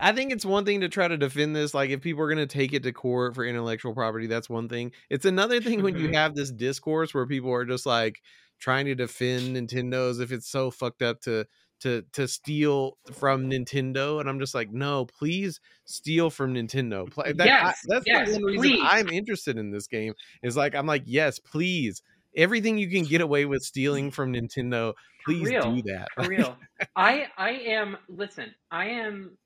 I 0.00 0.12
think 0.12 0.30
it's 0.32 0.44
one 0.44 0.64
thing 0.64 0.82
to 0.82 0.88
try 0.88 1.08
to 1.08 1.16
defend 1.16 1.56
this. 1.56 1.74
Like, 1.74 1.90
if 1.90 2.00
people 2.02 2.22
are 2.22 2.28
going 2.32 2.38
to 2.38 2.46
take 2.46 2.72
it 2.72 2.84
to 2.84 2.92
court 2.92 3.34
for 3.34 3.44
intellectual 3.44 3.94
property, 3.94 4.28
that's 4.28 4.48
one 4.48 4.68
thing. 4.68 4.92
It's 5.10 5.24
another 5.24 5.60
thing 5.60 5.82
when 5.82 5.96
you 5.98 6.08
Mhm. 6.10 6.14
have 6.14 6.36
this 6.36 6.52
discourse 6.52 7.12
where 7.12 7.26
people 7.26 7.52
are 7.52 7.64
just 7.64 7.84
like 7.84 8.20
trying 8.60 8.86
to 8.86 8.94
defend 8.94 9.56
Nintendo 9.56 10.08
as 10.08 10.20
if 10.20 10.30
it's 10.30 10.48
so 10.48 10.70
fucked 10.70 11.02
up 11.02 11.20
to 11.22 11.46
to 11.80 12.02
to 12.12 12.26
steal 12.28 12.96
from 13.12 13.48
Nintendo, 13.50 14.20
and 14.20 14.28
I'm 14.28 14.38
just 14.40 14.54
like, 14.54 14.70
no, 14.72 15.04
please 15.04 15.60
steal 15.84 16.28
from 16.30 16.54
Nintendo. 16.54 17.08
Play 17.10 17.32
that, 17.32 17.42
I- 17.44 17.50
Yes, 17.66 17.78
that's 17.88 18.04
yes, 18.06 18.32
one 18.32 18.42
reason. 18.44 18.78
I'm 18.82 19.08
interested 19.08 19.58
in 19.58 19.70
this 19.72 19.86
game. 19.88 20.14
Is 20.44 20.56
like, 20.56 20.74
I'm 20.76 20.86
like, 20.86 21.02
yes, 21.06 21.38
please. 21.40 22.02
Everything 22.36 22.78
you 22.78 22.90
can 22.90 23.04
get 23.04 23.20
away 23.20 23.44
with 23.46 23.62
stealing 23.62 24.10
from 24.10 24.32
Nintendo, 24.32 24.94
please 25.24 25.46
real. 25.48 25.74
do 25.74 25.82
that. 25.82 26.08
For 26.14 26.28
real. 26.28 26.56
I 26.96 27.26
I 27.36 27.50
am 27.50 27.96
listen, 28.08 28.54
I 28.70 28.86
am 28.86 29.36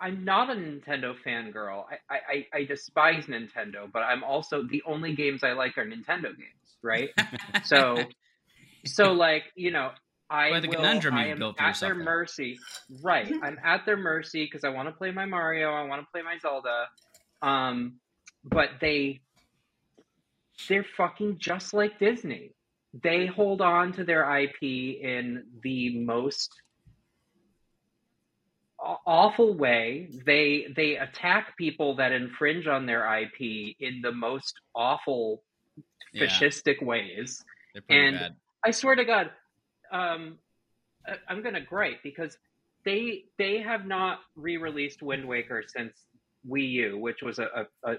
I'm 0.00 0.24
not 0.24 0.48
a 0.48 0.54
Nintendo 0.54 1.14
fangirl. 1.26 1.84
I, 2.08 2.14
I, 2.14 2.18
I- 2.32 2.46
I 2.60 2.64
despise 2.64 3.26
Nintendo, 3.26 3.90
but 3.92 4.00
I'm 4.00 4.24
also 4.24 4.62
the 4.62 4.82
only 4.86 5.14
games 5.14 5.44
I 5.44 5.52
like 5.52 5.76
are 5.76 5.84
Nintendo 5.84 6.24
games, 6.36 6.78
right? 6.82 7.10
So 7.64 8.04
so 8.86 9.12
like, 9.12 9.44
you 9.56 9.70
know, 9.70 9.90
I 10.30 10.50
By 10.50 10.60
the 10.60 10.68
will, 10.68 10.76
conundrum 10.76 11.14
I 11.14 11.26
am 11.28 11.38
built 11.38 11.60
at 11.60 11.66
yourself 11.68 11.80
their 11.90 11.94
there. 11.96 12.04
mercy. 12.04 12.58
Right. 13.02 13.30
I'm 13.42 13.58
at 13.62 13.84
their 13.84 13.98
mercy 13.98 14.44
because 14.46 14.64
I 14.64 14.70
want 14.70 14.88
to 14.88 14.92
play 14.92 15.10
my 15.10 15.26
Mario, 15.26 15.70
I 15.72 15.82
want 15.84 16.00
to 16.00 16.06
play 16.10 16.22
my 16.22 16.38
Zelda. 16.40 16.86
Um 17.42 17.96
but 18.42 18.70
they 18.80 19.20
they're 20.68 20.84
fucking 20.96 21.38
just 21.38 21.74
like 21.74 21.98
Disney. 21.98 22.52
They 23.02 23.26
hold 23.26 23.60
on 23.60 23.92
to 23.94 24.04
their 24.04 24.24
IP 24.38 24.62
in 24.62 25.44
the 25.62 25.98
most 25.98 26.50
awful 29.06 29.54
way. 29.56 30.08
They 30.26 30.66
they 30.74 30.96
attack 30.96 31.56
people 31.56 31.96
that 31.96 32.12
infringe 32.12 32.66
on 32.66 32.86
their 32.86 33.04
IP 33.18 33.76
in 33.78 34.00
the 34.02 34.12
most 34.12 34.54
awful 34.74 35.42
Yeah, 36.12 36.24
fascistic 36.26 36.82
ways. 36.82 37.44
and- 37.88 38.18
bad. 38.18 38.36
I 38.64 38.72
swear 38.72 38.94
to 38.94 39.04
God, 39.04 39.30
um, 39.90 40.38
I'm 41.28 41.42
gonna 41.42 41.60
gripe 41.64 42.02
because 42.02 42.36
they 42.84 43.24
they 43.38 43.58
have 43.58 43.86
not 43.86 44.20
re-released 44.36 45.02
Wind 45.02 45.26
Waker 45.26 45.62
since 45.66 45.94
Wii 46.48 46.70
U, 46.72 46.98
which 46.98 47.22
was 47.22 47.38
a, 47.38 47.66
a, 47.84 47.92
a 47.92 47.96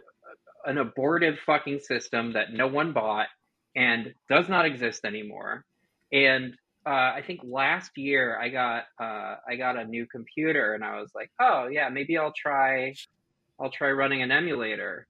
an 0.66 0.78
abortive 0.78 1.38
fucking 1.46 1.80
system 1.80 2.34
that 2.34 2.54
no 2.54 2.68
one 2.68 2.94
bought 2.94 3.28
and 3.76 4.14
does 4.30 4.50
not 4.50 4.66
exist 4.66 5.06
anymore. 5.06 5.64
And 6.12 6.54
uh, 6.86 6.90
I 6.90 7.24
think 7.26 7.42
last 7.44 7.92
year 7.98 8.38
I 8.40 8.50
got 8.50 8.84
uh, 9.00 9.36
I 9.48 9.56
got 9.58 9.78
a 9.78 9.86
new 9.86 10.06
computer 10.08 10.74
and 10.74 10.84
I 10.84 11.00
was 11.00 11.12
like, 11.16 11.32
oh 11.40 11.68
yeah, 11.68 11.90
maybe 11.90 12.18
I'll 12.18 12.34
try 12.36 12.94
I'll 13.60 13.72
try 13.72 13.92
running 13.92 14.22
an 14.24 14.32
emulator, 14.32 15.08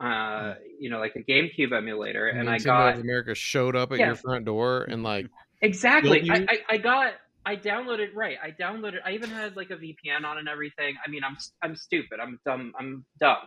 uh, 0.00 0.54
you 0.78 0.90
know, 0.90 0.98
like 0.98 1.14
a 1.16 1.20
GameCube 1.22 1.72
emulator. 1.76 2.28
And 2.28 2.48
I 2.48 2.58
got 2.58 2.96
America 2.98 3.34
showed 3.34 3.76
up 3.76 3.92
at 3.92 3.98
Yeah. 3.98 4.06
your 4.06 4.16
front 4.16 4.44
door 4.46 4.84
and 4.84 5.02
like 5.02 5.26
Exactly. 5.62 6.26
I. 6.30 6.46
I, 6.48 6.58
I 6.70 6.76
got 6.78 7.14
I 7.44 7.56
downloaded 7.56 8.14
right. 8.14 8.36
I 8.42 8.50
downloaded. 8.50 8.98
I 9.04 9.12
even 9.12 9.30
had 9.30 9.56
like 9.56 9.70
a 9.70 9.76
VPN 9.76 10.24
on 10.24 10.38
and 10.38 10.48
everything. 10.48 10.96
I 11.04 11.10
mean, 11.10 11.22
I'm 11.24 11.36
I'm 11.62 11.74
stupid. 11.76 12.20
I'm 12.20 12.38
dumb. 12.44 12.72
I'm 12.78 13.04
dumb. 13.18 13.38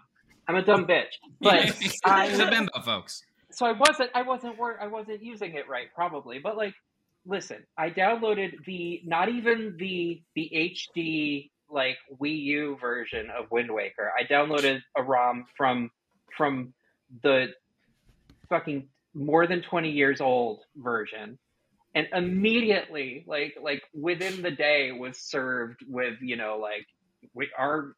I'm 0.47 0.55
a 0.55 0.61
dumb 0.61 0.85
bitch. 0.85 1.13
But 1.41 1.75
I 2.05 2.49
bimbo 2.49 2.79
folks. 2.81 3.23
so 3.51 3.65
I 3.65 3.71
wasn't 3.71 4.09
I 4.13 4.21
wasn't 4.23 4.57
wor- 4.57 4.81
I 4.81 4.87
wasn't 4.87 5.23
using 5.23 5.53
it 5.53 5.67
right 5.69 5.87
probably. 5.95 6.39
But 6.39 6.57
like, 6.57 6.73
listen, 7.25 7.63
I 7.77 7.89
downloaded 7.89 8.63
the 8.65 9.01
not 9.05 9.29
even 9.29 9.75
the 9.77 10.21
the 10.35 10.51
HD 10.53 11.49
like 11.69 11.97
Wii 12.21 12.39
U 12.43 12.77
version 12.79 13.29
of 13.29 13.49
Wind 13.51 13.73
Waker. 13.73 14.11
I 14.17 14.23
downloaded 14.23 14.81
a 14.95 15.03
ROM 15.03 15.45
from 15.57 15.89
from 16.35 16.73
the 17.21 17.53
fucking 18.49 18.87
more 19.13 19.47
than 19.47 19.61
20 19.61 19.91
years 19.91 20.21
old 20.21 20.61
version 20.75 21.37
and 21.95 22.07
immediately 22.13 23.23
like 23.27 23.55
like 23.61 23.83
within 23.93 24.41
the 24.41 24.51
day 24.51 24.91
was 24.91 25.19
served 25.19 25.79
with 25.87 26.15
you 26.21 26.35
know 26.35 26.57
like 26.57 26.87
we 27.33 27.49
our 27.57 27.95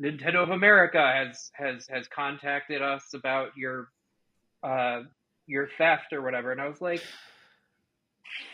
Nintendo 0.00 0.42
of 0.42 0.50
America 0.50 1.00
has 1.00 1.50
has 1.54 1.86
has 1.88 2.06
contacted 2.08 2.82
us 2.82 3.14
about 3.14 3.50
your 3.56 3.88
uh 4.62 5.02
your 5.46 5.68
theft 5.78 6.12
or 6.12 6.22
whatever, 6.22 6.52
and 6.52 6.60
I 6.60 6.68
was 6.68 6.80
like, 6.80 7.02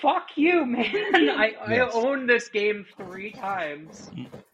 "Fuck 0.00 0.28
you, 0.37 0.64
man! 0.64 0.85
I 1.30 1.54
I 1.61 1.80
own 1.92 2.26
this 2.26 2.48
game 2.48 2.87
three 2.96 3.33
times. 3.33 4.11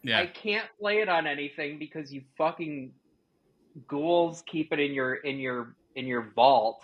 I 0.07 0.25
can't 0.25 0.67
play 0.79 0.97
it 1.01 1.09
on 1.09 1.27
anything 1.27 1.79
because 1.79 2.11
you 2.11 2.23
fucking 2.37 2.91
ghouls 3.87 4.43
keep 4.47 4.73
it 4.73 4.79
in 4.79 4.93
your 4.93 5.15
in 5.15 5.39
your 5.39 5.75
in 5.95 6.07
your 6.07 6.31
vault, 6.35 6.81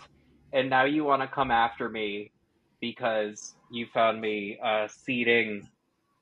and 0.52 0.70
now 0.70 0.84
you 0.84 1.04
want 1.04 1.22
to 1.22 1.28
come 1.28 1.50
after 1.50 1.88
me 1.88 2.32
because 2.80 3.54
you 3.70 3.86
found 3.92 4.20
me 4.20 4.58
uh, 4.64 4.86
seeding 4.88 5.68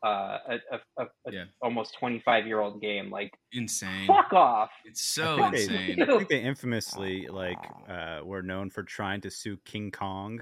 uh, 0.05 0.39
a, 0.49 0.55
a, 0.73 0.79
a, 0.99 1.05
a 1.27 1.33
Yeah. 1.33 1.45
almost 1.63 1.95
twenty 1.99 2.21
five 2.21 2.47
year 2.47 2.61
old 2.61 2.81
game. 2.81 3.11
Like, 3.11 3.33
Insane. 3.53 4.07
fuck 4.07 4.33
off! 4.33 4.71
It's 4.85 5.01
so 5.03 5.41
I 5.41 5.49
insane. 5.49 5.97
They, 5.99 6.03
I 6.03 6.07
think 6.07 6.29
they 6.29 6.43
infamously 6.43 7.27
like 7.29 7.59
uh, 7.89 8.21
were 8.25 8.43
known 8.43 8.71
for 8.71 8.83
trying 8.83 9.21
to 9.23 9.31
sue 9.31 9.57
King 9.65 9.91
Kong 9.91 10.41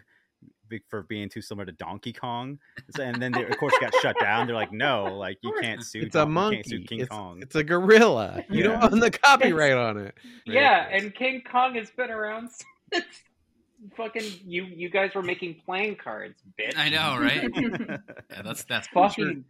for 0.91 1.03
being 1.05 1.29
too 1.29 1.41
similar 1.41 1.65
to 1.65 1.73
Donkey 1.73 2.13
Kong, 2.13 2.59
and 3.01 3.23
then 3.23 3.31
they 3.33 3.45
of 3.45 3.57
course 3.59 3.75
got 3.81 3.95
shut 4.03 4.17
down. 4.21 4.47
They're 4.47 4.57
like, 4.57 4.73
no, 4.73 5.05
like 5.17 5.39
you 5.43 5.55
can't 5.61 5.85
sue. 5.85 6.01
It's 6.01 6.17
a 6.17 6.25
Don- 6.25 6.31
you 6.33 6.57
can't 6.57 6.67
sue 6.67 6.75
monkey. 6.79 6.87
King 6.87 7.01
It's, 7.01 7.09
Kong. 7.11 7.39
it's 7.43 7.55
a 7.55 7.63
gorilla. 7.63 8.43
You 8.51 8.59
Yeah. 8.65 8.81
don't 8.81 8.93
own 8.95 8.99
the 9.01 9.11
copyright 9.23 9.73
on 9.77 9.99
it. 9.99 10.15
Yeah, 10.47 10.87
Ridiculous. 10.87 11.05
and 11.05 11.15
King 11.15 11.43
Kong 11.51 11.75
has 11.77 11.91
been 11.91 12.11
around 12.11 12.51
since 12.93 13.05
fucking 13.97 14.25
you. 14.47 14.65
You 14.65 14.89
guys 14.91 15.15
were 15.15 15.23
making 15.23 15.61
playing 15.65 15.97
cards, 15.97 16.41
bitch. 16.59 16.77
I 16.77 16.89
know, 16.89 17.19
right? 17.19 17.51
Yeah, 18.31 18.43
that's 18.43 18.65
that's 18.65 18.89
Fucking 18.89 19.45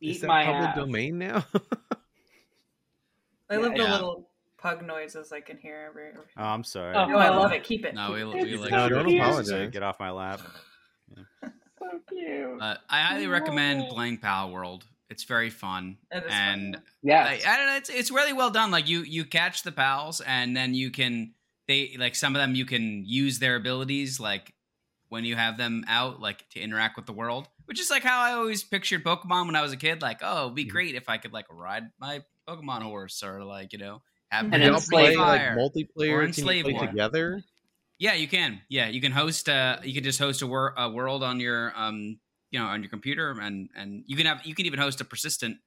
Is 0.00 0.16
eat 0.16 0.20
that 0.22 0.26
my 0.26 0.44
public 0.44 0.68
ass. 0.70 0.76
domain 0.76 1.18
now? 1.18 1.44
I 3.50 3.56
love 3.56 3.72
the 3.74 3.82
Yeah. 3.82 3.92
little 3.92 4.28
pug 4.58 4.84
noises 4.86 5.32
I 5.32 5.40
can 5.40 5.56
hear 5.58 5.86
every. 5.90 6.08
every- 6.08 6.20
Oh, 6.36 6.44
I'm 6.44 6.64
sorry. 6.64 6.94
Oh. 6.96 7.06
Oh, 7.10 7.16
I 7.18 7.28
love 7.30 7.52
it. 7.52 7.62
Keep 7.64 7.84
it. 7.84 7.94
No, 7.94 8.12
we, 8.12 8.22
it. 8.22 8.26
we 8.44 8.56
like. 8.56 8.70
No, 8.70 8.88
don't 8.88 9.06
cute. 9.06 9.20
apologize. 9.20 9.70
Get 9.70 9.82
off 9.82 10.00
my 10.00 10.10
lap. 10.10 10.40
So 11.14 11.20
cute. 12.08 12.60
Uh, 12.62 12.76
I 12.88 13.00
highly 13.02 13.26
recommend 13.26 13.88
playing 13.88 14.18
Palworld. 14.18 14.82
It's 15.10 15.24
very 15.24 15.50
fun, 15.50 15.98
It 16.10 16.24
is 16.24 16.30
and 16.30 16.80
yeah. 17.02 17.24
I, 17.24 17.40
I 17.46 17.56
don't 17.58 17.66
know. 17.66 17.76
It's 17.76 17.90
it's 17.90 18.10
really 18.10 18.32
well 18.32 18.50
done. 18.50 18.70
Like 18.70 18.88
you 18.88 19.02
you 19.02 19.24
catch 19.26 19.62
the 19.62 19.70
pals, 19.70 20.22
and 20.22 20.56
then 20.56 20.74
you 20.74 20.90
can 20.90 21.34
they 21.68 21.96
like 21.98 22.14
some 22.14 22.34
of 22.36 22.40
them 22.40 22.54
you 22.54 22.64
can 22.66 23.04
use 23.04 23.38
their 23.38 23.56
abilities 23.56 24.20
like 24.20 24.54
when 25.08 25.24
you 25.24 25.36
have 25.36 25.56
them 25.58 25.84
out 25.88 26.20
like 26.20 26.48
to 26.50 26.60
interact 26.60 26.96
with 26.96 27.06
the 27.06 27.12
world, 27.12 27.48
which 27.66 27.80
is 27.80 27.90
like 27.90 28.02
how 28.02 28.20
I 28.20 28.32
always 28.32 28.64
pictured 28.64 29.04
Pokemon 29.04 29.46
when 29.46 29.56
I 29.56 29.62
was 29.62 29.72
a 29.72 29.76
kid. 29.76 30.02
Like, 30.02 30.20
oh, 30.22 30.44
it'd 30.46 30.54
be 30.56 30.64
Mhm. 30.64 30.70
great 30.70 30.94
if 30.94 31.08
I 31.08 31.18
could 31.18 31.32
like 31.32 31.46
ride 31.50 31.84
my 31.98 32.22
Pokemon 32.48 32.82
horse 32.82 33.22
or 33.22 33.44
like 33.44 33.72
you 33.72 33.78
know 33.78 34.02
have 34.30 34.50
And 34.52 34.54
And 34.54 34.62
them 34.64 34.74
enslave 34.74 35.12
play 35.14 35.16
free 35.16 35.24
like 35.24 35.42
multiplayer? 35.50 36.10
Or 36.10 36.22
Can 36.24 36.28
enslave 36.28 36.64
play 36.64 36.74
together? 36.74 37.42
Yeah, 37.98 38.14
you 38.14 38.26
can. 38.28 38.62
Yeah, 38.68 38.88
you 38.88 39.00
can 39.00 39.12
host. 39.12 39.48
Uh, 39.48 39.78
you 39.82 39.94
can 39.94 40.02
just 40.02 40.18
host 40.18 40.42
a, 40.42 40.46
wor- 40.46 40.74
a 40.76 40.90
world 40.90 41.22
on 41.22 41.38
your, 41.40 41.72
um, 41.76 42.18
you 42.50 42.58
know, 42.58 42.66
on 42.66 42.82
your 42.82 42.90
computer, 42.90 43.30
and 43.30 43.70
and 43.74 44.04
you 44.06 44.16
can 44.16 44.26
have. 44.26 44.44
You 44.44 44.54
can 44.54 44.66
even 44.66 44.78
host 44.80 45.00
a 45.00 45.04
persistent 45.04 45.58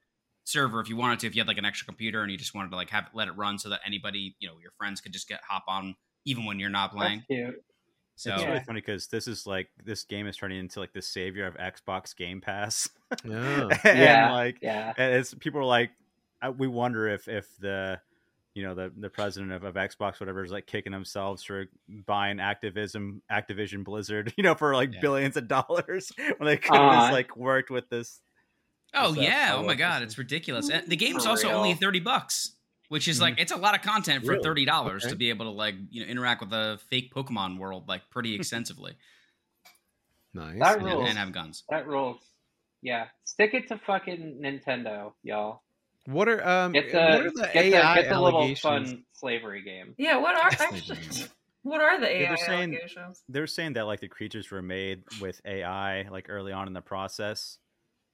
server 0.47 0.79
if 0.79 0.89
you 0.89 0.95
wanted 0.95 1.19
to. 1.19 1.27
If 1.27 1.35
you 1.35 1.41
had 1.41 1.47
like 1.47 1.57
an 1.57 1.65
extra 1.65 1.85
computer 1.85 2.21
and 2.21 2.31
you 2.31 2.37
just 2.37 2.55
wanted 2.55 2.69
to 2.71 2.75
like 2.75 2.89
have 2.91 3.05
it, 3.05 3.09
let 3.13 3.27
it 3.27 3.31
run 3.33 3.59
so 3.59 3.69
that 3.69 3.81
anybody, 3.85 4.35
you 4.39 4.47
know, 4.47 4.55
your 4.61 4.71
friends 4.77 5.01
could 5.01 5.11
just 5.13 5.27
get 5.27 5.41
hop 5.47 5.63
on 5.67 5.95
even 6.25 6.45
when 6.45 6.59
you're 6.59 6.69
not 6.69 6.91
playing. 6.93 7.23
That's 7.29 7.39
cute. 7.41 7.63
So 8.15 8.33
It's 8.33 8.45
really 8.47 8.59
funny 8.61 8.81
because 8.81 9.07
this 9.07 9.27
is 9.27 9.45
like 9.45 9.69
this 9.83 10.03
game 10.03 10.25
is 10.25 10.35
turning 10.37 10.59
into 10.59 10.79
like 10.79 10.93
the 10.93 11.01
savior 11.01 11.45
of 11.45 11.55
Xbox 11.55 12.15
Game 12.15 12.41
Pass. 12.41 12.89
Oh. 13.25 13.69
and 13.85 13.99
Yeah. 13.99 14.31
like 14.31 14.57
Yeah. 14.61 14.93
and 14.97 15.15
it's 15.15 15.33
people 15.33 15.61
are 15.61 15.65
like 15.65 15.91
uh, 16.41 16.51
we 16.51 16.67
wonder 16.67 17.07
if 17.07 17.27
if 17.29 17.47
the 17.57 17.99
you 18.53 18.63
know 18.63 18.75
the 18.75 18.91
the 18.97 19.09
president 19.09 19.53
of, 19.53 19.63
of 19.63 19.75
xbox 19.75 20.19
whatever 20.19 20.43
is 20.43 20.51
like 20.51 20.65
kicking 20.67 20.91
themselves 20.91 21.41
for 21.43 21.67
buying 22.05 22.39
activism 22.41 23.21
activision 23.31 23.83
blizzard 23.85 24.33
you 24.37 24.43
know 24.43 24.55
for 24.55 24.73
like 24.75 24.91
Yeah. 24.93 24.99
billions 24.99 25.37
of 25.37 25.47
dollars 25.47 26.11
when 26.37 26.47
they 26.47 26.57
could 26.57 26.73
have 26.73 26.91
Uh, 26.91 26.99
just 26.99 27.11
like 27.13 27.37
worked 27.37 27.69
with 27.69 27.87
this 27.89 28.19
Oh 28.97 29.03
What's 29.09 29.15
that? 29.17 29.23
yeah! 29.23 29.55
Oh 29.55 29.63
my 29.63 29.75
god, 29.75 30.01
it's 30.01 30.17
ridiculous. 30.17 30.69
And 30.69 30.87
the 30.87 30.95
game's 30.95 31.23
For 31.23 31.29
also 31.29 31.49
only 31.51 31.73
thirty 31.73 31.99
bucks, 31.99 32.53
which 32.89 33.07
is 33.07 33.19
like 33.21 33.35
it's 33.39 33.51
a 33.51 33.57
lot 33.57 33.75
of 33.75 33.81
content 33.81 34.23
for 34.25 34.31
Really? 34.31 34.43
thirty 34.43 34.65
dollars 34.65 35.03
Okay. 35.03 35.11
to 35.11 35.15
be 35.17 35.29
able 35.29 35.45
to 35.45 35.51
like 35.51 35.75
you 35.89 36.01
know 36.03 36.07
interact 36.09 36.41
with 36.41 36.51
a 36.53 36.79
fake 36.89 37.13
Pokemon 37.13 37.57
world 37.59 37.87
like 37.87 38.01
pretty 38.09 38.35
extensively 38.39 38.95
Nice. 40.33 40.59
That 40.59 40.77
and, 40.77 40.85
rules. 40.85 41.09
and 41.09 41.17
have 41.17 41.31
guns. 41.31 41.63
That 41.69 41.87
rules. 41.87 42.19
Yeah. 42.81 43.07
Stick 43.23 43.53
it 43.53 43.67
to 43.69 43.79
fucking 43.85 44.39
Nintendo, 44.43 45.13
y'all. 45.23 45.61
What 46.05 46.27
are 46.29 46.47
um? 46.47 46.71
Get 46.73 46.93
what 46.93 47.03
are 47.03 47.23
the 47.23 47.29
the 47.31 47.41
get 47.41 47.53
the, 47.53 47.75
AI 47.77 47.95
get 48.01 48.09
the 48.09 48.21
little 48.21 48.55
fun 48.55 49.03
slavery 49.13 49.61
game. 49.63 49.93
Yeah, 49.97 50.17
what 50.17 50.35
are 50.35 50.49
Yes, 50.51 50.61
actually? 50.91 51.25
What 51.63 51.81
are 51.81 51.99
the 51.99 52.05
Yeah, 52.07 52.13
AI 52.13 52.27
they're 52.27 52.37
saying- 52.37 52.73
allegations? 52.75 53.23
they're 53.27 53.47
saying 53.47 53.73
that 53.73 53.87
like 53.87 53.99
the 53.99 54.07
creatures 54.07 54.49
were 54.49 54.61
made 54.61 55.03
with 55.19 55.41
ai 55.43 56.03
like 56.09 56.27
early 56.29 56.53
on 56.53 56.67
in 56.67 56.71
the 56.73 56.81
process 56.81 57.57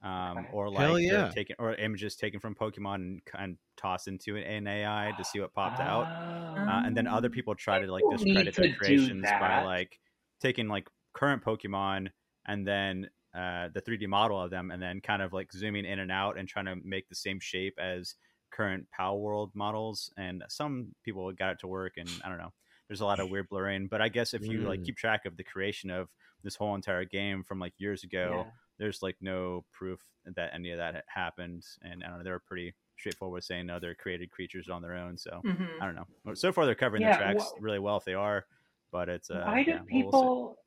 um 0.04 0.46
or 0.52 0.70
like 0.70 0.86
Hell 0.88 1.00
yeah. 1.00 1.30
taken 1.30 1.56
or 1.60 1.76
images 1.76 2.16
taken 2.16 2.40
from 2.40 2.56
pokemon 2.56 2.96
and 2.96 3.26
kind 3.26 3.52
of 3.54 3.58
tossed 3.78 4.08
into 4.08 4.36
an 4.38 4.68
ai 4.68 5.14
to 5.18 5.24
see 5.24 5.40
what 5.40 5.54
popped 5.54 5.80
out 5.80 6.08
Oh. 6.56 6.70
uh, 6.70 6.82
and 6.86 6.96
then 6.96 7.08
other 7.08 7.30
people 7.30 7.56
try 7.56 7.80
to 7.80 7.92
like 7.92 8.04
discredit 8.12 8.56
their 8.56 8.66
creations 8.76 9.24
by 9.40 9.64
like 9.64 10.00
taking 10.40 10.68
like 10.68 10.88
current 11.14 11.44
Pokemon 11.44 12.10
and 12.46 12.68
then 12.68 13.10
uh, 13.34 13.70
the 13.74 13.82
3D 13.82 14.08
model 14.08 14.40
of 14.40 14.52
them, 14.52 14.70
and 14.70 14.80
then 14.80 15.02
kind 15.02 15.24
of 15.24 15.34
like 15.34 15.52
zooming 15.52 15.86
in 15.86 15.98
and 15.98 16.12
out 16.12 16.38
and 16.38 16.48
trying 16.48 16.66
to 16.66 16.76
make 16.84 17.10
the 17.10 17.16
same 17.16 17.40
shape 17.40 17.74
as 17.80 18.14
current 18.52 18.86
Palworld 18.98 19.50
models. 19.56 20.12
And 20.18 20.44
some 20.48 20.94
people 21.04 21.32
got 21.32 21.54
it 21.54 21.60
to 21.62 21.68
work, 21.68 21.94
and 21.98 22.08
I 22.24 22.30
don't 22.30 22.38
know. 22.38 22.54
There's 22.88 23.02
a 23.02 23.06
lot 23.06 23.20
of 23.20 23.32
weird 23.32 23.50
blurring, 23.50 23.88
but 23.88 24.02
I 24.02 24.10
guess 24.10 24.36
if 24.36 24.44
you 24.48 24.60
like 24.68 24.82
Mm. 24.82 24.86
keep 24.86 24.98
track 24.98 25.26
of 25.26 25.38
the 25.38 25.44
creation 25.44 25.90
of 25.90 26.10
this 26.44 26.56
whole 26.56 26.76
entire 26.76 27.06
game 27.06 27.44
from 27.44 27.58
like 27.60 27.74
years 27.80 28.04
ago, 28.04 28.44
Yeah. 28.46 28.52
There's 28.78 29.02
like 29.02 29.18
no 29.22 29.66
proof 29.72 30.02
that 30.26 30.52
any 30.54 30.72
of 30.72 30.78
that 30.78 31.04
happened. 31.08 31.66
And 31.84 32.04
I 32.04 32.08
don't 32.08 32.18
know, 32.20 32.24
they 32.24 32.32
were 32.32 32.40
pretty 32.40 32.74
straightforward 32.98 33.44
saying 33.44 33.66
no, 33.66 33.80
they're 33.80 33.96
created 33.96 34.32
creatures 34.32 34.70
on 34.70 34.82
their 34.82 34.96
own. 34.96 35.18
So 35.18 35.42
hmm 35.42 35.64
I 35.82 35.86
don't 35.86 35.96
know. 35.96 36.34
So 36.36 36.52
far, 36.52 36.66
they're 36.66 36.76
covering 36.76 37.02
Yeah, 37.02 37.10
their 37.10 37.18
tracks 37.18 37.54
wh- 37.58 37.62
really 37.62 37.80
well 37.80 37.98
if 37.98 38.06
they 38.06 38.14
are, 38.14 38.46
but 38.92 39.10
it's 39.10 39.30
uh, 39.30 39.40
why 39.46 39.64
do 39.64 39.72
yeah, 39.74 39.82
we'll- 39.90 40.04
we'll 40.04 40.12
people 40.12 40.58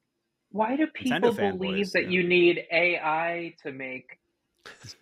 why 0.50 0.76
do 0.76 0.86
people 0.88 1.32
believe 1.32 1.92
that 1.92 2.04
yeah. 2.04 2.10
you 2.10 2.22
need 2.22 2.64
AI 2.72 3.54
to 3.62 3.72
make 3.72 4.18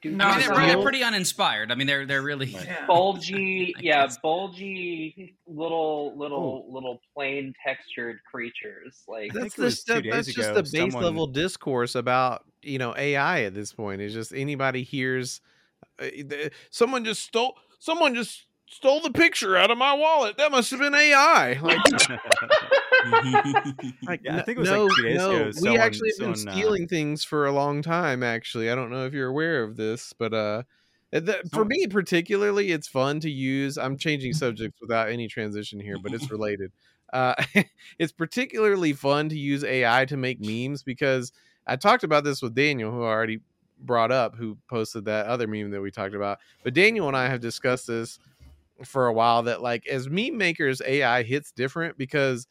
No, 0.04 0.24
I 0.26 0.38
mean, 0.38 0.48
they're, 0.48 0.66
they're 0.66 0.82
pretty 0.82 1.02
uninspired. 1.02 1.70
I 1.72 1.74
mean, 1.74 1.86
they're 1.86 2.06
they're 2.06 2.22
really. 2.22 2.46
Yeah. 2.64 2.86
bulgy 2.86 3.74
yeah 3.80 4.06
bulgy 4.22 5.34
little 5.46 6.16
little 6.16 6.66
little 6.70 7.00
plain 7.14 7.52
textured 7.66 8.18
creatures 8.30 9.02
like 9.08 9.32
That's 9.32 9.58
it 9.58 9.84
the 9.86 10.00
two. 10.02 10.10
That's 10.10 10.26
days 10.26 10.34
just 10.34 10.50
ago, 10.50 10.54
the 10.54 10.62
base 10.62 10.92
someone- 10.92 11.02
level 11.04 11.26
discourse 11.26 11.94
about 11.94 12.44
you 12.62 12.78
know 12.78 12.94
AI 12.96 13.42
at 13.42 13.54
this 13.54 13.72
point. 13.72 14.00
It's 14.00 14.14
just 14.14 14.32
anybody 14.32 14.82
hears 14.82 15.40
uh, 15.98 16.06
someone 16.70 17.04
just 17.04 17.22
stole 17.22 17.54
someone 17.78 18.14
just 18.14 18.46
stole 18.68 19.00
the 19.00 19.10
picture 19.10 19.56
out 19.56 19.70
of 19.70 19.78
my 19.78 19.94
wallet. 19.94 20.36
That 20.36 20.50
must 20.50 20.70
have 20.70 20.80
been 20.80 20.94
AI. 20.94 21.58
Like, 21.60 21.78
like 24.06 24.20
Yeah, 24.24 24.36
I 24.36 24.38
n- 24.38 24.44
think 24.44 24.56
it 24.56 24.58
was, 24.58 24.70
like, 24.70 24.90
two 24.96 25.02
days 25.02 25.18
no. 25.18 25.48
ago, 25.48 25.60
we 25.62 25.78
actually 25.78 26.10
have 26.10 26.18
been 26.18 26.36
someone, 26.36 26.48
uh, 26.48 26.58
stealing 26.58 26.88
things 26.88 27.24
for 27.24 27.46
a 27.46 27.52
long 27.52 27.82
time. 27.82 28.22
Actually, 28.22 28.70
I 28.70 28.74
don't 28.74 28.90
know 28.90 29.06
if 29.06 29.12
you're 29.12 29.28
aware 29.28 29.62
of 29.62 29.76
this, 29.76 30.12
but 30.18 30.34
uh. 30.34 30.62
the- 31.10 31.48
for 31.52 31.64
me 31.64 31.86
particularly, 31.86 32.72
it's 32.72 32.88
fun 32.88 33.20
to 33.20 33.30
use. 33.30 33.78
I'm 33.78 33.96
changing 33.96 34.32
subjects 34.32 34.80
without 34.80 35.10
any 35.10 35.28
transition 35.28 35.80
here, 35.80 35.96
but 36.02 36.12
it's 36.12 36.30
related. 36.30 36.72
Uh, 37.12 37.34
it's 37.98 38.12
particularly 38.12 38.92
fun 38.92 39.28
to 39.28 39.38
use 39.38 39.62
AI 39.62 40.04
to 40.06 40.16
make 40.16 40.40
memes 40.40 40.82
because 40.82 41.32
I 41.66 41.76
talked 41.76 42.04
about 42.04 42.24
this 42.24 42.42
with 42.42 42.54
Daniel, 42.54 42.90
who 42.90 43.04
I 43.04 43.08
already 43.08 43.40
brought 43.78 44.12
up, 44.12 44.36
who 44.36 44.56
posted 44.68 45.04
that 45.04 45.26
other 45.26 45.46
meme 45.46 45.70
that 45.70 45.80
we 45.80 45.90
talked 45.90 46.14
about. 46.14 46.38
But 46.62 46.74
Daniel 46.74 47.08
and 47.08 47.16
I 47.16 47.28
have 47.28 47.40
discussed 47.40 47.86
this 47.86 48.18
for 48.84 49.06
a 49.06 49.12
while 49.12 49.42
that 49.44 49.62
like 49.62 49.86
as 49.86 50.08
meme 50.08 50.36
makers, 50.36 50.82
AI 50.86 51.22
hits 51.22 51.52
different 51.52 51.98
because 51.98 52.46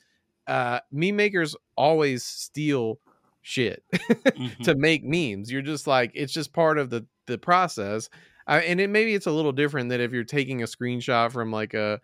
uh 0.47 0.79
meme 0.91 1.15
makers 1.15 1.55
always 1.77 2.23
steal 2.23 2.99
shit 3.41 3.83
Mhm. 4.36 4.63
to 4.63 4.75
make 4.75 5.03
memes. 5.03 5.51
You're 5.51 5.62
just 5.62 5.88
like 5.88 6.12
it's 6.13 6.33
just 6.33 6.53
part 6.53 6.77
of 6.77 6.89
the 6.89 7.05
the 7.27 7.38
process. 7.38 8.09
Uh, 8.47 8.62
and 8.65 8.81
it 8.81 8.89
maybe 8.89 9.13
it's 9.13 9.25
a 9.27 9.31
little 9.31 9.53
different 9.53 9.89
that 9.89 10.02
if 10.02 10.12
you're 10.12 10.23
taking 10.25 10.62
a 10.62 10.65
screenshot 10.65 11.31
from 11.31 11.52
like 11.52 11.73
a, 11.73 12.02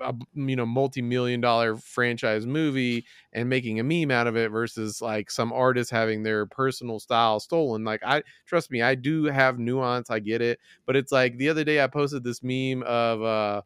a 0.00 0.14
you 0.34 0.56
know 0.56 0.66
multi-million 0.66 1.40
dollar 1.40 1.76
franchise 1.76 2.46
movie 2.46 3.04
and 3.32 3.48
making 3.48 3.78
a 3.78 3.84
meme 3.84 4.10
out 4.10 4.26
of 4.26 4.36
it 4.36 4.50
versus 4.50 5.00
like 5.00 5.30
some 5.30 5.52
artist 5.52 5.90
having 5.90 6.22
their 6.22 6.46
personal 6.46 6.98
style 6.98 7.38
stolen. 7.40 7.84
Like 7.84 8.02
i 8.04 8.22
trust 8.46 8.70
me 8.70 8.82
i 8.82 8.94
do 8.94 9.24
have 9.24 9.58
nuance 9.58 10.10
i 10.10 10.18
get 10.18 10.42
it 10.42 10.58
but 10.86 10.96
it's 10.96 11.12
like 11.12 11.36
the 11.36 11.48
other 11.48 11.64
day 11.64 11.82
i 11.82 11.86
posted 11.86 12.24
this 12.24 12.42
meme 12.42 12.82
of 12.82 13.22
uh 13.22 13.62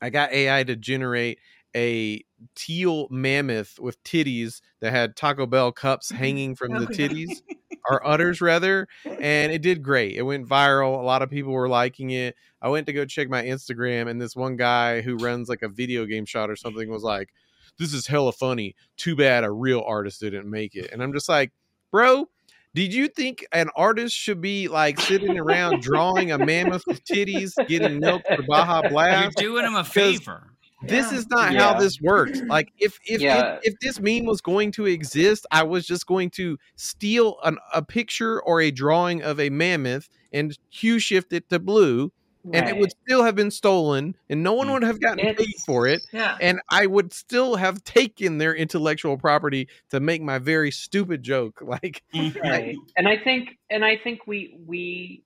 i 0.00 0.10
got 0.10 0.32
ai 0.32 0.64
to 0.64 0.76
generate 0.76 1.38
a 1.76 2.24
teal 2.54 3.08
mammoth 3.10 3.78
with 3.80 4.02
titties 4.04 4.60
that 4.80 4.92
had 4.92 5.16
taco 5.16 5.46
bell 5.46 5.72
cups 5.72 6.10
hanging 6.10 6.54
from 6.54 6.72
the 6.72 6.86
titties 6.86 7.42
or 7.88 8.06
udders 8.06 8.40
rather, 8.40 8.88
and 9.04 9.52
it 9.52 9.62
did 9.62 9.82
great. 9.82 10.16
It 10.16 10.22
went 10.22 10.48
viral. 10.48 10.98
A 10.98 11.02
lot 11.02 11.22
of 11.22 11.30
people 11.30 11.52
were 11.52 11.68
liking 11.68 12.10
it. 12.10 12.34
I 12.60 12.68
went 12.68 12.86
to 12.86 12.92
go 12.92 13.04
check 13.04 13.28
my 13.28 13.42
Instagram, 13.42 14.08
and 14.08 14.20
this 14.20 14.36
one 14.36 14.56
guy 14.56 15.00
who 15.02 15.16
runs 15.16 15.48
like 15.48 15.62
a 15.62 15.68
video 15.68 16.04
game 16.06 16.24
shot 16.24 16.50
or 16.50 16.56
something 16.56 16.90
was 16.90 17.02
like, 17.02 17.32
"This 17.78 17.92
is 17.92 18.06
hella 18.06 18.32
funny. 18.32 18.74
Too 18.96 19.16
bad 19.16 19.44
a 19.44 19.50
real 19.50 19.82
artist 19.86 20.20
didn't 20.20 20.50
make 20.50 20.74
it." 20.74 20.90
And 20.92 21.02
I'm 21.02 21.12
just 21.12 21.28
like, 21.28 21.52
bro. 21.90 22.28
Did 22.74 22.92
you 22.92 23.06
think 23.06 23.46
an 23.52 23.68
artist 23.76 24.16
should 24.16 24.40
be 24.40 24.66
like 24.66 24.98
sitting 24.98 25.38
around 25.38 25.80
drawing 25.80 26.32
a 26.32 26.38
mammoth 26.38 26.82
with 26.88 27.04
titties, 27.04 27.52
getting 27.68 28.00
milk 28.00 28.22
for 28.26 28.42
Baja 28.42 28.88
Blast? 28.88 29.40
You're 29.40 29.52
doing 29.52 29.64
him 29.64 29.76
a 29.76 29.84
favor. 29.84 30.53
This 30.82 31.12
Yeah. 31.12 31.18
is 31.18 31.28
not 31.30 31.54
how 31.54 31.78
this 31.78 32.00
works. 32.00 32.40
Like 32.42 32.72
if 32.78 32.98
if, 33.06 33.20
Yeah. 33.20 33.58
if 33.62 33.72
if 33.72 33.80
this 33.80 34.00
meme 34.00 34.26
was 34.26 34.40
going 34.40 34.70
to 34.72 34.86
exist, 34.86 35.46
I 35.50 35.62
was 35.62 35.86
just 35.86 36.06
going 36.06 36.30
to 36.30 36.58
steal 36.76 37.38
an, 37.44 37.58
a 37.72 37.82
picture 37.82 38.42
or 38.42 38.60
a 38.60 38.70
drawing 38.70 39.22
of 39.22 39.40
a 39.40 39.48
mammoth 39.50 40.08
and 40.32 40.56
hue 40.70 40.98
shift 40.98 41.32
it 41.32 41.48
to 41.50 41.58
blue, 41.58 42.12
and 42.52 42.68
it 42.68 42.76
would 42.76 42.90
still 43.06 43.22
have 43.24 43.34
been 43.34 43.50
stolen, 43.50 44.14
and 44.28 44.42
no 44.42 44.52
one 44.52 44.66
Mm. 44.66 44.72
would 44.74 44.82
have 44.82 45.00
gotten 45.00 45.34
paid 45.34 45.54
for 45.64 45.86
it, 45.86 46.02
Yeah. 46.12 46.36
and 46.40 46.60
I 46.68 46.84
would 46.86 47.12
still 47.14 47.56
have 47.56 47.82
taken 47.84 48.36
their 48.38 48.54
intellectual 48.54 49.16
property 49.16 49.68
to 49.90 50.00
make 50.00 50.20
my 50.20 50.38
very 50.38 50.70
stupid 50.70 51.22
joke. 51.22 51.62
Like 51.66 52.02
right 52.12 52.76
and 52.98 53.08
i 53.08 53.16
think 53.16 53.56
and 53.70 53.84
i 53.84 53.96
think 53.96 54.26
we 54.26 54.58
we 54.66 55.22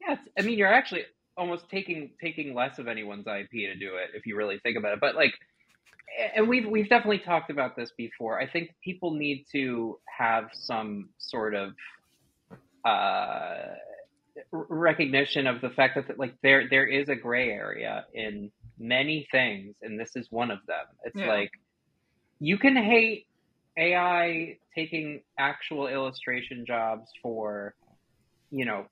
yeah 0.00 0.14
it's- 0.14 0.28
i 0.38 0.42
mean 0.42 0.58
you're 0.58 0.66
actually 0.72 1.04
almost 1.36 1.68
taking 1.70 2.10
taking 2.20 2.54
less 2.54 2.78
of 2.78 2.88
anyone's 2.88 3.26
ip 3.26 3.50
to 3.50 3.74
do 3.76 3.96
it 3.96 4.10
if 4.14 4.26
you 4.26 4.36
really 4.36 4.58
think 4.60 4.76
about 4.76 4.92
it. 4.94 5.00
But 5.00 5.14
like 5.14 5.34
and 6.34 6.48
we've 6.48 6.66
we've 6.68 6.88
definitely 6.88 7.18
talked 7.18 7.50
about 7.50 7.76
this 7.76 7.90
before. 7.96 8.40
I 8.40 8.48
think 8.48 8.70
people 8.82 9.12
need 9.12 9.46
to 9.52 9.98
have 10.18 10.50
some 10.52 11.10
sort 11.18 11.54
of 11.54 11.72
uh 12.84 13.74
recognition 14.52 15.46
of 15.46 15.60
the 15.60 15.70
fact 15.70 15.96
that 15.96 16.18
like 16.18 16.34
there 16.42 16.68
there 16.68 16.86
is 16.86 17.08
a 17.08 17.16
gray 17.16 17.50
area 17.50 18.04
in 18.14 18.50
many 18.78 19.26
things 19.32 19.74
and 19.82 19.98
this 19.98 20.14
is 20.16 20.28
one 20.30 20.50
of 20.50 20.58
them. 20.66 20.86
It's 21.04 21.18
Yeah. 21.18 21.28
like 21.28 21.50
you 22.38 22.58
can 22.58 22.76
hate 22.76 23.26
AI 23.78 24.58
taking 24.74 25.22
actual 25.38 25.86
illustration 25.88 26.64
jobs 26.66 27.10
for, 27.22 27.74
you 28.50 28.64
know, 28.64 28.86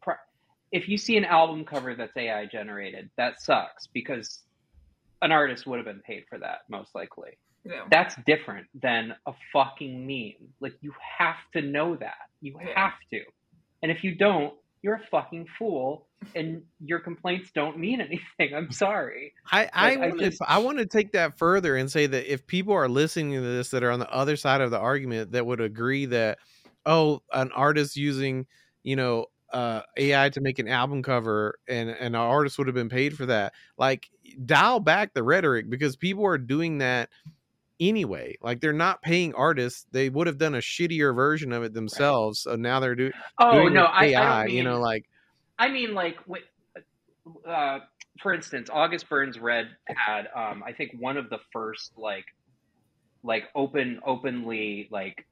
pr- 0.00 0.12
if 0.72 0.88
you 0.88 0.96
see 0.98 1.16
an 1.16 1.24
album 1.24 1.64
cover 1.64 1.94
that's 1.94 2.16
AI 2.16 2.46
generated, 2.46 3.10
that 3.16 3.40
sucks 3.40 3.86
because 3.88 4.40
an 5.20 5.30
artist 5.30 5.66
would 5.66 5.76
have 5.76 5.86
been 5.86 6.00
paid 6.00 6.24
for 6.28 6.38
that 6.38 6.60
most 6.68 6.94
likely. 6.94 7.30
Yeah. 7.64 7.84
That's 7.90 8.16
different 8.26 8.66
than 8.74 9.14
a 9.26 9.32
fucking 9.52 10.04
meme. 10.06 10.48
Like 10.60 10.74
you 10.80 10.92
have 11.18 11.36
to 11.54 11.62
know 11.62 11.94
that. 11.96 12.16
You 12.40 12.56
Yeah. 12.60 12.72
have 12.84 12.94
to. 13.12 13.20
And 13.82 13.92
if 13.92 14.02
you 14.02 14.14
don't, 14.16 14.54
you're 14.82 14.96
a 14.96 15.06
fucking 15.12 15.46
fool 15.58 16.08
and 16.34 16.62
your 16.84 16.98
complaints 16.98 17.52
don't 17.54 17.78
mean 17.78 18.00
anything. 18.00 18.54
I'm 18.56 18.72
sorry. 18.72 19.32
I 19.52 19.68
I 19.72 19.94
Like, 19.94 19.98
I 19.98 20.06
want 20.08 20.18
to 20.18 20.24
just- 20.30 20.42
I 20.42 20.58
want 20.58 20.78
to 20.78 20.86
take 20.86 21.12
that 21.12 21.38
further 21.38 21.76
and 21.76 21.88
say 21.90 22.06
that 22.06 22.32
if 22.32 22.46
people 22.46 22.74
are 22.74 22.88
listening 22.88 23.34
to 23.34 23.40
this 23.40 23.70
that 23.70 23.84
are 23.84 23.90
on 23.92 24.00
the 24.00 24.10
other 24.10 24.34
side 24.36 24.60
of 24.60 24.70
the 24.72 24.78
argument 24.80 25.32
that 25.32 25.46
would 25.46 25.60
agree 25.60 26.06
that 26.06 26.38
oh 26.86 27.22
an 27.32 27.52
artist 27.52 27.96
using 27.96 28.46
you 28.82 28.96
know 28.96 29.26
uh, 29.52 29.82
AI 29.96 30.30
to 30.30 30.40
make 30.40 30.58
an 30.58 30.68
album 30.68 31.02
cover 31.02 31.58
and 31.68 31.90
and 31.90 32.00
an 32.00 32.14
artist 32.14 32.58
would 32.58 32.66
have 32.66 32.74
been 32.74 32.88
paid 32.88 33.16
for 33.16 33.26
that. 33.26 33.52
Like 33.78 34.08
dial 34.44 34.80
back 34.80 35.14
the 35.14 35.22
rhetoric 35.22 35.68
because 35.70 35.96
people 35.96 36.24
are 36.26 36.38
doing 36.38 36.78
that 36.78 37.10
anyway. 37.80 38.36
Like 38.40 38.60
they're 38.60 38.72
not 38.72 39.02
paying 39.02 39.34
artists. 39.34 39.86
They 39.92 40.08
would 40.08 40.26
have 40.26 40.38
done 40.38 40.54
a 40.54 40.58
shittier 40.58 41.14
version 41.14 41.52
of 41.52 41.62
it 41.62 41.74
themselves 41.74 42.40
so 42.40 42.56
now 42.56 42.80
they're 42.80 42.94
do- 42.94 43.12
Oh 43.38 43.52
doing 43.52 43.74
no, 43.74 43.84
I, 43.84 44.06
with 44.06 44.14
I 44.16 44.22
AI 44.22 44.44
mean, 44.46 44.56
you 44.56 44.62
know 44.64 44.80
like 44.80 45.04
I 45.58 45.68
mean, 45.68 45.94
like, 45.94 46.16
uh, 47.46 47.78
for 48.20 48.34
instance, 48.34 48.68
August 48.72 49.08
Burns 49.08 49.38
Red 49.38 49.68
had, 49.86 50.26
um, 50.34 50.64
I 50.66 50.72
think, 50.72 50.92
one 50.98 51.16
of 51.16 51.30
the 51.30 51.38
first 51.52 51.92
like, 51.96 52.24
like 53.22 53.44
open, 53.54 54.00
openly 54.04 54.88
like, 54.90 55.24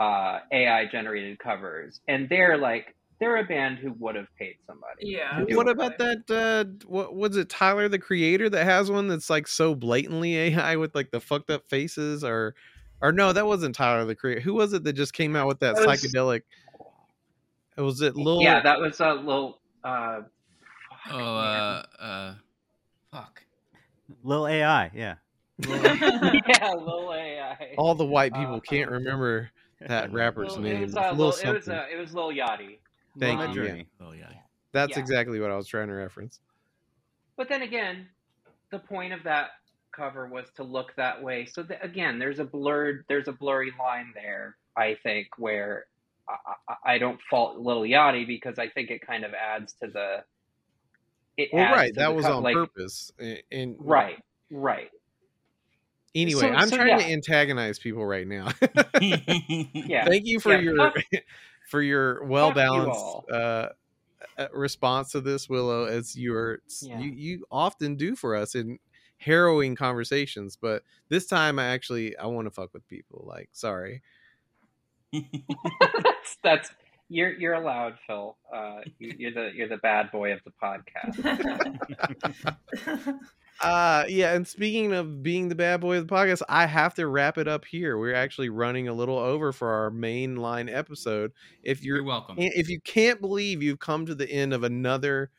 uh, 0.00 0.38
AI 0.52 0.86
generated 0.86 1.38
covers, 1.38 2.00
and 2.08 2.28
they're 2.28 2.56
like, 2.56 2.94
they're 3.20 3.36
a 3.38 3.44
band 3.44 3.78
who 3.78 3.92
would 3.98 4.14
have 4.14 4.28
paid 4.38 4.56
somebody. 4.66 5.06
Yeah. 5.08 5.42
what 5.50 5.68
about 5.68 5.98
that 5.98 6.30
uh 6.30 6.64
what 6.86 7.14
was 7.16 7.36
it 7.36 7.48
tyler 7.48 7.88
the 7.88 7.98
creator 7.98 8.48
that 8.48 8.64
has 8.64 8.90
one 8.90 9.08
that's 9.08 9.28
like 9.28 9.48
so 9.48 9.74
blatantly 9.74 10.36
ai 10.36 10.76
with 10.76 10.94
like 10.94 11.10
the 11.10 11.20
fucked 11.20 11.50
up 11.50 11.66
faces 11.68 12.22
or 12.22 12.54
or 13.00 13.10
no 13.12 13.32
that 13.32 13.46
wasn't 13.46 13.74
tyler 13.74 14.04
the 14.04 14.14
creator 14.14 14.40
who 14.40 14.54
was 14.54 14.72
it 14.72 14.84
that 14.84 14.92
just 14.92 15.12
came 15.12 15.34
out 15.36 15.46
with 15.48 15.58
that 15.60 15.74
That 15.76 15.86
was- 15.86 16.00
psychedelic 16.02 16.42
was 17.76 18.00
it 18.02 18.16
lil 18.16 18.40
Yeah, 18.42 18.60
that 18.62 18.80
was 18.80 18.98
a 19.00 19.12
little. 19.14 19.60
Uh, 19.84 20.22
fuck, 21.04 21.14
Oh, 21.14 21.18
uh, 21.36 21.82
uh, 22.00 22.34
fuck. 23.12 23.42
Lil 24.24 24.46
AI, 24.48 24.90
yeah. 24.94 25.14
yeah, 25.66 26.72
Lil 26.74 27.12
AI. 27.14 27.74
all 27.78 27.94
the 27.94 28.04
white 28.04 28.34
people 28.34 28.56
uh, 28.56 28.60
can't 28.60 28.90
remember 28.90 29.50
that 29.86 30.12
rapper's 30.12 30.54
Lil- 30.54 30.62
name 30.62 30.76
It 30.76 30.80
was, 30.80 30.90
It's 30.90 30.96
uh, 30.98 31.10
Lil 31.12 31.16
Lil, 31.16 31.26
it 31.28 31.28
was 31.28 31.40
something. 31.64 31.74
uh, 31.74 31.84
it 31.92 31.96
was 32.00 32.14
Lil 32.14 32.30
Yachty. 32.32 32.78
Thank 33.18 33.40
Lil 33.40 33.54
you, 33.54 33.64
yeah. 33.64 33.82
Oh 34.00 34.12
yeah. 34.12 34.26
that's 34.72 34.96
yeah. 34.96 35.00
exactly 35.02 35.40
what 35.40 35.50
i 35.50 35.56
was 35.56 35.66
trying 35.66 35.88
to 35.88 35.94
reference 35.94 36.40
But 37.36 37.48
then 37.48 37.62
again, 37.62 38.06
the 38.70 38.78
point 38.80 39.12
of 39.12 39.22
that 39.24 39.50
cover 39.92 40.26
was 40.28 40.46
to 40.56 40.62
look 40.62 40.94
that 40.96 41.22
way. 41.22 41.46
So 41.46 41.62
that, 41.64 41.84
again, 41.84 42.18
there's 42.18 42.38
a 42.38 42.44
blurred, 42.44 43.04
there's 43.08 43.26
a 43.28 43.32
blurry 43.32 43.72
line 43.78 44.12
there. 44.14 44.56
I 44.76 44.96
think 45.02 45.28
where 45.38 45.86
I, 46.28 46.34
I, 46.68 46.94
I 46.94 46.98
don't 46.98 47.18
fault 47.30 47.58
Little 47.58 47.82
Yachty 47.82 48.26
because 48.26 48.58
I 48.58 48.68
think 48.68 48.90
it 48.90 49.04
kind 49.06 49.24
of 49.24 49.32
adds 49.34 49.72
to 49.82 49.88
the. 49.88 50.24
It 51.36 51.50
well 51.52 51.72
right 51.72 51.94
that 51.94 52.14
was 52.14 52.26
co- 52.26 52.36
on 52.38 52.42
like, 52.42 52.54
purpose 52.54 53.12
and, 53.20 53.40
and 53.52 53.76
Right, 53.78 54.18
right. 54.50 54.90
anyway 56.14 56.40
So- 56.40 56.48
i'm 56.48 56.68
so, 56.68 56.76
trying 56.76 56.98
to 56.98 57.04
antagonize 57.04 57.78
people 57.78 58.04
right 58.04 58.26
now 58.26 58.48
Yeah. 59.00 60.04
thank 60.04 60.26
you 60.26 60.40
for 60.40 60.52
Yeah, 60.52 60.60
your 60.60 60.76
fuck- 60.76 61.04
for 61.68 61.82
your 61.82 62.24
well 62.24 62.52
balanced 62.52 62.98
all. 62.98 63.24
uh, 63.30 63.68
uh, 64.36 64.46
response 64.52 65.12
to 65.12 65.20
this 65.20 65.48
willow 65.48 65.84
as 65.84 66.16
you 66.16 66.34
are 66.34 66.60
Yeah. 66.80 66.98
you, 67.00 67.10
you 67.10 67.46
often 67.50 67.94
do 67.96 68.16
for 68.16 68.34
us 68.34 68.54
in 68.54 68.78
harrowing 69.18 69.74
conversations 69.74 70.56
but 70.60 70.82
this 71.08 71.26
time 71.26 71.58
i 71.58 71.66
actually 71.66 72.16
i 72.18 72.26
want 72.26 72.46
to 72.46 72.50
fuck 72.50 72.72
with 72.72 72.86
people 72.88 73.24
like 73.26 73.48
sorry 73.52 74.02
that's, 75.12 76.36
that's 76.42 76.70
you're 77.08 77.32
you're 77.32 77.54
allowed, 77.54 77.94
Phil. 78.06 78.36
Uh, 78.52 78.80
you, 78.98 79.14
you're 79.18 79.32
the 79.32 79.50
you're 79.54 79.68
the 79.68 79.78
bad 79.78 80.10
boy 80.12 80.32
of 80.32 80.40
the 80.44 80.52
podcast. 80.62 81.16
uh 83.60 84.04
yeah 84.08 84.34
and 84.34 84.46
speaking 84.46 84.92
of 84.92 85.22
being 85.22 85.48
the 85.48 85.54
bad 85.54 85.80
boy 85.80 85.96
of 85.96 86.06
the 86.06 86.14
podcast 86.14 86.42
i 86.48 86.64
have 86.66 86.94
to 86.94 87.06
wrap 87.06 87.38
it 87.38 87.48
up 87.48 87.64
here. 87.64 87.98
We're 87.98 88.14
actually 88.14 88.48
running 88.48 88.88
a 88.88 88.92
little 88.92 89.18
over 89.18 89.52
for 89.52 89.68
our 89.68 89.90
main 89.90 90.36
line 90.36 90.68
episode. 90.68 91.32
If 91.62 91.82
you're 91.82 91.96
You're 91.96 92.04
welcome. 92.04 92.36
if 92.38 92.68
you 92.68 92.80
can't 92.80 93.20
believe 93.20 93.62
you've 93.62 93.80
come 93.80 94.06
to 94.06 94.14
the 94.14 94.30
end 94.30 94.52
of 94.52 94.62
another 94.64 95.30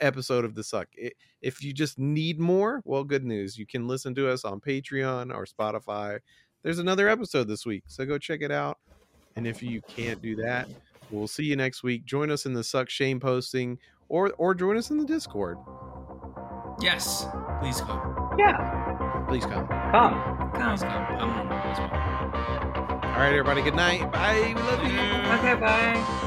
episode 0.00 0.44
of 0.44 0.54
the 0.54 0.62
Succ 0.62 1.10
if 1.42 1.62
you 1.62 1.72
just 1.72 1.98
need 1.98 2.38
more 2.40 2.82
well 2.84 3.04
good 3.04 3.24
news. 3.24 3.56
You 3.58 3.66
can 3.66 3.86
listen 3.86 4.14
to 4.16 4.28
us 4.28 4.44
on 4.44 4.60
patreon 4.60 5.34
or 5.34 5.46
spotify. 5.46 6.18
There's 6.62 6.78
another 6.78 7.08
episode 7.08 7.48
this 7.48 7.64
week 7.64 7.84
so 7.86 8.04
go 8.04 8.18
check 8.18 8.42
it 8.42 8.50
out. 8.50 8.78
And 9.36 9.46
if 9.46 9.62
you 9.62 9.80
can't 9.82 10.20
do 10.20 10.36
that 10.36 10.68
we'll 11.10 11.28
see 11.28 11.44
you 11.44 11.56
next 11.56 11.82
week. 11.82 12.04
Join 12.04 12.30
us 12.30 12.46
in 12.46 12.54
the 12.54 12.60
Succ 12.62 12.88
Shameposting 13.20 13.78
or 14.08 14.32
or 14.38 14.54
join 14.54 14.76
us 14.76 14.90
in 14.90 14.98
the 14.98 15.04
discord. 15.04 15.58
Yes, 16.80 17.26
please 17.60 17.80
come. 17.82 18.34
yeah, 18.38 18.56
please 19.28 19.44
come 19.44 19.66
come. 19.68 20.50
Please 20.52 20.82
come. 20.82 21.06
I'm 21.20 21.52
as 21.52 21.78
well. 21.78 23.00
all 23.04 23.18
right 23.20 23.28
everybody 23.28 23.62
good 23.62 23.74
night 23.74 24.10
bye 24.10 24.54
we 24.56 24.62
love 24.62 24.82
you 24.82 24.98
okay, 25.38 25.54
bye. 25.60 26.26